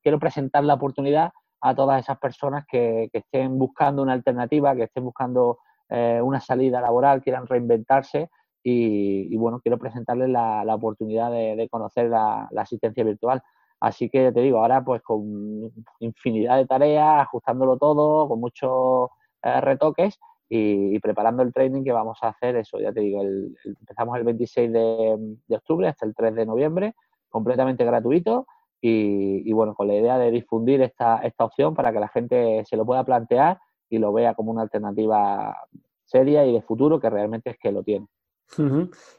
quiero 0.00 0.20
presentar 0.20 0.62
la 0.62 0.74
oportunidad 0.74 1.32
a 1.60 1.74
todas 1.74 2.04
esas 2.04 2.18
personas 2.18 2.64
que, 2.70 3.08
estén 3.12 3.58
buscando 3.58 4.02
una 4.02 4.12
alternativa, 4.12 4.76
que 4.76 4.84
estén 4.84 5.04
buscando 5.04 5.58
eh, 5.88 6.20
una 6.22 6.40
salida 6.40 6.80
laboral, 6.80 7.20
quieran 7.20 7.48
reinventarse 7.48 8.30
y, 8.66 9.36
bueno, 9.36 9.60
quiero 9.60 9.78
presentarles 9.78 10.30
la, 10.30 10.74
oportunidad 10.74 11.30
de, 11.30 11.68
conocer 11.70 12.08
la, 12.08 12.48
asistencia 12.56 13.04
virtual. 13.04 13.42
Así 13.78 14.08
que 14.08 14.32
te 14.32 14.40
digo, 14.40 14.60
ahora 14.60 14.82
pues 14.82 15.02
con 15.02 15.70
infinidad 16.00 16.56
de 16.56 16.66
tareas, 16.66 17.20
ajustándolo 17.22 17.76
todo, 17.76 18.26
con 18.26 18.40
muchos 18.40 19.10
eh, 19.42 19.60
retoques 19.60 20.18
y, 20.48 20.98
preparando 21.00 21.42
el 21.42 21.52
training 21.52 21.84
que 21.84 21.92
vamos 21.92 22.18
a 22.22 22.28
hacer, 22.28 22.56
eso 22.56 22.80
ya 22.80 22.92
te 22.92 23.00
digo, 23.00 23.22
empezamos 23.22 24.16
el 24.16 24.24
26 24.24 24.72
de, 24.72 25.36
octubre 25.50 25.88
hasta 25.88 26.06
el 26.06 26.14
3 26.14 26.34
de 26.34 26.46
noviembre, 26.46 26.94
completamente 27.28 27.84
gratuito 27.84 28.46
y, 28.80 29.52
bueno, 29.52 29.74
con 29.74 29.88
la 29.88 29.94
idea 29.94 30.18
de 30.18 30.30
difundir 30.30 30.80
esta, 30.82 31.18
esta 31.18 31.44
opción 31.44 31.74
para 31.74 31.92
que 31.92 32.00
la 32.00 32.08
gente 32.08 32.64
se 32.66 32.76
lo 32.76 32.86
pueda 32.86 33.04
plantear 33.04 33.58
y 33.90 33.98
lo 33.98 34.12
vea 34.12 34.34
como 34.34 34.52
una 34.52 34.62
alternativa 34.62 35.54
seria 36.04 36.46
y 36.46 36.52
de 36.52 36.62
futuro 36.62 37.00
que 37.00 37.10
realmente 37.10 37.50
es 37.50 37.58
que 37.58 37.72
lo 37.72 37.82
tiene. 37.82 38.06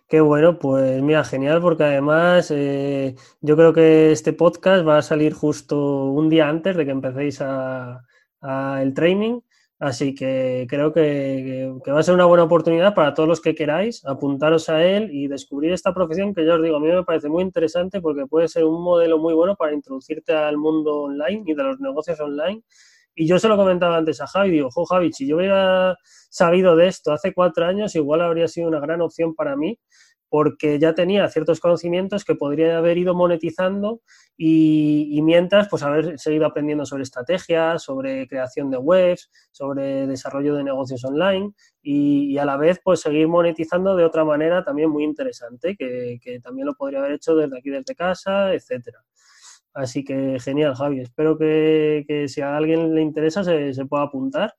Qué 0.08 0.22
bueno, 0.22 0.60
pues 0.60 1.02
mira, 1.02 1.24
genial, 1.24 1.62
porque 1.62 1.84
además 1.84 2.52
eh, 2.52 3.16
yo 3.42 3.56
creo 3.56 3.74
que 3.74 4.12
este 4.12 4.34
podcast 4.34 4.88
va 4.88 5.00
a 5.00 5.02
salir 5.02 5.34
justo 5.34 6.06
un 6.12 6.30
día 6.30 6.48
antes 6.48 6.78
de 6.78 6.86
que 6.86 6.92
empecéis 6.92 7.42
a, 7.42 8.04
el 8.82 8.94
training. 8.94 9.42
Así 9.80 10.16
que 10.16 10.68
creo 10.70 10.94
que, 10.94 11.74
va 11.92 12.00
a 12.00 12.04
ser 12.04 12.14
una 12.14 12.26
buena 12.26 12.44
oportunidad 12.44 12.94
para 12.96 13.14
todos 13.14 13.28
los 13.28 13.42
que 13.42 13.56
queráis 13.56 14.06
apuntaros 14.06 14.70
a 14.70 14.84
él 14.86 15.10
y 15.12 15.28
descubrir 15.28 15.74
esta 15.74 15.94
profesión 15.94 16.34
que 16.34 16.46
ya 16.46 16.56
os 16.56 16.64
digo, 16.64 16.78
a 16.78 16.80
mí 16.80 16.88
me 16.88 17.04
parece 17.04 17.28
muy 17.28 17.44
interesante 17.44 18.00
porque 18.00 18.26
puede 18.26 18.48
ser 18.48 18.64
un 18.64 18.82
modelo 18.82 19.18
muy 19.18 19.34
bueno 19.34 19.56
para 19.56 19.74
introducirte 19.74 20.34
al 20.34 20.58
mundo 20.58 21.02
online 21.04 21.44
y 21.46 21.54
de 21.56 21.64
los 21.64 21.80
negocios 21.80 22.20
online. 22.22 22.64
Y 23.16 23.28
yo 23.28 23.40
se 23.40 23.48
lo 23.48 23.56
comentaba 23.58 23.98
antes 23.98 24.22
a 24.22 24.28
Javi, 24.28 24.52
digo, 24.52 24.70
jo 24.72 24.86
Javi, 24.86 25.14
si 25.14 25.26
yo 25.28 25.38
hubiera 25.38 25.98
sabido 26.30 26.76
de 26.76 26.88
esto 26.88 27.14
hace 27.14 27.34
cuatro 27.34 27.66
años, 27.66 27.96
igual 27.96 28.22
habría 28.22 28.48
sido 28.48 28.68
una 28.68 28.80
gran 28.82 29.02
opción 29.02 29.34
para 29.36 29.56
mí 29.56 29.80
porque 30.30 30.80
ya 30.80 30.94
tenía 30.94 31.28
ciertos 31.30 31.62
conocimientos 31.62 32.26
que 32.26 32.36
podría 32.36 32.78
haber 32.78 32.98
ido 32.98 33.14
monetizando 33.16 34.02
y, 34.38 35.22
mientras, 35.24 35.70
pues 35.70 35.82
haber 35.82 36.20
seguido 36.20 36.46
aprendiendo 36.46 36.86
sobre 36.86 37.04
estrategias, 37.04 37.84
sobre 37.84 38.28
creación 38.28 38.70
de 38.70 38.78
webs, 38.78 39.32
sobre 39.52 40.08
desarrollo 40.08 40.56
de 40.56 40.66
negocios 40.66 41.06
online 41.06 41.54
y, 41.82 42.38
a 42.38 42.44
la 42.44 42.58
vez, 42.58 42.82
pues 42.84 43.00
seguir 43.00 43.30
monetizando 43.30 43.96
de 43.96 44.04
otra 44.04 44.26
manera 44.26 44.64
también 44.66 44.90
muy 44.90 45.06
interesante, 45.06 45.78
que, 45.78 46.20
también 46.44 46.68
lo 46.68 46.74
podría 46.74 47.00
haber 47.00 47.14
hecho 47.14 47.36
desde 47.36 47.58
aquí, 47.58 47.70
desde 47.70 47.96
casa, 47.96 48.54
etcétera. 48.54 49.06
Así 49.76 50.04
que 50.06 50.40
genial, 50.40 50.74
Javi. 50.74 51.02
Espero 51.02 51.38
que, 51.38 52.26
si 52.30 52.42
a 52.42 52.56
alguien 52.56 52.96
le 52.96 53.02
interesa 53.02 53.44
se, 53.44 53.86
pueda 53.86 54.04
apuntar. 54.04 54.56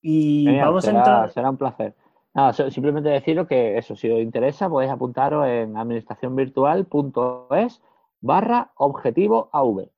Y 0.00 0.56
vamos 0.58 0.86
a 0.86 0.90
entrar. 0.90 1.32
Será 1.32 1.50
un 1.50 1.56
placer. 1.56 1.96
Nada, 2.34 2.52
simplemente 2.52 3.08
deciros 3.08 3.48
que 3.48 3.76
eso, 3.76 3.96
si 3.96 4.08
os 4.08 4.20
interesa, 4.20 4.68
podéis 4.68 4.92
apuntaros 4.92 5.44
en 5.46 5.76
administracionvirtual.es 5.76 7.82
barra 8.20 8.70
objetivo 8.76 9.50
AV. 9.52 9.90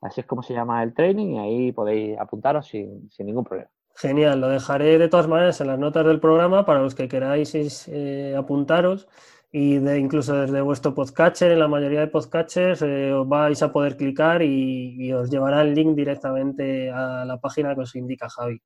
Así 0.00 0.22
es 0.22 0.26
como 0.26 0.42
se 0.42 0.54
llama 0.54 0.82
el 0.82 0.94
training 0.94 1.34
y 1.34 1.38
ahí 1.38 1.70
podéis 1.72 2.18
apuntaros 2.18 2.66
sin, 2.66 3.10
ningún 3.18 3.44
problema. 3.44 3.68
Genial, 3.94 4.40
lo 4.40 4.48
dejaré 4.48 4.98
de 4.98 5.10
todas 5.10 5.28
maneras 5.28 5.60
en 5.60 5.66
las 5.66 5.78
notas 5.78 6.06
del 6.06 6.18
programa 6.18 6.64
para 6.64 6.80
los 6.80 6.94
que 6.94 7.08
queráis 7.08 7.54
eh, 7.88 8.34
apuntaros 8.36 9.06
y 9.52 9.78
de, 9.78 9.98
incluso 9.98 10.34
desde 10.34 10.62
vuestro 10.62 10.94
podcatcher, 10.94 11.52
en 11.52 11.58
la 11.58 11.68
mayoría 11.68 12.00
de 12.00 12.06
podcatchers, 12.06 12.80
eh, 12.82 13.12
os 13.12 13.28
vais 13.28 13.62
a 13.62 13.70
poder 13.70 13.98
clicar 13.98 14.42
y, 14.42 14.96
y, 14.98 15.12
os 15.12 15.30
llevará 15.30 15.60
el 15.60 15.74
link 15.74 15.94
directamente 15.94 16.90
a 16.90 17.26
la 17.26 17.38
página 17.38 17.74
que 17.74 17.82
os 17.82 17.94
indica 17.94 18.30
Javi. 18.30 18.62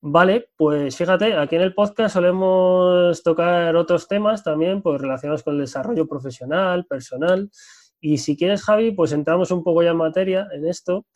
Vale, 0.00 0.50
pues 0.56 0.96
fíjate, 0.96 1.34
aquí 1.34 1.56
en 1.56 1.62
el 1.62 1.74
podcast 1.74 2.14
solemos 2.14 3.22
tocar 3.22 3.74
otros 3.76 4.06
temas 4.06 4.44
también 4.44 4.80
pues 4.80 5.00
relacionados 5.00 5.42
con 5.42 5.54
el 5.54 5.60
desarrollo 5.60 6.06
profesional, 6.06 6.84
personal. 6.86 7.50
Y 8.00 8.18
si 8.18 8.36
quieres, 8.36 8.62
Javi, 8.62 8.92
pues 8.92 9.12
entramos 9.12 9.50
un 9.50 9.64
poco 9.64 9.82
ya 9.82 9.90
en 9.90 9.96
materia 9.96 10.48
en 10.52 10.66
esto. 10.68 11.06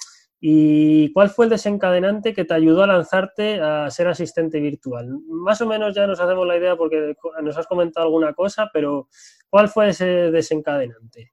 ¿Y 0.44 1.12
cuál 1.12 1.30
fue 1.30 1.44
el 1.44 1.52
desencadenante 1.52 2.34
que 2.34 2.44
te 2.44 2.52
ayudó 2.52 2.82
a 2.82 2.88
lanzarte 2.88 3.60
a 3.60 3.88
ser 3.90 4.08
asistente 4.08 4.58
virtual? 4.58 5.20
Más 5.28 5.60
o 5.60 5.68
menos 5.68 5.94
ya 5.94 6.04
nos 6.08 6.18
hacemos 6.18 6.44
la 6.48 6.56
idea 6.56 6.74
porque 6.74 7.14
nos 7.40 7.56
has 7.56 7.68
comentado 7.68 8.06
alguna 8.06 8.32
cosa, 8.34 8.68
pero 8.72 9.06
¿cuál 9.48 9.68
fue 9.68 9.90
ese 9.90 10.04
desencadenante? 10.32 11.32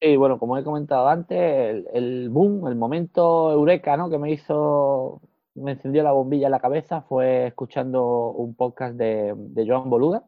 Sí, 0.00 0.16
bueno, 0.16 0.38
como 0.38 0.56
he 0.56 0.62
comentado 0.62 1.08
antes, 1.08 1.84
el, 1.92 2.30
boom, 2.30 2.68
el 2.68 2.76
momento 2.76 3.50
eureka, 3.50 3.96
¿no? 3.96 4.08
Que 4.08 4.18
me 4.18 4.30
hizo 4.30 5.20
me 5.56 5.72
encendió 5.72 6.04
la 6.04 6.12
bombilla 6.12 6.46
en 6.46 6.52
la 6.52 6.60
cabeza 6.60 7.00
fue 7.00 7.48
escuchando 7.48 8.30
un 8.30 8.54
podcast 8.54 8.94
de, 8.94 9.34
de 9.36 9.66
Joan 9.66 9.90
Boluda, 9.90 10.22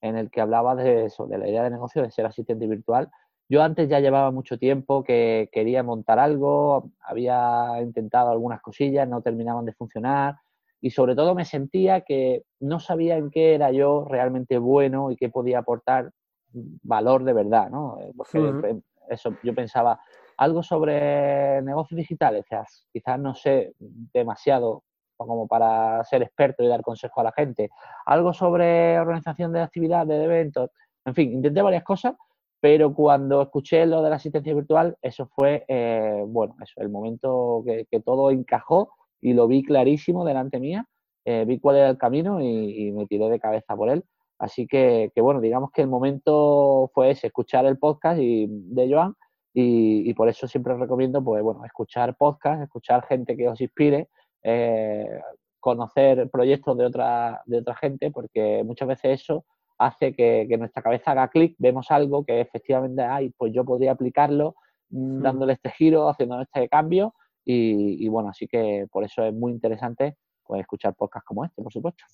en 0.00 0.16
el 0.16 0.32
que 0.32 0.40
hablaba 0.40 0.74
de 0.74 1.04
eso, 1.04 1.28
de 1.28 1.38
la 1.38 1.48
idea 1.48 1.62
de 1.62 1.70
negocio 1.70 2.02
de 2.02 2.10
ser 2.10 2.26
asistente 2.26 2.66
virtual. 2.66 3.08
Yo 3.50 3.64
antes 3.64 3.88
ya 3.88 3.98
llevaba 3.98 4.30
mucho 4.30 4.58
tiempo 4.58 5.02
que 5.02 5.48
quería 5.50 5.82
montar 5.82 6.20
algo, 6.20 6.92
había 7.00 7.82
intentado 7.82 8.30
algunas 8.30 8.62
cosillas, 8.62 9.08
no 9.08 9.22
terminaban 9.22 9.64
de 9.64 9.72
funcionar 9.72 10.36
y 10.80 10.90
sobre 10.90 11.16
todo 11.16 11.34
me 11.34 11.44
sentía 11.44 12.02
que 12.02 12.44
no 12.60 12.78
sabía 12.78 13.16
en 13.16 13.28
qué 13.28 13.56
era 13.56 13.72
yo 13.72 14.06
realmente 14.08 14.56
bueno 14.56 15.10
y 15.10 15.16
qué 15.16 15.30
podía 15.30 15.58
aportar 15.58 16.12
valor 16.52 17.24
de 17.24 17.32
verdad, 17.32 17.70
¿no? 17.70 17.98
Porque 18.16 18.80
eso, 19.08 19.36
yo 19.42 19.52
pensaba, 19.52 20.00
algo 20.36 20.62
sobre 20.62 21.60
negocios 21.62 21.98
digitales, 21.98 22.44
quizás, 22.92 23.18
no 23.18 23.34
sé 23.34 23.74
demasiado 24.14 24.84
como 25.16 25.48
para 25.48 26.02
ser 26.04 26.22
experto 26.22 26.62
y 26.62 26.68
dar 26.68 26.82
consejo 26.82 27.20
a 27.20 27.24
la 27.24 27.32
gente. 27.32 27.68
Algo 28.06 28.32
sobre 28.32 28.98
organización 28.98 29.52
de 29.52 29.60
actividades, 29.60 30.08
de 30.18 30.24
eventos. 30.24 30.70
En 31.04 31.14
fin, 31.14 31.32
intenté 31.32 31.60
varias 31.60 31.82
cosas, 31.82 32.14
pero 32.60 32.94
cuando 32.94 33.42
escuché 33.42 33.86
lo 33.86 34.02
de 34.02 34.10
la 34.10 34.16
asistencia 34.16 34.54
virtual, 34.54 34.96
eso 35.00 35.26
fue, 35.34 35.64
eh, 35.66 36.22
bueno, 36.26 36.56
eso, 36.62 36.80
el 36.80 36.90
momento 36.90 37.64
que, 37.64 38.00
todo 38.00 38.30
encajó 38.30 38.92
y 39.20 39.32
lo 39.32 39.48
vi 39.48 39.62
clarísimo 39.62 40.24
delante 40.24 40.60
mía. 40.60 40.86
Eh, 41.24 41.44
vi 41.46 41.58
cuál 41.58 41.76
era 41.76 41.88
el 41.90 41.98
camino 41.98 42.40
y, 42.40 42.92
me 42.92 43.06
tiré 43.06 43.28
de 43.30 43.40
cabeza 43.40 43.76
por 43.76 43.88
él. 43.88 44.04
Así 44.38 44.66
que, 44.66 45.10
que, 45.14 45.20
bueno, 45.20 45.40
digamos 45.40 45.70
que 45.72 45.82
el 45.82 45.88
momento 45.88 46.90
fue 46.94 47.10
ese, 47.10 47.28
escuchar 47.28 47.64
el 47.66 47.78
podcast 47.78 48.20
y, 48.20 48.46
de 48.48 48.92
Joan 48.92 49.14
y, 49.54 50.12
por 50.14 50.28
eso 50.28 50.46
siempre 50.46 50.76
recomiendo, 50.76 51.22
pues 51.24 51.42
bueno, 51.42 51.64
escuchar 51.64 52.16
podcasts, 52.16 52.62
escuchar 52.62 53.06
gente 53.06 53.36
que 53.36 53.48
os 53.48 53.60
inspire, 53.60 54.08
eh, 54.42 55.20
conocer 55.60 56.30
proyectos 56.30 56.76
de 56.76 56.86
otra, 56.86 57.42
de 57.46 57.58
otra 57.58 57.74
gente, 57.74 58.10
porque 58.10 58.62
muchas 58.64 58.88
veces 58.88 59.20
eso 59.22 59.44
hace 59.80 60.14
que, 60.14 60.46
nuestra 60.58 60.82
cabeza 60.82 61.12
haga 61.12 61.28
clic, 61.28 61.56
vemos 61.58 61.90
algo 61.90 62.24
que 62.24 62.40
efectivamente, 62.40 63.02
ay, 63.02 63.30
pues 63.36 63.52
yo 63.52 63.64
podría 63.64 63.92
aplicarlo 63.92 64.54
mm, 64.90 65.18
hmm. 65.18 65.22
dándole 65.22 65.52
este 65.54 65.70
giro, 65.70 66.08
haciendo 66.08 66.40
este 66.40 66.68
cambio, 66.68 67.14
y, 67.44 68.04
y, 68.04 68.08
bueno, 68.08 68.28
así 68.28 68.46
que 68.46 68.86
por 68.92 69.04
eso 69.04 69.24
es 69.24 69.32
muy 69.32 69.52
interesante 69.52 70.16
pues 70.44 70.60
escuchar 70.60 70.94
podcasts 70.94 71.26
como 71.26 71.44
este, 71.44 71.62
por 71.62 71.72
supuesto. 71.72 72.04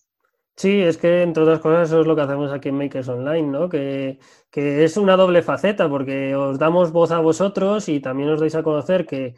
Sí, 0.58 0.80
es 0.80 0.96
que 0.96 1.22
entre 1.22 1.42
otras 1.42 1.60
cosas 1.60 1.88
eso 1.88 2.00
es 2.00 2.06
lo 2.06 2.16
que 2.16 2.22
hacemos 2.22 2.50
aquí 2.50 2.70
en 2.70 2.78
Makers 2.78 3.08
Online, 3.08 3.42
¿no? 3.46 3.68
Que, 3.68 4.18
es 4.52 4.96
una 4.96 5.16
doble 5.16 5.42
faceta 5.42 5.86
porque 5.86 6.34
os 6.34 6.58
damos 6.58 6.92
voz 6.92 7.10
a 7.10 7.20
vosotros 7.20 7.90
y 7.90 8.00
también 8.00 8.30
os 8.30 8.40
dais 8.40 8.54
a 8.54 8.62
conocer 8.62 9.06
que, 9.06 9.34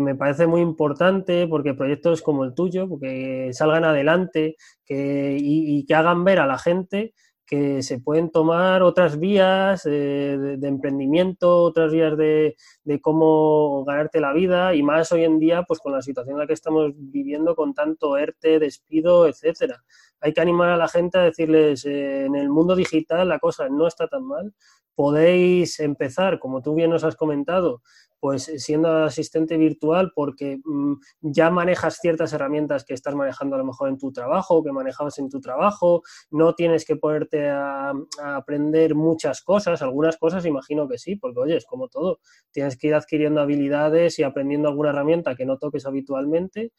me 0.00 0.14
parece 0.14 0.46
muy 0.46 0.60
importante 0.60 1.48
porque 1.48 1.74
proyectos 1.74 2.22
como 2.22 2.44
el 2.44 2.54
tuyo, 2.54 2.88
que 3.00 3.50
salgan 3.52 3.84
adelante 3.84 4.54
que, 4.84 5.36
y, 5.40 5.84
que 5.86 5.94
hagan 5.96 6.22
ver 6.22 6.38
a 6.38 6.46
la 6.46 6.58
gente 6.58 7.14
que 7.50 7.82
se 7.82 7.98
pueden 7.98 8.30
tomar 8.30 8.84
otras 8.84 9.18
vías 9.18 9.82
de, 9.82 10.56
emprendimiento, 10.62 11.64
otras 11.64 11.92
vías 11.92 12.16
de, 12.16 12.54
de, 12.84 13.00
cómo 13.00 13.84
ganarte 13.84 14.20
la 14.20 14.32
vida 14.32 14.72
y 14.76 14.84
más 14.84 15.10
hoy 15.10 15.24
en 15.24 15.40
día, 15.40 15.64
pues 15.64 15.80
con 15.80 15.92
la 15.92 16.00
situación 16.00 16.36
en 16.36 16.38
la 16.38 16.46
que 16.46 16.52
estamos 16.52 16.92
viviendo 16.94 17.56
con 17.56 17.74
tanto 17.74 18.16
ERTE, 18.16 18.60
despido, 18.60 19.26
etcétera 19.26 19.82
hay 20.20 20.32
que 20.32 20.40
animar 20.40 20.70
a 20.70 20.76
la 20.76 20.88
gente 20.88 21.18
a 21.18 21.22
decirles, 21.22 21.84
eh, 21.86 22.24
en 22.26 22.34
el 22.34 22.48
mundo 22.48 22.76
digital 22.76 23.28
la 23.28 23.38
cosa 23.38 23.68
no 23.68 23.86
está 23.86 24.08
tan 24.08 24.24
mal, 24.24 24.54
podéis 24.94 25.80
empezar, 25.80 26.38
como 26.38 26.60
tú 26.62 26.74
bien 26.74 26.90
nos 26.90 27.04
has 27.04 27.16
comentado, 27.16 27.82
pues 28.20 28.52
siendo 28.58 29.04
asistente 29.04 29.56
virtual 29.56 30.12
porque 30.14 30.60
mm, 30.62 30.94
ya 31.22 31.50
manejas 31.50 31.98
ciertas 32.00 32.32
herramientas 32.34 32.84
que 32.84 32.92
estás 32.92 33.14
manejando 33.14 33.56
a 33.56 33.58
lo 33.58 33.64
mejor 33.64 33.88
en 33.88 33.96
tu 33.96 34.12
trabajo, 34.12 34.62
que 34.62 34.72
manejabas 34.72 35.18
en 35.18 35.30
tu 35.30 35.40
trabajo, 35.40 36.02
no 36.30 36.54
tienes 36.54 36.84
que 36.84 36.96
ponerte 36.96 37.48
a 37.48 37.94
aprender 38.36 38.94
muchas 38.94 39.40
cosas, 39.40 39.80
algunas 39.80 40.18
cosas 40.18 40.44
imagino 40.44 40.86
que 40.86 40.98
sí, 40.98 41.16
porque 41.16 41.40
oye, 41.40 41.56
es 41.56 41.64
como 41.64 41.88
todo, 41.88 42.20
tienes 42.50 42.76
que 42.76 42.88
ir 42.88 42.94
adquiriendo 42.94 43.40
habilidades 43.40 44.18
y 44.18 44.22
aprendiendo 44.22 44.68
alguna 44.68 44.90
herramienta 44.90 45.34
que 45.34 45.46
no 45.46 45.56
toques 45.56 45.86
habitualmente 45.86 46.72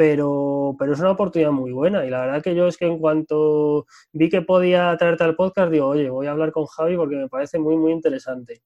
pero, 0.00 0.74
pero 0.78 0.94
es 0.94 1.00
una 1.00 1.10
oportunidad 1.10 1.50
muy 1.52 1.72
buena. 1.72 2.06
Y 2.06 2.08
la 2.08 2.22
verdad 2.22 2.42
que 2.42 2.54
yo 2.54 2.66
es 2.66 2.78
que 2.78 2.86
en 2.86 2.98
cuanto 2.98 3.84
vi 4.14 4.30
que 4.30 4.40
podía 4.40 4.96
traerte 4.96 5.24
al 5.24 5.36
podcast, 5.36 5.70
digo, 5.70 5.88
oye, 5.88 6.08
voy 6.08 6.26
a 6.26 6.30
hablar 6.30 6.52
con 6.52 6.64
Javi 6.64 6.96
porque 6.96 7.16
me 7.16 7.28
parece 7.28 7.58
muy, 7.58 7.76
muy 7.76 7.92
interesante. 7.92 8.62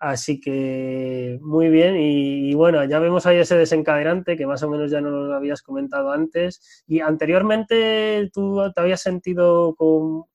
Así 0.00 0.40
que 0.40 1.38
muy 1.42 1.68
bien. 1.68 1.94
Y, 1.96 2.54
bueno, 2.54 2.84
ya 2.86 2.98
vemos 2.98 3.24
ahí 3.26 3.36
ese 3.36 3.56
desencadenante 3.56 4.36
que 4.36 4.48
más 4.48 4.60
o 4.64 4.68
menos 4.68 4.90
ya 4.90 5.00
no 5.00 5.10
lo 5.10 5.32
habías 5.32 5.62
comentado 5.62 6.10
antes. 6.10 6.82
Y 6.88 6.98
anteriormente 6.98 8.28
tú 8.34 8.60
te 8.74 8.80
habías 8.80 9.00
sentido 9.00 9.76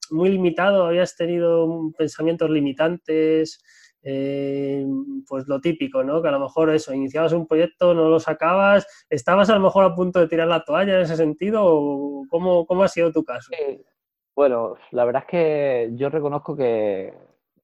muy 0.10 0.30
limitado, 0.30 0.86
habías 0.86 1.18
tenido 1.18 1.92
pensamientos 1.98 2.50
limitantes. 2.50 3.60
Eh, 4.04 4.86
pues 5.28 5.48
lo 5.48 5.62
típico, 5.62 6.04
¿no? 6.04 6.22
Que 6.22 6.28
a 6.28 6.32
lo 6.32 6.40
mejor 6.40 6.70
eso, 6.70 6.94
iniciabas 6.94 7.32
un 7.32 7.48
proyecto, 7.48 7.94
no 7.94 8.10
lo 8.10 8.20
sacabas, 8.20 8.86
¿estabas 9.10 9.50
a 9.50 9.56
lo 9.56 9.62
mejor 9.62 9.86
a 9.86 9.96
punto 9.96 10.20
de 10.20 10.28
tirar 10.28 10.48
la 10.48 10.64
toalla 10.66 10.96
en 10.96 11.02
ese 11.02 11.16
sentido 11.16 11.62
o 11.66 12.26
cómo, 12.30 12.66
cómo 12.66 12.84
ha 12.84 12.88
sido 12.88 13.12
tu 13.12 13.24
caso? 13.24 13.52
bueno, 14.36 14.76
la 14.92 15.06
verdad 15.06 15.24
es 15.26 15.30
que 15.30 15.90
yo 15.94 16.10
reconozco 16.10 16.56
que 16.56 17.14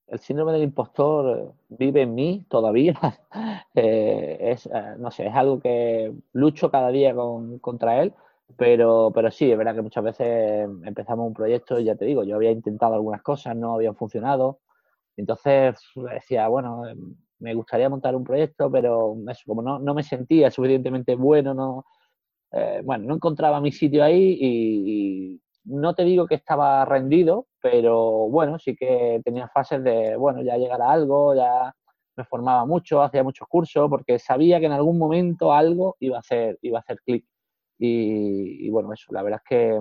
el 0.07 0.19
síndrome 0.19 0.53
del 0.53 0.63
impostor 0.63 1.53
vive 1.69 2.03
en 2.03 2.15
mí 2.15 2.45
todavía. 2.49 2.93
Eh, 3.75 4.37
es, 4.51 4.65
eh, 4.65 4.95
no 4.97 5.09
sé, 5.11 5.27
es 5.27 5.33
algo 5.33 5.59
que 5.59 6.11
lucho 6.33 6.69
cada 6.69 6.89
día 6.89 7.13
con, 7.13 7.59
contra 7.59 8.01
él, 8.01 8.13
pero, 8.57 9.11
pero 9.13 9.31
sí, 9.31 9.49
es 9.49 9.57
verdad 9.57 9.75
que 9.75 9.83
muchas 9.83 10.03
veces 10.03 10.67
empezamos 10.83 11.27
un 11.27 11.33
proyecto 11.33 11.79
y 11.79 11.85
ya 11.85 11.95
te 11.95 12.03
digo, 12.03 12.23
yo 12.23 12.35
había 12.35 12.51
intentado 12.51 12.95
algunas 12.95 13.21
cosas, 13.21 13.55
no 13.55 13.75
habían 13.75 13.95
funcionado, 13.95 14.59
entonces 15.19 15.75
decía, 16.13 16.47
bueno, 16.47 16.83
me 17.39 17.53
gustaría 17.53 17.89
montar 17.89 18.15
un 18.15 18.23
proyecto, 18.23 18.71
pero 18.71 19.15
eso, 19.29 19.43
como 19.47 19.61
no, 19.61 19.79
no 19.79 19.93
me 19.93 20.03
sentía 20.03 20.51
suficientemente 20.51 21.15
bueno, 21.15 21.53
no, 21.53 21.85
eh, 22.51 22.81
bueno, 22.83 23.05
no 23.05 23.15
encontraba 23.15 23.61
mi 23.61 23.71
sitio 23.71 24.03
ahí 24.03 24.37
y, 24.39 25.41
no 25.65 25.93
te 25.93 26.03
digo 26.03 26.25
que 26.25 26.35
estaba 26.35 26.83
rendido, 26.85 27.47
pero 27.61 28.27
bueno, 28.29 28.57
sí 28.57 28.75
que 28.75 29.21
tenía 29.23 29.47
fases 29.49 29.83
de, 29.83 30.15
bueno, 30.15 30.41
ya 30.41 30.57
llegará 30.57 30.89
algo, 30.91 31.35
ya 31.35 31.75
me 32.15 32.23
formaba 32.23 32.65
mucho, 32.65 33.03
hacía 33.03 33.23
muchos 33.23 33.47
cursos, 33.47 33.87
porque 33.89 34.17
sabía 34.17 34.59
que 34.59 34.65
en 34.65 34.71
algún 34.71 34.97
momento 34.97 35.53
algo 35.53 35.95
iba 35.99 36.17
a 36.17 36.21
hacer, 36.21 36.57
iba 36.61 36.79
a 36.79 36.81
hacer 36.81 36.99
clic. 37.05 37.25
Y, 37.77 38.65
y, 38.65 38.69
bueno, 38.71 38.91
eso, 38.93 39.11
la 39.13 39.21
verdad 39.21 39.41
es 39.43 39.49
que 39.49 39.79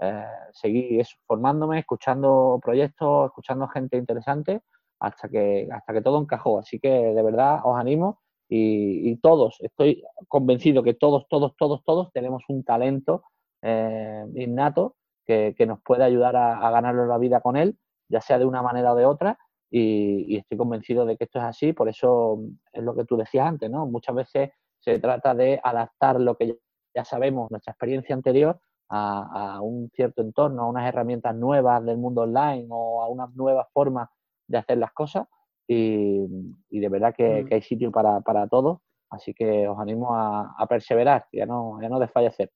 eh, 0.00 0.24
seguí 0.52 1.00
formándome, 1.26 1.80
escuchando 1.80 2.58
proyectos, 2.62 3.26
escuchando 3.26 3.68
gente 3.68 3.96
interesante, 3.96 4.62
hasta 4.98 5.28
que, 5.28 5.68
hasta 5.70 5.92
que 5.92 6.02
todo 6.02 6.20
encajó. 6.20 6.58
Así 6.58 6.78
que 6.78 6.88
de 6.88 7.22
verdad 7.22 7.60
os 7.64 7.78
animo 7.78 8.20
y, 8.48 9.16
todos, 9.18 9.58
estoy 9.60 10.02
convencido 10.26 10.82
que 10.82 10.94
todos, 10.94 11.26
todos, 11.28 11.54
todos, 11.56 11.84
todos 11.84 12.10
tenemos 12.12 12.42
un 12.48 12.64
talento 12.64 13.22
eh, 13.62 14.24
innato 14.34 14.96
que, 15.24 15.54
nos 15.66 15.80
puede 15.82 16.02
ayudar 16.02 16.34
a, 16.34 16.58
a 16.58 16.70
ganarnos 16.72 17.06
la 17.06 17.18
vida 17.18 17.40
con 17.40 17.56
él, 17.56 17.78
ya 18.08 18.20
sea 18.20 18.40
de 18.40 18.44
una 18.44 18.62
manera 18.62 18.92
o 18.92 18.96
de 18.96 19.06
otra. 19.06 19.38
Y, 19.70 20.36
estoy 20.36 20.58
convencido 20.58 21.06
de 21.06 21.16
que 21.16 21.24
esto 21.24 21.38
es 21.38 21.44
así, 21.44 21.72
por 21.72 21.88
eso 21.88 22.40
es 22.72 22.82
lo 22.82 22.94
que 22.96 23.04
tú 23.04 23.16
decías 23.16 23.46
antes, 23.46 23.70
¿no? 23.70 23.86
Muchas 23.86 24.16
veces 24.16 24.50
se 24.80 24.98
trata 24.98 25.34
de 25.34 25.60
adaptar 25.62 26.20
lo 26.20 26.36
que 26.36 26.58
ya 26.94 27.04
sabemos, 27.04 27.50
nuestra 27.50 27.72
experiencia 27.72 28.14
anterior, 28.16 28.60
a, 28.90 29.60
un 29.62 29.90
cierto 29.94 30.22
entorno, 30.22 30.62
a 30.62 30.68
unas 30.68 30.86
herramientas 30.86 31.34
nuevas 31.34 31.84
del 31.84 31.96
mundo 31.96 32.22
online 32.22 32.66
o 32.70 33.02
a 33.02 33.08
unas 33.08 33.34
nuevas 33.34 33.66
formas 33.72 34.08
de 34.46 34.58
hacer 34.58 34.78
las 34.78 34.92
cosas. 34.92 35.26
Y, 35.66 36.26
de 36.70 36.88
verdad 36.88 37.14
que, 37.16 37.46
hay 37.48 37.62
sitio 37.62 37.92
para, 37.92 38.20
para 38.20 38.48
todos, 38.48 38.78
así 39.08 39.32
que 39.32 39.68
os 39.68 39.78
animo 39.78 40.16
a, 40.16 40.66
perseverar 40.68 41.26
y 41.30 41.40
a 41.40 41.46
no, 41.46 41.78
a 41.78 41.88
no 41.88 42.00
desfallecer. 42.00 42.50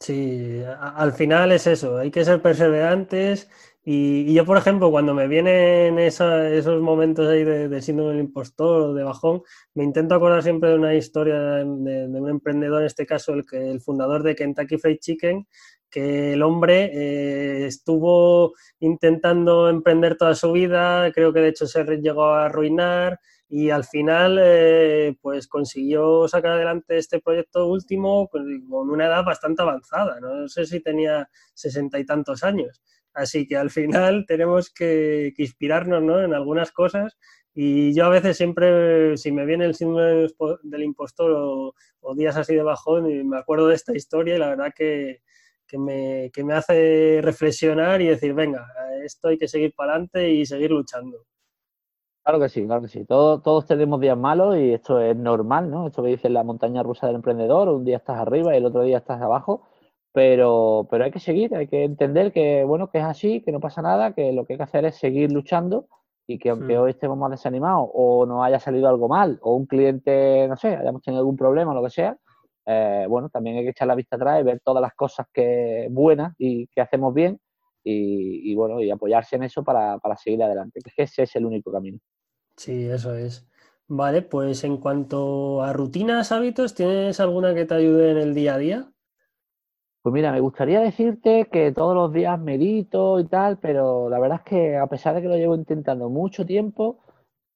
Sí, 0.00 0.62
al 0.78 1.12
final 1.12 1.52
es 1.52 1.66
eso, 1.66 1.98
hay 1.98 2.10
que 2.10 2.24
ser 2.24 2.42
perseverantes 2.42 3.50
y, 3.84 4.32
yo, 4.32 4.44
por 4.44 4.56
ejemplo, 4.56 4.90
cuando 4.90 5.14
me 5.14 5.28
vienen 5.28 5.98
esos 5.98 6.80
momentos 6.80 7.28
ahí 7.28 7.44
de, 7.44 7.82
síndrome 7.82 8.12
del 8.12 8.20
impostor 8.20 8.80
o 8.82 8.94
de 8.94 9.04
bajón, 9.04 9.42
me 9.74 9.84
intento 9.84 10.14
acordar 10.14 10.42
siempre 10.42 10.70
de 10.70 10.76
una 10.76 10.94
historia 10.94 11.38
de, 11.38 11.64
un 11.64 12.28
emprendedor, 12.28 12.80
en 12.80 12.86
este 12.86 13.04
caso 13.06 13.34
el, 13.34 13.44
el 13.52 13.80
fundador 13.80 14.22
de 14.22 14.34
Kentucky 14.34 14.78
Fried 14.78 14.98
Chicken, 14.98 15.46
que 15.94 16.32
el 16.32 16.42
hombre 16.42 16.90
eh, 16.92 17.66
estuvo 17.66 18.54
intentando 18.80 19.68
emprender 19.68 20.16
toda 20.16 20.34
su 20.34 20.50
vida, 20.50 21.12
creo 21.12 21.32
que 21.32 21.38
de 21.38 21.50
hecho 21.50 21.68
se 21.68 21.84
llegó 21.98 22.24
a 22.24 22.46
arruinar 22.46 23.20
y 23.48 23.70
al 23.70 23.84
final 23.84 24.40
eh, 24.42 25.16
pues 25.22 25.46
consiguió 25.46 26.26
sacar 26.26 26.52
adelante 26.52 26.98
este 26.98 27.20
proyecto 27.20 27.68
último 27.68 28.28
con 28.28 28.90
una 28.90 29.06
edad 29.06 29.24
bastante 29.24 29.62
avanzada, 29.62 30.18
no 30.18 30.48
sé 30.48 30.66
si 30.66 30.80
tenía 30.80 31.28
sesenta 31.54 32.00
y 32.00 32.04
tantos 32.04 32.42
años. 32.42 32.82
Así 33.14 33.46
que 33.46 33.56
al 33.56 33.70
final 33.70 34.24
tenemos 34.28 34.70
que, 34.70 35.32
inspirarnos 35.38 36.02
¿no? 36.02 36.22
en 36.22 36.34
algunas 36.34 36.72
cosas 36.72 37.16
y 37.54 37.94
yo 37.94 38.06
a 38.06 38.08
veces 38.08 38.36
siempre, 38.36 39.16
si 39.16 39.30
me 39.30 39.46
viene 39.46 39.64
el 39.64 39.76
síndrome 39.76 40.26
del 40.64 40.82
impostor 40.82 41.30
o, 41.32 41.74
días 42.16 42.36
así 42.36 42.54
de 42.54 42.64
bajón, 42.64 43.28
me 43.28 43.38
acuerdo 43.38 43.68
de 43.68 43.76
esta 43.76 43.96
historia 43.96 44.34
y 44.34 44.38
la 44.38 44.48
verdad 44.48 44.72
que, 44.76 45.22
me, 45.78 46.30
me, 46.36 46.54
hace 46.54 47.20
reflexionar 47.22 48.02
y 48.02 48.08
decir, 48.08 48.34
venga, 48.34 48.66
esto 49.04 49.28
hay 49.28 49.38
que 49.38 49.48
seguir 49.48 49.72
para 49.74 49.92
adelante 49.92 50.30
y 50.30 50.44
seguir 50.44 50.72
luchando. 50.72 51.26
Claro 52.24 52.40
que 52.40 52.48
sí, 52.48 52.64
claro 52.64 52.82
que 52.82 52.88
sí. 52.88 53.04
Todos, 53.04 53.42
todos 53.42 53.66
tenemos 53.66 54.00
días 54.00 54.16
malos 54.16 54.56
y 54.56 54.72
esto 54.72 54.98
es 54.98 55.16
normal, 55.16 55.70
¿no? 55.70 55.86
Esto 55.86 56.02
que 56.02 56.10
dice 56.10 56.30
la 56.30 56.42
montaña 56.42 56.82
rusa 56.82 57.06
del 57.06 57.16
emprendedor, 57.16 57.68
un 57.68 57.84
día 57.84 57.98
estás 57.98 58.18
arriba 58.18 58.54
y 58.54 58.58
el 58.58 58.66
otro 58.66 58.82
día 58.82 58.98
estás 58.98 59.20
abajo 59.20 59.62
pero, 60.14 60.86
pero 60.88 61.02
hay 61.02 61.10
que 61.10 61.18
seguir, 61.18 61.56
hay 61.56 61.66
que 61.66 61.82
entender 61.82 62.32
que, 62.32 62.62
bueno, 62.62 62.88
que 62.88 62.98
es 62.98 63.04
así, 63.04 63.40
que 63.40 63.50
no 63.50 63.58
pasa 63.58 63.82
nada, 63.82 64.14
que 64.14 64.32
lo 64.32 64.46
que 64.46 64.52
hay 64.52 64.58
que 64.58 64.62
hacer 64.62 64.84
es 64.84 64.94
seguir 64.94 65.32
luchando 65.32 65.88
y 66.24 66.38
que 66.38 66.50
aunque 66.50 66.78
hoy 66.78 66.92
estemos 66.92 67.18
más 67.18 67.32
desanimados 67.32 67.88
o 67.92 68.24
nos 68.24 68.44
haya 68.44 68.60
salido 68.60 68.88
algo 68.88 69.08
mal 69.08 69.40
o 69.42 69.56
un 69.56 69.66
cliente, 69.66 70.46
no 70.48 70.56
sé, 70.56 70.76
hayamos 70.76 71.02
tenido 71.02 71.18
algún 71.18 71.36
problema 71.36 71.72
o 71.72 71.74
lo 71.74 71.82
que 71.82 71.90
sea, 71.90 72.16
eh, 72.64 73.06
bueno, 73.08 73.28
también 73.28 73.56
hay 73.56 73.64
que 73.64 73.70
echar 73.70 73.88
la 73.88 73.96
vista 73.96 74.14
atrás 74.14 74.40
y 74.40 74.44
ver 74.44 74.60
todas 74.64 74.80
las 74.80 74.94
cosas 74.94 75.26
que 75.32 75.88
buenas 75.90 76.32
y 76.38 76.68
que 76.68 76.80
hacemos 76.80 77.12
bien 77.12 77.40
y, 77.82 78.54
bueno, 78.54 78.80
y 78.80 78.92
apoyarse 78.92 79.34
en 79.34 79.42
eso 79.42 79.64
para, 79.64 79.98
para 79.98 80.16
seguir 80.16 80.44
adelante, 80.44 80.78
que 80.80 81.02
ese 81.02 81.24
es 81.24 81.34
el 81.34 81.44
único 81.44 81.72
camino. 81.72 81.98
Sí, 82.56 82.86
eso 82.86 83.16
es. 83.16 83.48
Vale, 83.88 84.22
pues 84.22 84.62
en 84.62 84.76
cuanto 84.76 85.60
a 85.60 85.72
rutinas, 85.72 86.30
hábitos, 86.30 86.74
¿tienes 86.74 87.18
alguna 87.18 87.52
que 87.52 87.64
te 87.64 87.74
ayude 87.74 88.12
en 88.12 88.18
el 88.18 88.32
día 88.32 88.54
a 88.54 88.58
día? 88.58 88.93
Pues 90.04 90.12
mira, 90.12 90.32
me 90.32 90.40
gustaría 90.40 90.80
decirte 90.80 91.46
que 91.50 91.72
todos 91.72 91.94
los 91.94 92.12
días 92.12 92.38
medito 92.38 93.18
y 93.20 93.24
tal, 93.24 93.58
pero 93.58 94.10
la 94.10 94.18
verdad 94.18 94.42
es 94.44 94.50
que 94.50 94.76
a 94.76 94.86
pesar 94.86 95.14
de 95.14 95.22
que 95.22 95.28
lo 95.28 95.36
llevo 95.36 95.54
intentando 95.54 96.10
mucho 96.10 96.44
tiempo, 96.44 96.98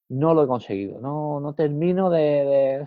no 0.08 0.32
lo 0.32 0.44
he 0.44 0.46
conseguido. 0.46 0.98
No, 0.98 1.40
no 1.40 1.54
termino 1.54 2.08
de, 2.08 2.86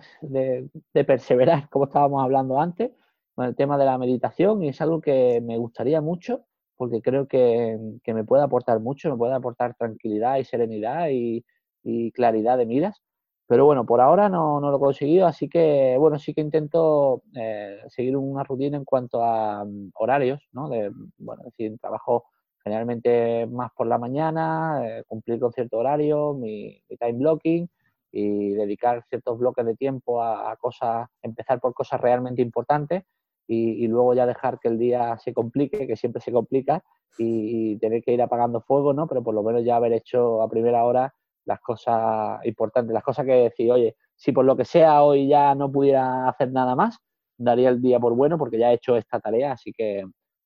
perseverar, 1.06 1.68
como 1.70 1.84
estábamos 1.84 2.24
hablando 2.24 2.60
antes, 2.60 2.90
con 3.36 3.46
el 3.46 3.54
tema 3.54 3.78
de 3.78 3.84
la 3.84 3.98
meditación 3.98 4.64
y 4.64 4.70
es 4.70 4.80
algo 4.80 5.00
que 5.00 5.40
me 5.40 5.58
gustaría 5.58 6.00
mucho 6.00 6.44
porque 6.76 7.00
creo 7.00 7.28
que, 7.28 7.78
me 8.04 8.24
puede 8.24 8.42
aportar 8.42 8.80
mucho, 8.80 9.10
me 9.10 9.16
puede 9.16 9.34
aportar 9.34 9.76
tranquilidad 9.76 10.38
y 10.38 10.44
serenidad 10.44 11.08
y, 11.10 11.44
y 11.84 12.10
claridad 12.10 12.58
de 12.58 12.66
miras. 12.66 13.00
Pero 13.46 13.64
bueno, 13.66 13.84
por 13.84 14.00
ahora 14.00 14.28
no, 14.28 14.60
no, 14.60 14.70
lo 14.70 14.76
he 14.76 14.80
conseguido, 14.80 15.26
así 15.26 15.48
que 15.48 15.96
bueno, 15.98 16.18
sí 16.18 16.32
que 16.32 16.40
intento 16.40 17.22
eh, 17.36 17.80
seguir 17.88 18.16
una 18.16 18.44
rutina 18.44 18.76
en 18.76 18.84
cuanto 18.84 19.22
a 19.22 19.64
mm, 19.64 19.90
horarios, 19.94 20.40
¿no? 20.52 20.68
De, 20.68 20.90
bueno, 21.18 21.42
es 21.42 21.56
decir, 21.56 21.78
trabajo 21.78 22.24
generalmente 22.62 23.46
más 23.46 23.70
por 23.72 23.86
la 23.86 23.98
mañana, 23.98 24.80
eh, 24.86 25.04
cumplir 25.06 25.40
con 25.40 25.52
cierto 25.52 25.78
horario, 25.78 26.34
mi, 26.34 26.80
time 26.98 27.12
blocking 27.14 27.68
y 28.12 28.50
dedicar 28.50 29.04
ciertos 29.08 29.38
bloques 29.38 29.64
de 29.66 29.74
tiempo 29.74 30.22
a, 30.22 30.56
cosas, 30.56 31.08
empezar 31.22 31.60
por 31.60 31.74
cosas 31.74 32.00
realmente 32.00 32.42
importantes 32.42 33.04
y, 33.46 33.86
luego 33.88 34.14
ya 34.14 34.26
dejar 34.26 34.58
que 34.60 34.68
el 34.68 34.78
día 34.78 35.18
se 35.18 35.34
complique, 35.34 35.86
que 35.86 35.96
siempre 35.96 36.22
se 36.22 36.32
complica 36.32 36.82
y, 37.18 37.72
y 37.72 37.78
tener 37.78 38.02
que 38.02 38.12
ir 38.12 38.22
apagando 38.22 38.60
fuego, 38.62 38.94
¿no? 38.94 39.06
Pero 39.06 39.22
por 39.22 39.34
lo 39.34 39.42
menos 39.42 39.64
ya 39.64 39.76
haber 39.76 39.92
hecho 39.92 40.42
a 40.42 40.48
primera 40.48 40.84
hora 40.84 41.14
las 41.44 41.60
cosas 41.60 42.44
importantes, 42.44 42.92
las 42.94 43.02
cosas 43.02 43.26
que 43.26 43.32
decir, 43.32 43.70
oye, 43.70 43.96
si 44.16 44.32
por 44.32 44.44
lo 44.44 44.56
que 44.56 44.64
sea 44.64 45.02
hoy 45.02 45.28
ya 45.28 45.54
no 45.54 45.70
pudiera 45.70 46.28
hacer 46.28 46.52
nada 46.52 46.74
más, 46.76 46.98
daría 47.36 47.68
el 47.68 47.80
día 47.80 47.98
por 47.98 48.14
bueno 48.14 48.38
porque 48.38 48.58
ya 48.58 48.70
he 48.70 48.74
hecho 48.74 48.96
esta 48.96 49.20
tarea, 49.20 49.52
así 49.52 49.72
que, 49.72 50.04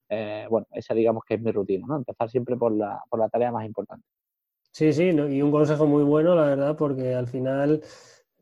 eh, 0.08 0.46
bueno, 0.48 0.66
esa 0.72 0.94
digamos 0.94 1.24
que 1.26 1.34
es 1.34 1.40
mi 1.40 1.52
rutina, 1.52 1.86
¿no? 1.86 1.96
Empezar 1.96 2.30
siempre 2.30 2.56
por 2.56 2.72
la, 2.72 3.02
por 3.08 3.20
la 3.20 3.28
tarea 3.28 3.52
más 3.52 3.66
importante. 3.66 4.04
Sí, 4.72 4.92
sí, 4.92 5.04
y 5.04 5.42
un 5.42 5.50
consejo 5.50 5.86
muy 5.86 6.04
bueno, 6.04 6.34
la 6.34 6.44
verdad, 6.44 6.76
porque 6.76 7.14
al 7.14 7.28
final 7.28 7.82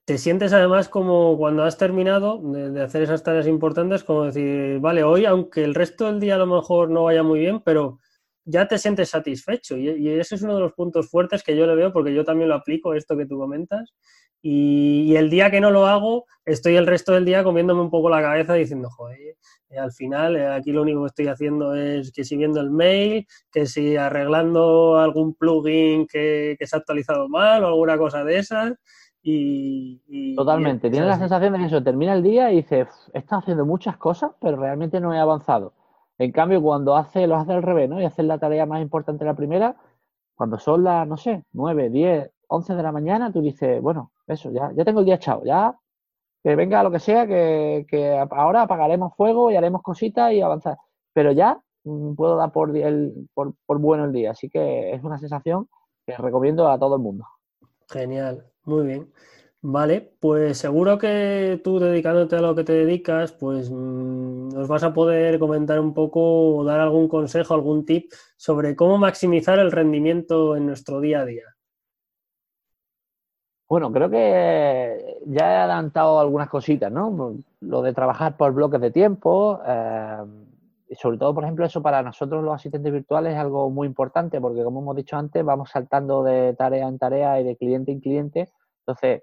te 0.05 0.19
sientes 0.19 0.53
además 0.53 0.89
como 0.89 1.37
cuando 1.39 1.63
has 1.63 1.79
terminado 1.79 2.41
de, 2.43 2.83
hacer 2.83 3.03
esas 3.03 3.23
tareas 3.23 3.47
importantes, 3.47 4.05
como 4.05 4.25
decir, 4.25 4.79
vale, 4.81 5.03
hoy 5.03 5.25
aunque 5.27 5.65
el 5.65 5.75
resto 5.75 6.07
del 6.07 6.21
día 6.21 6.35
a 6.35 6.39
lo 6.39 6.47
mejor 6.47 6.91
no 6.91 7.05
vaya 7.05 7.23
muy 7.23 7.39
bien, 7.39 7.61
pero 7.61 8.01
ya 8.45 8.69
te 8.69 8.79
sientes 8.79 9.11
satisfecho. 9.11 9.77
Y, 9.77 10.09
ese 10.09 10.35
es 10.35 10.43
uno 10.43 10.55
de 10.55 10.61
los 10.61 10.73
puntos 10.73 11.09
fuertes 11.11 11.43
que 11.43 11.57
yo 11.57 11.67
le 11.67 11.75
veo, 11.75 11.93
porque 11.93 12.15
yo 12.15 12.25
también 12.25 12.49
lo 12.49 12.57
aplico, 12.57 12.95
esto 12.95 13.17
que 13.17 13.27
tú 13.27 13.39
comentas. 13.39 13.95
Y, 14.43 15.17
el 15.17 15.31
día 15.31 15.51
que 15.51 15.61
no 15.61 15.71
lo 15.71 15.87
hago, 15.87 16.27
estoy 16.45 16.77
el 16.77 16.87
resto 16.87 17.13
del 17.13 17.25
día 17.25 17.45
comiéndome 17.45 17.81
un 17.81 17.91
poco 17.91 18.11
la 18.11 18.21
cabeza 18.21 18.55
diciendo, 18.55 18.91
joder, 18.91 19.19
eh, 19.71 19.79
al 19.79 19.93
final 19.93 20.37
eh, 20.37 20.47
aquí 20.47 20.73
lo 20.73 20.83
único 20.83 21.01
que 21.01 21.07
estoy 21.07 21.29
haciendo 21.29 21.75
es 21.75 22.13
que 22.13 22.25
si 22.25 22.37
viendo 22.37 22.61
el 22.61 22.71
mail, 22.71 23.27
que 23.51 23.67
si 23.67 23.97
arreglando 23.97 24.99
algún 24.99 25.35
plugin 25.35 26.07
que, 26.07 26.57
que 26.59 26.67
se 26.67 26.77
ha 26.77 26.81
actualizado 26.81 27.29
mal 27.29 27.65
o 27.65 27.69
alguna 27.69 27.97
cosa 27.97 28.23
de 28.25 28.39
esas. 28.39 28.75
Y, 29.27 30.35
Totalmente, 30.37 30.91
tienes 30.91 31.09
la 31.09 31.19
sensación 31.19 31.55
de 31.55 31.61
que 31.61 31.65
eso 31.65 31.83
termina 31.83 32.13
el 32.13 32.23
día 32.23 32.53
y 32.53 32.57
dices, 32.57 32.89
he 33.15 33.21
estado 33.21 33.41
haciendo 33.41 33.65
muchas 33.65 33.97
cosas, 33.97 34.33
pero 34.39 34.59
realmente 34.59 35.01
no 35.01 35.15
he 35.15 35.19
avanzado. 35.19 35.73
En 36.19 36.33
cambio, 36.33 36.63
cuando 36.63 36.97
hace, 36.97 37.27
lo 37.27 37.37
hace 37.37 37.53
al 37.53 37.63
revés, 37.63 37.89
¿no? 37.89 38.01
Y 38.01 38.05
haces 38.05 38.25
la 38.25 38.39
tarea 38.39 38.67
más 38.67 38.81
importante 38.81 39.25
la 39.25 39.35
primera, 39.35 39.77
cuando 40.35 40.59
son 40.59 40.85
las, 40.85 41.07
no 41.07 41.17
sé, 41.17 41.45
9, 41.53 41.91
10, 41.91 42.31
11 42.49 42.75
de 42.75 42.83
la 42.83 42.93
mañana, 42.93 43.33
tú 43.33 43.41
dices, 43.41 43.81
bueno, 43.83 44.13
eso, 44.27 44.51
ya, 44.51 44.71
ya 44.75 44.85
tengo 44.85 45.01
el 45.01 45.07
día 45.07 45.17
echado, 45.17 45.45
ya 45.45 45.77
que 46.43 46.57
venga 46.57 46.83
lo 46.83 46.91
que 46.91 47.01
sea, 47.01 47.27
que, 47.27 47.87
que 47.89 48.19
ahora 48.31 48.63
apagaremos 48.63 49.15
fuego 49.17 49.51
y 49.51 49.57
haremos 49.57 49.83
cositas 49.83 50.31
y 50.33 50.43
avanzar. 50.43 50.77
Pero 51.15 51.33
ya 51.33 51.61
mm, 51.85 52.15
puedo 52.15 52.37
dar 52.37 52.53
por, 52.53 52.77
el, 52.77 53.29
por, 53.33 53.55
por 53.65 53.79
bueno 53.79 54.05
el 54.05 54.13
día, 54.13 54.33
así 54.33 54.51
que 54.51 54.93
es 54.93 55.03
una 55.03 55.19
sensación 55.19 55.69
que 56.07 56.17
recomiendo 56.17 56.69
a 56.69 56.79
todo 56.79 56.97
el 56.97 57.03
mundo. 57.03 57.27
Genial. 57.89 58.45
Muy 58.65 58.87
bien. 58.87 59.13
Vale, 59.67 60.13
pues 60.21 60.59
seguro 60.59 60.99
que 60.99 61.59
tú 61.65 61.79
dedicándote 61.79 62.37
a 62.37 62.43
lo 62.43 62.55
que 62.55 62.65
te 62.65 62.75
dedicas, 62.75 63.33
pues 63.33 63.71
mm, 63.71 64.51
nos 64.51 64.69
vas 64.69 64.83
a 64.83 64.93
poder 64.93 65.39
comentar 65.39 65.81
un 65.81 65.95
poco 65.95 66.57
o 66.59 66.65
dar 66.65 66.81
algún 66.81 67.09
consejo, 67.09 67.55
algún 67.55 67.87
tip 67.87 68.13
sobre 68.37 68.77
cómo 68.77 68.99
maximizar 68.99 69.59
el 69.59 69.73
rendimiento 69.73 70.55
en 70.55 70.67
nuestro 70.67 71.01
día 71.01 71.21
a 71.21 71.25
día. 71.25 71.45
Bueno, 73.67 73.91
creo 73.91 74.11
que 74.11 75.21
ya 75.25 75.51
he 75.51 75.57
adelantado 75.57 76.21
algunas 76.21 76.51
cositas, 76.51 76.93
¿no? 76.93 77.35
Lo 77.61 77.81
de 77.81 77.95
trabajar 77.95 78.37
por 78.37 78.53
bloques 78.53 78.83
de 78.83 78.91
tiempo, 78.91 79.61
eh, 79.67 80.19
y 80.91 80.95
sobre 80.97 81.17
todo, 81.17 81.35
por 81.35 81.45
ejemplo, 81.45 81.65
eso 81.65 81.81
para 81.81 82.03
nosotros 82.03 82.45
los 82.45 82.55
asistentes 82.55 82.93
virtuales 82.93 83.33
es 83.33 83.39
algo 83.39 83.71
muy 83.71 83.87
importante 83.87 84.43
porque, 84.43 84.63
como 84.63 84.81
hemos 84.83 84.97
dicho 84.97 85.17
antes, 85.17 85.43
vamos 85.43 85.71
saltando 85.71 86.23
de 86.23 86.53
tarea 86.53 86.87
en 86.87 86.99
tarea 86.99 87.41
y 87.41 87.45
de 87.45 87.57
cliente 87.57 87.93
en 87.93 88.01
cliente 88.01 88.53
entonces, 88.87 89.23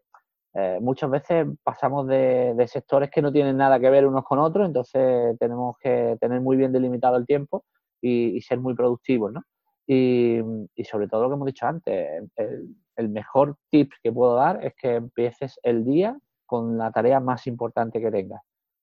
eh, 0.53 0.79
muchas 0.81 1.09
veces 1.09 1.47
pasamos 1.63 2.07
de, 2.07 2.53
sectores 2.67 3.09
que 3.09 3.21
no 3.21 3.31
tienen 3.31 3.55
nada 3.57 3.79
que 3.79 3.89
ver 3.89 4.05
unos 4.05 4.25
con 4.25 4.39
otros, 4.39 4.67
entonces 4.67 5.37
tenemos 5.39 5.77
que 5.79 6.17
tener 6.19 6.41
muy 6.41 6.57
bien 6.57 6.73
delimitado 6.73 7.15
el 7.15 7.25
tiempo 7.25 7.63
y, 8.01 8.41
ser 8.41 8.59
muy 8.59 8.73
productivos, 8.73 9.31
¿no? 9.31 9.41
Y, 9.87 10.41
sobre 10.83 11.07
todo 11.07 11.23
lo 11.23 11.29
que 11.29 11.35
hemos 11.35 11.45
dicho 11.47 11.65
antes, 11.67 12.29
el, 12.35 13.09
mejor 13.09 13.55
tip 13.69 13.91
que 14.03 14.11
puedo 14.11 14.35
dar 14.35 14.63
es 14.63 14.73
que 14.75 14.95
empieces 14.95 15.59
el 15.63 15.85
día 15.85 16.17
con 16.45 16.77
la 16.77 16.91
tarea 16.91 17.19
más 17.19 17.47
importante 17.47 17.99
que 18.01 18.11
tengas. 18.11 18.41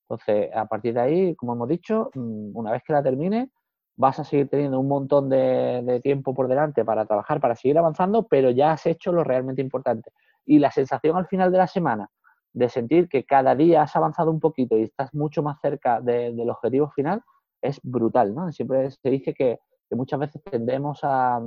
Entonces, 0.09 0.51
a 0.55 0.67
partir 0.67 0.95
de 0.95 1.01
ahí, 1.01 1.35
como 1.37 1.53
hemos 1.53 1.69
dicho, 1.69 2.11
mm, 2.15 2.57
una 2.57 2.73
vez 2.73 2.83
que 2.83 2.95
la 2.95 3.03
termines, 3.03 3.49
vas 3.97 4.19
a 4.19 4.25
seguir 4.25 4.49
teniendo 4.49 4.81
un 4.81 4.89
montón 4.89 5.29
de, 5.29 5.83
de 5.85 6.01
tiempo 6.01 6.35
por 6.35 6.49
delante 6.49 6.85
para 6.85 7.05
trabajar, 7.05 7.41
para 7.41 7.55
seguir 7.57 7.79
avanzando, 7.79 8.27
pero 8.27 8.51
ya 8.51 8.73
has 8.73 8.87
hecho 8.87 9.13
lo 9.13 9.23
realmente 9.23 9.61
importante. 9.61 10.11
Y 10.49 10.59
la 10.59 10.71
sensación 10.71 11.17
al 11.17 11.27
final 11.27 11.53
de 11.53 11.59
la 11.59 11.67
semana 11.67 12.09
de 12.53 12.69
sentir 12.69 13.09
que 13.09 13.25
cada 13.25 13.55
día 13.55 13.83
has 13.83 13.95
avanzado 13.95 14.31
un 14.31 14.41
poquito 14.41 14.77
y 14.79 14.85
estás 14.85 15.13
mucho 15.15 15.43
más 15.43 15.61
cerca 15.61 16.01
del 16.01 16.49
objetivo 16.49 16.91
final 16.91 17.23
es 17.61 17.79
brutal, 17.83 18.35
¿no? 18.35 18.51
Siempre 18.51 18.91
se 18.91 19.11
dice 19.11 19.35
que, 19.35 19.59
muchas 19.91 20.21
veces 20.21 20.43
tendemos 20.43 21.01
a, 21.03 21.41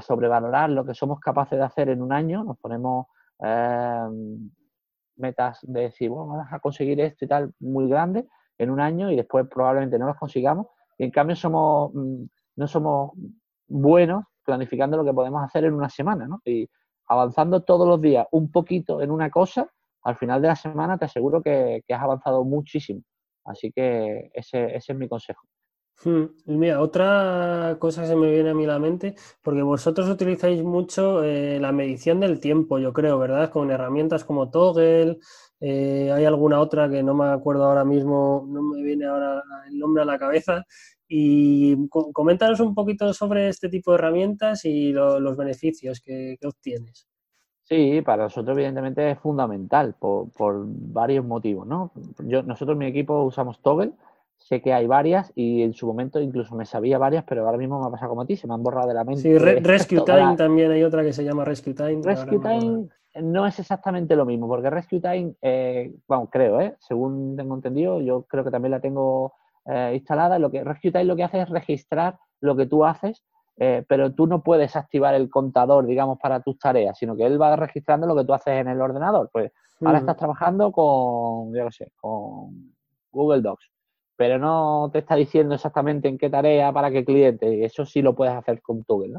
sobrevalorar 0.00 0.70
lo 0.70 0.84
que 0.84 0.94
somos 0.94 1.20
capaces 1.20 1.58
de 1.58 1.64
hacer 1.64 1.88
en 1.88 2.02
un 2.02 2.12
año, 2.12 2.42
nos 2.42 2.58
ponemos 2.58 3.06
eh, 3.40 4.08
metas 5.16 5.60
de 5.62 5.82
decir, 5.82 6.10
bueno, 6.10 6.26
vamos 6.26 6.46
a 6.50 6.58
conseguir 6.58 7.00
esto 7.00 7.24
y 7.24 7.28
tal 7.28 7.54
muy 7.60 7.88
grande 7.88 8.26
en 8.58 8.70
un 8.70 8.80
año 8.80 9.10
y 9.10 9.16
después 9.16 9.46
probablemente 9.48 9.98
no 9.98 10.06
los 10.06 10.16
consigamos 10.16 10.66
y 10.98 11.04
en 11.04 11.10
cambio 11.10 11.36
somos 11.36 11.92
mm, 11.94 12.24
no 12.56 12.66
somos 12.66 13.12
buenos 13.68 14.24
planificando 14.44 14.96
lo 14.96 15.04
que 15.04 15.12
podemos 15.12 15.42
hacer 15.42 15.64
en 15.64 15.74
una 15.74 15.88
semana, 15.88 16.26
¿no? 16.26 16.40
Avanzando 17.06 17.62
todos 17.62 17.86
los 17.88 18.00
días 18.00 18.26
un 18.30 18.50
poquito 18.50 19.00
en 19.02 19.10
una 19.10 19.30
cosa, 19.30 19.68
al 20.02 20.16
final 20.16 20.42
de 20.42 20.48
la 20.48 20.56
semana 20.56 20.98
te 20.98 21.06
aseguro 21.06 21.42
que, 21.42 21.82
has 21.88 22.02
avanzado 22.02 22.44
muchísimo. 22.44 23.02
Así 23.44 23.72
que 23.72 24.30
ese, 24.34 24.76
es 24.76 24.94
mi 24.94 25.08
consejo. 25.08 25.42
Hmm, 26.04 26.24
mira, 26.46 26.80
otra 26.80 27.76
cosa 27.78 28.02
que 28.02 28.08
se 28.08 28.16
me 28.16 28.30
viene 28.30 28.50
a 28.50 28.54
mí 28.54 28.66
la 28.66 28.78
mente, 28.78 29.14
porque 29.42 29.62
vosotros 29.62 30.08
utilizáis 30.08 30.62
mucho 30.62 31.22
eh, 31.22 31.58
la 31.60 31.72
medición 31.72 32.20
del 32.20 32.40
tiempo, 32.40 32.78
yo 32.78 32.92
creo, 32.92 33.18
¿verdad? 33.18 33.50
Con 33.50 33.70
herramientas 33.70 34.24
como 34.24 34.50
Toggle, 34.50 35.18
eh, 35.66 36.12
hay 36.12 36.26
alguna 36.26 36.60
otra 36.60 36.90
que 36.90 37.02
no 37.02 37.14
me 37.14 37.24
acuerdo 37.24 37.64
ahora 37.64 37.86
mismo, 37.86 38.44
no 38.46 38.60
me 38.60 38.82
viene 38.82 39.06
ahora 39.06 39.42
el 39.66 39.78
nombre 39.78 40.02
a 40.02 40.04
la 40.04 40.18
cabeza, 40.18 40.62
y 41.08 41.88
coméntanos 41.88 42.60
un 42.60 42.74
poquito 42.74 43.14
sobre 43.14 43.48
este 43.48 43.70
tipo 43.70 43.90
de 43.90 43.94
herramientas 43.94 44.66
y 44.66 44.92
los 44.92 45.36
beneficios 45.38 46.02
que, 46.02 46.36
obtienes. 46.44 47.08
Sí, 47.62 48.02
para 48.02 48.24
nosotros 48.24 48.54
evidentemente 48.58 49.12
es 49.12 49.18
fundamental 49.18 49.94
por, 49.98 50.66
varios 50.66 51.24
motivos, 51.24 51.66
¿no? 51.66 51.92
Yo, 52.26 52.42
nosotros 52.42 52.76
mi 52.76 52.84
equipo 52.84 53.22
usamos 53.22 53.58
Toggle, 53.62 53.92
sé 54.36 54.60
que 54.60 54.74
hay 54.74 54.86
varias 54.86 55.32
y 55.34 55.62
en 55.62 55.72
su 55.72 55.86
momento 55.86 56.20
incluso 56.20 56.54
me 56.54 56.66
sabía 56.66 56.98
varias, 56.98 57.24
pero 57.24 57.46
ahora 57.46 57.56
mismo 57.56 57.80
me 57.80 57.86
ha 57.86 57.90
pasado 57.90 58.10
como 58.10 58.20
a 58.20 58.26
ti, 58.26 58.36
se 58.36 58.46
me 58.46 58.52
han 58.52 58.62
borrado 58.62 58.88
de 58.88 58.94
la 58.94 59.04
mente. 59.04 59.22
Sí, 59.22 59.38
Rescue 59.38 60.02
Time 60.04 60.36
también 60.36 60.72
hay 60.72 60.82
otra 60.82 61.02
que 61.02 61.14
se 61.14 61.24
llama 61.24 61.46
Rescue 61.46 61.72
Time. 61.72 62.02
Rescue 62.02 62.38
Time 62.38 62.88
no 63.22 63.46
es 63.46 63.58
exactamente 63.58 64.16
lo 64.16 64.24
mismo, 64.24 64.48
porque 64.48 64.70
Rescue 64.70 65.00
Time, 65.00 65.34
eh, 65.40 65.94
bueno, 66.08 66.28
creo, 66.30 66.60
¿eh? 66.60 66.76
según 66.80 67.36
tengo 67.36 67.54
entendido, 67.54 68.00
yo 68.00 68.24
creo 68.24 68.44
que 68.44 68.50
también 68.50 68.72
la 68.72 68.80
tengo 68.80 69.34
eh, 69.66 69.92
instalada, 69.94 70.38
lo 70.38 70.50
que 70.50 70.64
Rescue 70.64 70.90
Time 70.90 71.04
lo 71.04 71.16
que 71.16 71.24
hace 71.24 71.40
es 71.40 71.48
registrar 71.48 72.18
lo 72.40 72.56
que 72.56 72.66
tú 72.66 72.84
haces, 72.84 73.24
eh, 73.56 73.84
pero 73.88 74.12
tú 74.12 74.26
no 74.26 74.42
puedes 74.42 74.74
activar 74.74 75.14
el 75.14 75.30
contador, 75.30 75.86
digamos, 75.86 76.18
para 76.18 76.40
tus 76.40 76.58
tareas, 76.58 76.98
sino 76.98 77.14
que 77.16 77.24
él 77.24 77.40
va 77.40 77.54
registrando 77.54 78.06
lo 78.06 78.16
que 78.16 78.24
tú 78.24 78.34
haces 78.34 78.60
en 78.60 78.68
el 78.68 78.80
ordenador. 78.80 79.30
Pues 79.32 79.52
ahora 79.84 79.98
estás 79.98 80.16
trabajando 80.16 80.72
con, 80.72 81.54
yo 81.54 81.70
sé, 81.70 81.92
con 82.00 82.74
Google 83.12 83.42
Docs, 83.42 83.70
pero 84.16 84.38
no 84.38 84.90
te 84.92 84.98
está 85.00 85.14
diciendo 85.14 85.54
exactamente 85.54 86.08
en 86.08 86.18
qué 86.18 86.28
tarea, 86.28 86.72
para 86.72 86.90
qué 86.90 87.04
cliente, 87.04 87.64
eso 87.64 87.86
sí 87.86 88.02
lo 88.02 88.14
puedes 88.14 88.34
hacer 88.34 88.60
con 88.60 88.82
Google, 88.86 89.18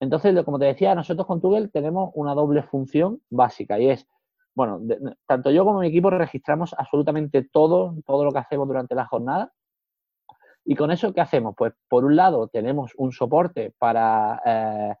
Entonces, 0.00 0.42
como 0.44 0.58
te 0.58 0.64
decía, 0.64 0.94
nosotros 0.94 1.26
con 1.26 1.40
Google 1.40 1.68
tenemos 1.68 2.10
una 2.14 2.34
doble 2.34 2.62
función 2.62 3.20
básica 3.30 3.78
y 3.78 3.90
es 3.90 4.06
bueno, 4.54 4.80
tanto 5.26 5.50
yo 5.50 5.64
como 5.64 5.80
mi 5.80 5.86
equipo 5.86 6.10
registramos 6.10 6.74
absolutamente 6.76 7.48
todo, 7.50 7.94
todo 8.04 8.24
lo 8.24 8.32
que 8.32 8.40
hacemos 8.40 8.66
durante 8.66 8.94
la 8.94 9.06
jornada 9.06 9.52
y 10.64 10.74
con 10.74 10.90
eso, 10.90 11.12
¿qué 11.12 11.20
hacemos? 11.20 11.54
Pues 11.56 11.72
por 11.88 12.04
un 12.04 12.16
lado 12.16 12.48
tenemos 12.48 12.92
un 12.96 13.12
soporte 13.12 13.72
para, 13.78 14.40
eh, 14.44 14.94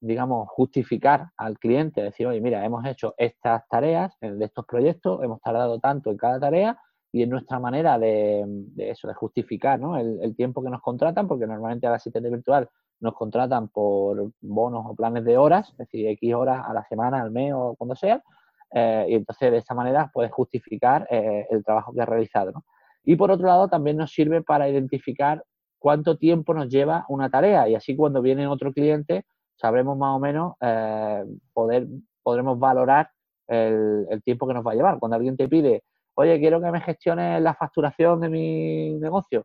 digamos, 0.00 0.48
justificar 0.50 1.28
al 1.36 1.58
cliente, 1.58 2.02
decir, 2.02 2.26
oye, 2.26 2.40
mira, 2.40 2.64
hemos 2.64 2.84
hecho 2.84 3.14
estas 3.16 3.66
tareas 3.68 4.12
de 4.20 4.44
estos 4.44 4.66
proyectos, 4.66 5.22
hemos 5.22 5.40
tardado 5.40 5.78
tanto 5.78 6.10
en 6.10 6.16
cada 6.16 6.40
tarea 6.40 6.78
y 7.12 7.22
es 7.22 7.28
nuestra 7.28 7.60
manera 7.60 7.98
de, 7.98 8.44
eso, 8.76 9.06
de 9.06 9.14
justificar 9.14 9.78
¿no? 9.78 9.96
el, 9.96 10.34
tiempo 10.34 10.62
que 10.62 10.70
nos 10.70 10.82
contratan, 10.82 11.28
porque 11.28 11.46
normalmente 11.46 11.86
a 11.86 11.90
la 11.90 11.96
asistente 11.96 12.28
virtual 12.28 12.68
nos 13.00 13.14
contratan 13.14 13.68
por 13.68 14.30
bonos 14.40 14.86
o 14.86 14.94
planes 14.94 15.24
de 15.24 15.36
horas, 15.36 15.70
es 15.70 15.76
decir, 15.76 16.06
X 16.08 16.34
horas 16.34 16.64
a 16.66 16.72
la 16.72 16.84
semana, 16.84 17.22
al 17.22 17.30
mes 17.30 17.52
o 17.54 17.74
cuando 17.76 17.94
sea, 17.94 18.22
eh, 18.72 19.06
y 19.08 19.14
entonces 19.14 19.50
de 19.52 19.58
esta 19.58 19.74
manera 19.74 20.10
puedes 20.12 20.32
justificar 20.32 21.06
eh, 21.10 21.46
el 21.50 21.64
trabajo 21.64 21.92
que 21.92 22.00
has 22.00 22.08
realizado. 22.08 22.52
¿no? 22.52 22.64
Y 23.04 23.16
por 23.16 23.30
otro 23.30 23.46
lado, 23.46 23.68
también 23.68 23.96
nos 23.96 24.12
sirve 24.12 24.42
para 24.42 24.68
identificar 24.68 25.44
cuánto 25.78 26.16
tiempo 26.16 26.54
nos 26.54 26.68
lleva 26.68 27.04
una 27.08 27.28
tarea 27.28 27.68
y 27.68 27.74
así 27.74 27.94
cuando 27.94 28.22
viene 28.22 28.46
otro 28.46 28.72
cliente 28.72 29.26
sabremos 29.56 29.96
más 29.96 30.16
o 30.16 30.18
menos, 30.18 30.54
eh, 30.60 31.24
poder, 31.52 31.86
podremos 32.22 32.58
valorar 32.58 33.10
el, 33.46 34.22
tiempo 34.24 34.46
que 34.46 34.54
nos 34.54 34.66
va 34.66 34.72
a 34.72 34.74
llevar. 34.74 34.98
Cuando 34.98 35.16
alguien 35.16 35.36
te 35.36 35.48
pide, 35.48 35.84
oye, 36.14 36.38
quiero 36.40 36.60
que 36.60 36.70
me 36.70 36.80
gestiones 36.80 37.40
la 37.40 37.54
facturación 37.54 38.20
de 38.20 38.28
mi 38.28 38.94
negocio, 38.94 39.44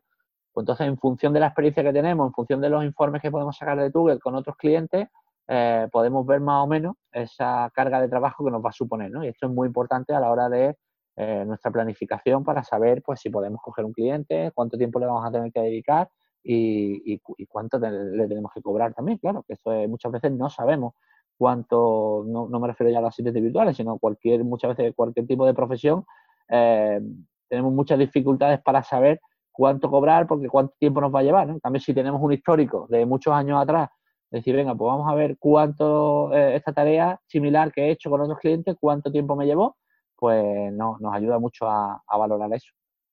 pues 0.52 0.62
entonces 0.62 0.86
en 0.86 0.98
función 0.98 1.32
de 1.32 1.40
la 1.40 1.46
experiencia 1.46 1.82
que 1.82 1.92
tenemos, 1.92 2.26
en 2.26 2.32
función 2.32 2.60
de 2.60 2.68
los 2.68 2.84
informes 2.84 3.22
que 3.22 3.30
podemos 3.30 3.56
sacar 3.56 3.78
de 3.78 3.90
Google 3.90 4.18
con 4.18 4.34
otros 4.34 4.56
clientes, 4.56 5.08
eh, 5.48 5.88
podemos 5.90 6.26
ver 6.26 6.40
más 6.40 6.64
o 6.64 6.66
menos 6.66 6.96
esa 7.12 7.70
carga 7.74 8.00
de 8.00 8.08
trabajo 8.08 8.44
que 8.44 8.50
nos 8.50 8.64
va 8.64 8.70
a 8.70 8.72
suponer. 8.72 9.10
¿no? 9.10 9.24
Y 9.24 9.28
esto 9.28 9.46
es 9.46 9.52
muy 9.52 9.66
importante 9.66 10.14
a 10.14 10.20
la 10.20 10.30
hora 10.30 10.48
de 10.48 10.76
eh, 11.16 11.44
nuestra 11.46 11.70
planificación 11.70 12.44
para 12.44 12.62
saber 12.62 13.02
pues 13.02 13.20
si 13.20 13.30
podemos 13.30 13.60
coger 13.62 13.84
un 13.84 13.92
cliente, 13.92 14.52
cuánto 14.54 14.78
tiempo 14.78 14.98
le 15.00 15.06
vamos 15.06 15.26
a 15.26 15.32
tener 15.32 15.52
que 15.52 15.60
dedicar 15.60 16.08
y, 16.42 17.18
cuánto 17.48 17.78
le 17.78 18.26
tenemos 18.26 18.50
que 18.54 18.62
cobrar 18.62 18.94
también, 18.94 19.18
claro, 19.18 19.42
que 19.46 19.52
eso 19.54 19.70
muchas 19.88 20.10
veces 20.12 20.32
no 20.32 20.48
sabemos 20.48 20.94
cuánto, 21.40 22.22
no, 22.26 22.48
me 22.48 22.68
refiero 22.68 22.92
ya 22.92 22.98
a 22.98 23.00
los 23.00 23.08
asistentes 23.08 23.42
virtuales, 23.42 23.74
sino 23.74 23.98
cualquier, 23.98 24.44
muchas 24.44 24.76
veces 24.76 24.92
cualquier 24.94 25.26
tipo 25.26 25.46
de 25.46 25.54
profesión, 25.54 26.04
eh, 26.50 27.00
tenemos 27.48 27.72
muchas 27.72 27.98
dificultades 27.98 28.60
para 28.60 28.82
saber 28.82 29.22
cuánto 29.52 29.90
cobrar 29.90 30.26
porque 30.26 30.48
cuánto 30.48 30.74
tiempo 30.78 31.00
nos 31.00 31.14
va 31.14 31.20
a 31.20 31.22
llevar. 31.22 31.60
cambio, 31.60 31.80
si 31.80 31.94
tenemos 31.94 32.20
un 32.22 32.32
histórico 32.32 32.86
de 32.88 33.04
muchos 33.06 33.32
años 33.32 33.60
atrás, 33.60 33.88
decir, 34.30 34.54
venga, 34.54 34.74
pues 34.74 34.86
vamos 34.86 35.10
a 35.10 35.14
ver 35.14 35.36
cuánto 35.38 36.32
eh, 36.32 36.56
esta 36.56 36.72
tarea 36.72 37.20
similar 37.26 37.72
que 37.72 37.82
he 37.82 37.90
hecho 37.90 38.10
con 38.10 38.20
otros 38.20 38.38
clientes, 38.38 38.76
cuánto 38.80 39.10
tiempo 39.10 39.34
me 39.34 39.46
llevó, 39.46 39.76
pues 40.16 40.72
no, 40.72 40.96
nos 41.00 41.14
ayuda 41.14 41.38
mucho 41.38 41.68
a, 41.68 42.00
valorar 42.16 42.52
eso. 42.54 42.72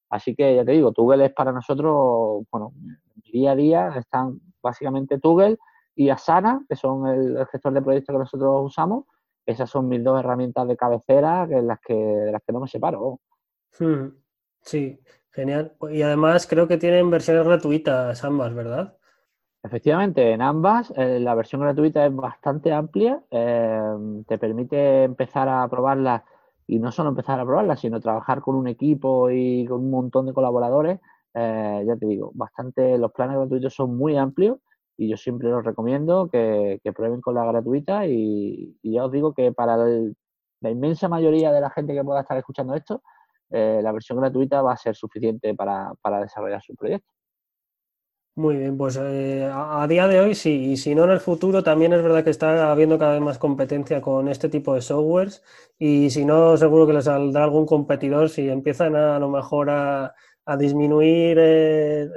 Así 0.10 0.36
que 0.36 0.56
ya 0.56 0.64
te 0.64 0.72
digo, 0.72 0.92
Tugel 0.92 1.22
es 1.22 1.34
para 1.34 1.52
nosotros, 1.52 2.46
bueno, 2.52 2.72
día 3.32 3.52
a 3.52 3.56
día 3.56 3.94
están 3.98 4.40
básicamente 4.62 5.20
Tugel 5.20 5.58
y 5.96 6.10
Asana, 6.10 6.64
que 6.70 6.76
son 6.76 7.08
el, 7.08 7.46
gestor 7.48 7.74
de 7.74 7.82
proyectos 7.82 8.14
que 8.14 8.20
nosotros 8.20 8.66
usamos. 8.66 9.06
Esas 9.46 9.70
son 9.70 9.88
mis 9.88 10.04
dos 10.04 10.20
herramientas 10.20 10.68
de 10.68 10.78
cabecera 10.78 11.48
que, 11.50 11.62
las 11.62 11.80
que, 11.80 11.94
de 11.94 12.32
las 12.32 12.42
que 12.46 12.54
no 12.54 12.60
me 12.60 12.68
separo. 12.68 13.20
Hmm. 13.80 14.08
Sí, 14.62 15.00
genial. 15.38 15.74
Y 15.92 16.02
además 16.02 16.48
creo 16.48 16.68
que 16.68 16.78
tienen 16.78 17.10
versiones 17.12 17.46
gratuitas 17.46 18.24
ambas, 18.24 18.54
¿verdad? 18.56 18.98
Efectivamente, 19.64 20.32
en 20.32 20.42
ambas 20.42 20.92
eh, 20.96 21.20
la 21.20 21.36
versión 21.36 21.62
gratuita 21.62 22.06
es 22.06 22.16
bastante 22.16 22.74
amplia, 22.74 23.22
eh, 23.30 23.82
te 24.28 24.38
permite 24.38 25.04
empezar 25.04 25.48
a 25.48 25.68
probarlas 25.68 26.24
y 26.66 26.80
no 26.80 26.92
solo 26.92 27.10
empezar 27.10 27.40
a 27.40 27.46
probarlas, 27.46 27.80
sino 27.80 28.00
trabajar 28.00 28.42
con 28.42 28.56
un 28.56 28.68
equipo 28.68 29.30
y 29.30 29.66
con 29.68 29.82
un 29.82 29.92
montón 29.92 30.26
de 30.26 30.34
colaboradores. 30.34 31.00
Eh, 31.34 31.84
ya 31.88 31.96
te 31.98 32.08
digo, 32.08 32.32
bastante, 32.34 32.98
los 32.98 33.12
planes 33.12 33.38
gratuitos 33.38 33.74
son 33.76 33.96
muy 33.96 34.18
amplios 34.18 34.58
y 34.98 35.10
yo 35.10 35.18
siempre 35.18 35.50
los 35.50 35.64
recomiendo 35.64 36.30
que, 36.30 36.82
prueben 36.96 37.22
con 37.22 37.36
la 37.36 37.46
gratuita 37.46 38.08
y, 38.08 38.76
ya 38.82 39.06
os 39.06 39.12
digo 39.12 39.34
que 39.34 39.52
para 39.52 39.78
la 39.78 40.70
inmensa 40.72 41.08
mayoría 41.08 41.52
de 41.52 41.62
la 41.62 41.70
gente 41.70 41.94
que 41.94 42.04
pueda 42.04 42.22
estar 42.22 42.38
escuchando 42.38 42.74
esto, 42.74 43.04
la 43.50 43.91
versión 43.91 44.20
gratuita 44.20 44.62
va 44.62 44.74
a 44.74 44.78
ser 44.78 44.95
suficiente 44.95 45.56
para 45.56 46.22
desarrollar 46.22 46.62
su 46.62 46.76
proyecto. 46.76 47.18
Muy 48.38 48.56
bien, 48.58 48.78
pues 48.78 48.95
eh, 49.02 49.50
a, 49.52 49.88
día 49.88 50.08
de 50.08 50.20
hoy 50.20 50.36
sí, 50.36 50.72
y 50.72 50.78
si 50.78 50.93
no 50.93 51.06
en 51.06 51.10
el 51.10 51.20
futuro 51.20 51.64
también 51.64 51.91
es 51.93 52.04
verdad 52.04 52.24
que 52.24 52.30
está 52.30 52.70
habiendo 52.72 53.00
cada 53.00 53.14
vez 53.14 53.22
más 53.22 53.39
competencia 53.39 54.00
con 54.00 54.28
este 54.28 54.48
tipo 54.48 54.76
de 54.76 54.82
softwares 54.82 55.41
y 55.80 56.12
si 56.12 56.24
no 56.24 56.56
seguro 56.56 56.86
que 56.86 56.93
les 56.93 57.06
saldrá 57.06 57.45
algún 57.45 57.66
competidor 57.66 58.30
si 58.30 58.48
empiezan 58.48 58.95
a, 58.95 59.18
lo 59.18 59.30
mejor 59.30 59.72
a, 59.72 60.14
disminuir 60.60 61.38
eh, 61.41 62.08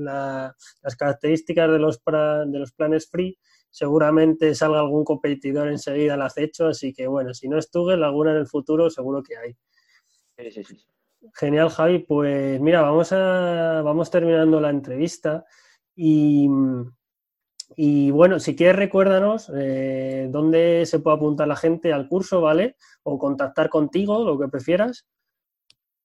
las 0.00 0.96
características 0.98 1.70
de 1.70 1.78
los, 1.78 2.02
de 2.04 2.58
los 2.58 2.72
planes 2.72 3.08
free, 3.08 3.38
seguramente 3.70 4.56
salga 4.56 4.80
algún 4.80 5.04
competidor 5.04 5.68
enseguida 5.68 6.14
al 6.14 6.22
acecho, 6.22 6.66
así 6.66 6.92
que 6.92 7.06
bueno, 7.06 7.34
si 7.34 7.48
no 7.48 7.56
es 7.56 7.70
Tugel, 7.70 8.02
alguna 8.02 8.32
en 8.32 8.38
el 8.38 8.48
futuro 8.48 8.90
seguro 8.90 9.22
que 9.22 9.36
hay. 9.36 9.56
Sí, 10.42 10.50
sí, 10.50 10.64
sí. 10.64 10.86
Genial, 11.34 11.70
Javi. 11.70 12.00
Pues 12.00 12.60
mira, 12.60 12.82
vamos, 12.82 13.12
a, 13.12 13.82
vamos 13.82 14.10
terminando 14.10 14.60
la 14.60 14.70
entrevista 14.70 15.44
y, 15.94 16.48
y 17.76 18.10
bueno, 18.10 18.40
si 18.40 18.56
quieres 18.56 18.76
recuérdanos 18.76 19.50
eh, 19.54 20.26
dónde 20.30 20.84
se 20.86 20.98
puede 20.98 21.16
apuntar 21.16 21.46
la 21.46 21.56
gente 21.56 21.92
al 21.92 22.08
curso, 22.08 22.40
¿vale? 22.40 22.76
O 23.04 23.18
contactar 23.18 23.68
contigo, 23.68 24.24
lo 24.24 24.38
que 24.38 24.48
prefieras. 24.48 25.06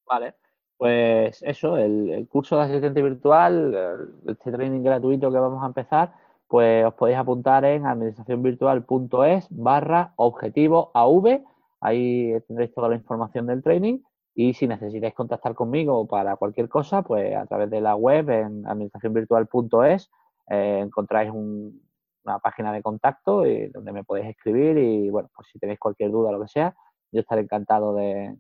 Vale, 0.06 0.36
pues 0.78 1.42
eso, 1.42 1.78
el, 1.78 2.28
curso 2.30 2.58
de 2.58 2.64
asistente 2.64 3.02
virtual, 3.02 4.08
este 4.28 4.52
training 4.52 4.84
gratuito 4.84 5.32
que 5.32 5.40
vamos 5.40 5.64
a 5.64 5.68
empezar, 5.68 6.14
pues 6.48 6.86
os 6.86 6.94
podéis 6.94 7.18
apuntar 7.18 7.66
en 7.66 7.88
administracionvirtual.es 7.88 9.48
barra 9.50 10.14
objetivo 10.16 10.92
AV. 10.94 11.44
Ahí 11.82 12.34
tendréis 12.48 12.74
toda 12.74 12.90
la 12.90 12.96
información 12.96 13.48
del 13.48 13.64
training 13.64 14.00
y 14.40 14.54
si 14.54 14.68
necesitáis 14.68 15.16
contactar 15.16 15.56
conmigo 15.56 16.08
para 16.08 16.36
cualquier 16.36 16.70
cosa, 16.70 17.02
pues 17.02 17.36
a 17.36 17.48
través 17.48 17.72
de 17.72 17.82
la 17.82 17.96
web 17.96 18.30
en 18.30 18.68
administracionvirtual.es 18.68 20.12
eh, 20.52 20.82
encontráis 20.84 21.32
una 21.34 22.38
página 22.38 22.72
de 22.72 22.84
contacto 22.84 23.48
y, 23.48 23.70
donde 23.70 23.92
me 23.92 24.04
podéis 24.04 24.28
escribir 24.28 24.78
y 24.78 25.10
bueno, 25.10 25.28
pues 25.36 25.48
si 25.52 25.58
tenéis 25.58 25.80
cualquier 25.80 26.12
duda 26.12 26.30
o 26.30 26.34
lo 26.34 26.42
que 26.42 26.50
sea, 26.50 26.76
yo 27.12 27.22
estaré 27.22 27.42
encantado 27.42 27.96
de, 27.96 28.36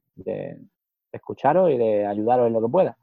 escucharos 1.12 1.72
y 1.72 1.78
de 1.78 2.06
ayudaros 2.06 2.46
en 2.46 2.54
lo 2.54 2.62
que 2.62 2.72
pueda. 2.72 2.96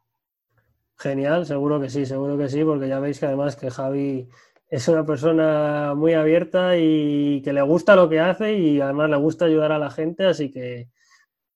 Genial, 0.96 1.46
seguro 1.46 1.80
que 1.80 1.90
sí, 1.90 2.06
seguro 2.06 2.38
que 2.38 2.48
sí, 2.48 2.62
porque 2.62 2.86
ya 2.86 3.00
veis 3.00 3.18
que 3.18 3.26
además 3.26 3.56
que 3.56 3.72
Javi 3.72 4.28
es 4.68 4.86
una 4.86 5.04
persona 5.04 5.94
muy 5.96 6.12
abierta 6.12 6.76
y 6.76 7.42
que 7.42 7.52
le 7.52 7.62
gusta 7.62 7.96
lo 7.96 8.08
que 8.08 8.20
hace 8.20 8.54
y 8.56 8.80
además 8.80 9.10
le 9.10 9.16
gusta 9.16 9.46
ayudar 9.46 9.72
a 9.72 9.80
la 9.80 9.90
gente, 9.90 10.26
así 10.26 10.52
que 10.52 10.93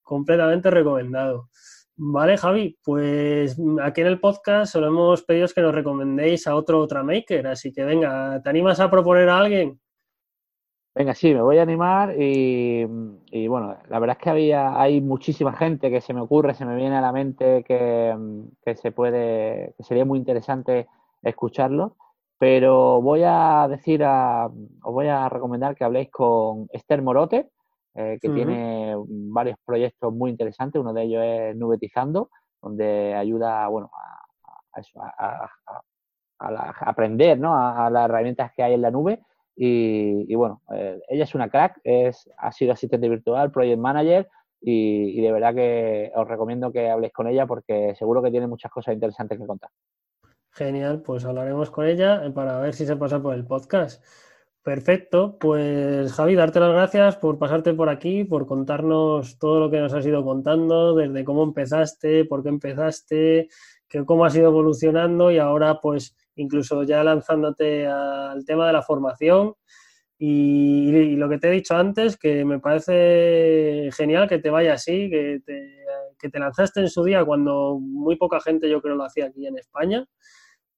completamente 0.09 0.71
recomendado. 0.71 1.49
Vale, 1.95 2.35
Javi, 2.35 2.75
pues 2.83 3.55
aquí 3.83 4.01
en 4.01 4.07
el 4.07 4.19
podcast 4.19 4.73
solo 4.73 4.87
hemos 4.87 5.21
pedido 5.21 5.47
que 5.53 5.61
nos 5.61 5.75
recomendéis 5.75 6.47
a 6.47 6.55
otro 6.55 6.79
otra 6.79 7.03
maker, 7.03 7.45
así 7.45 7.71
que 7.71 7.83
venga, 7.83 8.41
¿te 8.41 8.49
animas 8.49 8.79
a 8.79 8.89
proponer 8.89 9.29
a 9.29 9.37
alguien? 9.37 9.79
Venga, 10.95 11.13
sí, 11.13 11.31
me 11.33 11.41
voy 11.41 11.59
a 11.59 11.61
animar 11.61 12.15
y, 12.19 12.85
bueno, 13.47 13.77
la 13.87 13.99
verdad 13.99 14.17
es 14.17 14.23
que 14.23 14.29
había, 14.31 14.81
hay 14.81 14.99
muchísima 14.99 15.53
gente 15.53 15.91
que 15.91 16.01
se 16.01 16.13
me 16.15 16.21
ocurre, 16.21 16.55
se 16.55 16.65
me 16.65 16.75
viene 16.75 16.97
a 16.97 17.01
la 17.01 17.11
mente 17.11 17.63
que, 17.63 18.17
que 18.65 18.75
se 18.75 18.91
puede, 18.91 19.75
que 19.77 19.83
sería 19.83 20.05
muy 20.05 20.17
interesante 20.17 20.87
escucharlo, 21.21 21.95
pero 22.39 23.01
voy 23.01 23.21
a 23.25 23.67
decir, 23.69 24.03
a, 24.03 24.47
os 24.47 24.93
voy 24.93 25.07
a 25.07 25.29
recomendar 25.29 25.75
que 25.75 25.83
habléis 25.83 26.09
con 26.09 26.67
Esther 26.73 27.03
Morote, 27.03 27.49
eh, 27.95 28.17
que 28.21 28.29
tiene 28.29 28.95
varios 29.07 29.57
proyectos 29.65 30.13
muy 30.13 30.31
interesantes. 30.31 30.79
Uno 30.79 30.93
de 30.93 31.03
ellos 31.03 31.23
es 31.25 31.55
Nubetizando, 31.55 32.29
donde 32.61 33.13
ayuda 33.15 33.67
bueno, 33.67 33.89
a, 35.17 35.49
aprender 36.81 37.39
¿no? 37.39 37.55
a, 37.55 37.89
las 37.89 38.05
herramientas 38.05 38.51
que 38.55 38.63
hay 38.63 38.73
en 38.73 38.81
la 38.81 38.91
nube. 38.91 39.21
Y, 39.61 40.33
bueno, 40.35 40.61
eh, 40.73 41.01
ella 41.09 41.25
es 41.25 41.35
una 41.35 41.49
crack, 41.49 41.81
es, 41.83 42.29
ha 42.37 42.51
sido 42.51 42.71
asistente 42.71 43.09
virtual, 43.09 43.51
project 43.51 43.77
manager 43.77 44.29
y, 44.61 45.21
de 45.21 45.31
verdad 45.33 45.53
que 45.53 46.11
os 46.15 46.27
recomiendo 46.27 46.71
que 46.71 46.89
habléis 46.89 47.11
con 47.11 47.27
ella 47.27 47.45
porque 47.45 47.93
seguro 47.95 48.21
que 48.21 48.31
tiene 48.31 48.47
muchas 48.47 48.71
cosas 48.71 48.93
interesantes 48.93 49.37
que 49.37 49.45
contar. 49.45 49.69
Genial, 50.51 51.01
pues 51.01 51.25
hablaremos 51.25 51.71
con 51.71 51.85
ella 51.85 52.21
para 52.33 52.59
ver 52.59 52.73
si 52.73 52.85
se 52.85 52.95
pasa 52.95 53.21
por 53.21 53.33
el 53.33 53.45
podcast. 53.45 54.01
Perfecto, 54.61 55.37
pues 55.39 56.11
Javi, 56.11 56.35
darte 56.35 56.59
las 56.59 56.73
gracias 56.73 57.15
por 57.15 57.39
pasarte 57.39 57.73
por 57.73 57.87
aquí, 57.87 58.25
por 58.25 58.45
contarnos 58.45 59.39
todo 59.39 59.59
lo 59.61 59.71
que 59.71 59.79
nos 59.79 59.93
has 59.93 60.05
ido 60.05 60.23
contando, 60.23 60.95
desde 60.95 61.23
cómo 61.23 61.43
empezaste, 61.43 62.25
por 62.25 62.43
qué 62.43 62.49
empezaste, 62.49 63.47
que 63.87 64.05
cómo 64.05 64.25
has 64.25 64.35
ido 64.35 64.49
evolucionando 64.49 65.31
y 65.31 65.37
ahora 65.37 65.79
pues 65.79 66.13
incluso 66.35 66.83
ya 66.83 67.03
lanzándote 67.05 67.87
al 67.87 68.43
tema 68.45 68.67
de 68.67 68.73
la 68.73 68.81
formación. 68.81 69.53
Y, 70.17 71.15
lo 71.15 71.29
que 71.29 71.37
te 71.37 71.47
he 71.47 71.51
dicho 71.51 71.75
antes, 71.77 72.17
que 72.17 72.43
me 72.43 72.59
parece 72.59 73.89
genial 73.93 74.27
que 74.27 74.39
te 74.39 74.49
vaya 74.49 74.73
así, 74.73 75.09
que 75.09 75.39
te, 75.45 75.85
que 76.19 76.29
te 76.29 76.39
lanzaste 76.39 76.81
en 76.81 76.89
su 76.89 77.05
día 77.05 77.23
cuando 77.23 77.79
muy 77.79 78.17
poca 78.17 78.41
gente 78.41 78.69
yo 78.69 78.81
creo 78.81 78.95
lo 78.95 79.05
hacía 79.05 79.27
aquí 79.27 79.47
en 79.47 79.57
España 79.57 80.05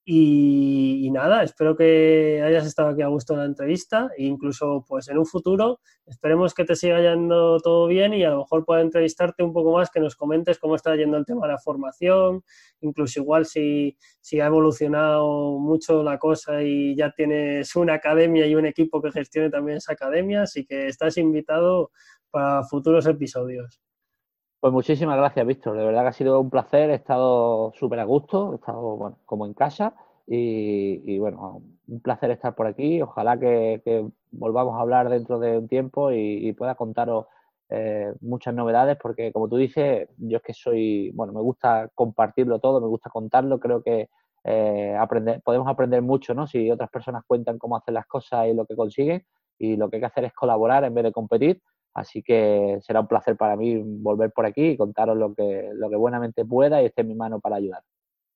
y, 0.04 1.10
nada, 1.12 1.44
espero 1.44 1.76
que 1.76 2.42
hayas 2.44 2.66
estado 2.66 2.90
aquí 2.90 3.04
a 3.04 3.08
gusto 3.08 3.34
en 3.34 3.40
la 3.40 3.46
entrevista 3.46 4.10
e 4.18 4.24
incluso 4.24 4.84
pues 4.88 5.08
en 5.10 5.20
un 5.20 5.28
futuro 5.28 5.80
esperemos 6.08 6.56
que 6.56 6.66
te 6.66 6.76
siga 6.76 7.00
yendo 7.02 7.60
todo 7.60 7.86
bien 7.88 8.14
y 8.14 8.24
a 8.24 8.32
lo 8.32 8.40
mejor 8.40 8.66
pueda 8.66 8.82
entrevistarte 8.82 9.44
un 9.44 9.54
poco 9.54 9.74
más, 9.74 9.92
que 9.92 10.00
nos 10.00 10.16
comentes 10.16 10.58
cómo 10.58 10.76
está 10.76 10.96
yendo 10.96 11.18
el 11.18 11.26
tema 11.26 11.46
de 11.46 11.54
la 11.54 11.60
formación, 11.60 12.44
incluso 12.80 13.20
igual 13.20 13.46
si, 13.46 13.96
si 14.22 14.40
ha 14.40 14.48
evolucionado 14.48 15.60
mucho 15.60 16.02
la 16.04 16.18
cosa 16.18 16.64
y 16.64 16.96
ya 16.96 17.12
tienes 17.12 17.76
una 17.76 17.94
academia 17.94 18.48
y 18.48 18.56
un 18.56 18.66
equipo 18.66 19.02
que 19.02 19.12
gestione 19.12 19.52
también 19.52 19.78
esa 19.78 19.94
academia, 19.94 20.44
así 20.44 20.66
que 20.66 20.88
estás 20.88 21.18
invitado 21.18 21.92
para 22.32 22.64
futuros 22.64 23.06
episodios. 23.06 23.82
Pues 24.62 24.74
muchísimas 24.74 25.18
gracias, 25.18 25.48
Víctor. 25.48 25.76
De 25.76 25.84
verdad 25.84 26.04
que 26.04 26.10
ha 26.10 26.14
sido 26.14 26.40
un 26.40 26.52
placer. 26.52 26.92
He 26.92 26.94
estado 26.94 27.74
súper 27.74 28.00
a 28.00 28.04
gusto, 28.04 28.52
he 28.54 28.56
estado 28.58 28.96
bueno, 28.96 29.18
como 29.26 29.48
en 29.48 29.56
casa 29.56 29.96
y, 30.28 31.18
bueno, 31.18 31.64
un 31.88 32.00
placer 32.02 32.30
estar 32.30 32.54
por 32.54 32.68
aquí. 32.68 33.02
Ojalá 33.02 33.40
que, 33.40 33.82
volvamos 34.30 34.78
a 34.78 34.82
hablar 34.82 35.10
dentro 35.10 35.40
de 35.40 35.58
un 35.58 35.68
tiempo 35.68 36.12
y, 36.12 36.54
pueda 36.54 36.76
contaros 36.76 37.26
eh, 37.70 38.14
muchas 38.22 38.54
novedades 38.54 38.98
porque, 39.02 39.32
como 39.32 39.50
tú 39.50 39.58
dices, 39.58 40.08
yo 40.18 40.38
es 40.38 40.44
que 40.44 40.54
soy, 40.54 41.10
bueno, 41.16 41.34
me 41.34 41.42
gusta 41.42 41.90
compartirlo 41.96 42.60
todo, 42.60 42.80
me 42.82 42.88
gusta 42.88 43.10
contarlo. 43.10 43.60
Creo 43.60 43.82
que 43.82 44.10
eh, 44.44 44.96
aprender, 44.96 45.42
podemos 45.42 45.68
aprender 45.68 46.04
mucho, 46.04 46.36
¿no? 46.36 46.46
Si 46.46 46.70
otras 46.70 46.92
personas 46.92 47.24
cuentan 47.26 47.58
cómo 47.58 47.78
hacen 47.78 47.96
las 47.96 48.06
cosas 48.06 48.48
y 48.48 48.54
lo 48.54 48.68
que 48.68 48.76
consiguen 48.76 49.26
y 49.58 49.76
lo 49.76 49.90
que 49.90 49.96
hay 49.96 50.02
que 50.02 50.08
hacer 50.08 50.26
es 50.26 50.34
colaborar 50.34 50.84
en 50.84 50.94
vez 50.94 51.06
de 51.06 51.12
competir. 51.12 51.62
Así 51.94 52.24
que 52.24 52.80
será 52.82 53.02
un 53.02 53.08
placer 53.08 53.36
para 53.36 53.56
mí 53.56 53.78
volver 53.78 54.32
por 54.32 54.46
aquí 54.46 54.70
y 54.70 54.78
contaros 54.78 55.18
lo 55.18 55.34
que, 55.34 55.70
lo 55.74 55.90
que 55.90 55.96
buenamente 55.96 56.46
pueda 56.46 56.82
y 56.82 56.86
esté 56.86 57.02
en 57.02 57.10
mi 57.10 57.16
mano 57.16 57.40
para 57.40 57.58
ayudar. 57.58 57.84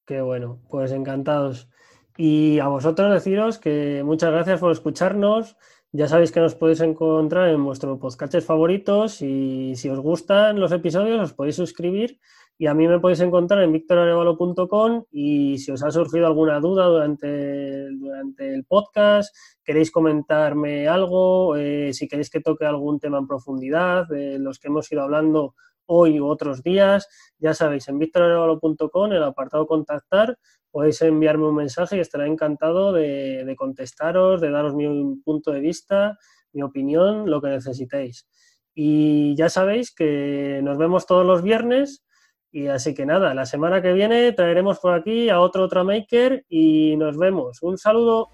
Qué 0.06 0.22
bueno, 0.22 0.60
pues 0.70 0.92
encantados. 0.92 1.70
Y 2.18 2.60
a 2.60 2.68
vosotros 2.68 3.12
deciros 3.12 3.58
que 3.58 4.04
muchas 4.04 4.32
gracias 4.32 4.60
por 4.60 4.72
escucharnos. 4.72 5.58
Ya 5.92 6.08
sabéis 6.08 6.32
que 6.32 6.42
nos 6.42 6.56
podéis 6.56 6.82
encontrar 6.82 7.50
en 7.50 7.64
vuestros 7.64 7.98
podcasts 8.00 8.46
favoritos 8.46 9.22
y 9.22 9.76
si 9.76 9.90
os 9.90 10.00
gustan 10.00 10.60
los 10.60 10.72
episodios 10.74 11.22
os 11.22 11.34
podéis 11.34 11.56
suscribir 11.56 12.20
y 12.58 12.68
a 12.68 12.74
mí 12.74 12.88
me 12.88 13.00
podéis 13.00 13.22
encontrar 13.22 13.64
en 13.64 13.72
victorarevalo.com 13.72 15.06
y 15.12 15.58
si 15.58 15.72
os 15.72 15.84
ha 15.84 15.92
surgido 15.92 16.28
alguna 16.28 16.60
duda 16.60 16.86
durante, 16.86 17.90
durante 17.92 18.35
el 18.56 18.66
podcast, 18.66 19.36
queréis 19.64 19.92
comentarme 19.92 20.88
algo, 20.88 21.56
eh, 21.56 21.94
si 21.94 22.08
queréis 22.08 22.30
que 22.30 22.42
toque 22.42 22.66
algún 22.66 23.00
tema 23.00 23.20
en 23.20 23.28
profundidad, 23.28 24.08
de 24.08 24.40
los 24.40 24.60
que 24.60 24.70
hemos 24.70 24.92
ido 24.92 25.04
hablando 25.04 25.56
hoy 25.88 26.20
u 26.20 26.28
otros 26.28 26.64
días, 26.64 27.08
ya 27.38 27.54
sabéis, 27.54 27.88
en 27.88 28.00
victorarevalo.com, 28.00 29.12
el 29.12 29.24
apartado 29.24 29.68
contactar, 29.68 30.38
podéis 30.72 31.02
enviarme 31.04 31.48
un 31.48 31.56
mensaje 31.56 31.98
y 31.98 32.00
estaré 32.00 32.28
encantado 32.28 32.92
de, 32.92 33.56
contestaros, 33.58 34.42
de 34.42 34.52
daros 34.52 34.76
mi 34.76 35.16
punto 35.24 35.52
de 35.52 35.62
vista, 35.62 36.18
mi 36.52 36.64
opinión, 36.64 37.30
lo 37.30 37.42
que 37.42 37.50
necesitéis. 37.50 38.28
Y 38.74 39.36
ya 39.38 39.48
sabéis 39.48 39.96
que 39.96 40.60
nos 40.64 40.78
vemos 40.78 41.06
todos 41.06 41.26
los 41.26 41.44
viernes. 41.44 42.04
Y 42.52 42.68
así 42.68 42.94
que 42.94 43.06
nada, 43.06 43.34
la 43.34 43.46
semana 43.46 43.82
que 43.82 43.94
viene 43.94 44.34
traeremos 44.34 44.80
por 44.80 44.94
aquí 44.94 45.30
a 45.30 45.40
otro 45.40 45.64
Ultramaker 45.64 46.46
y 46.50 46.98
nos 46.98 47.18
vemos. 47.18 47.62
Un 47.62 47.78
saludo. 47.78 48.28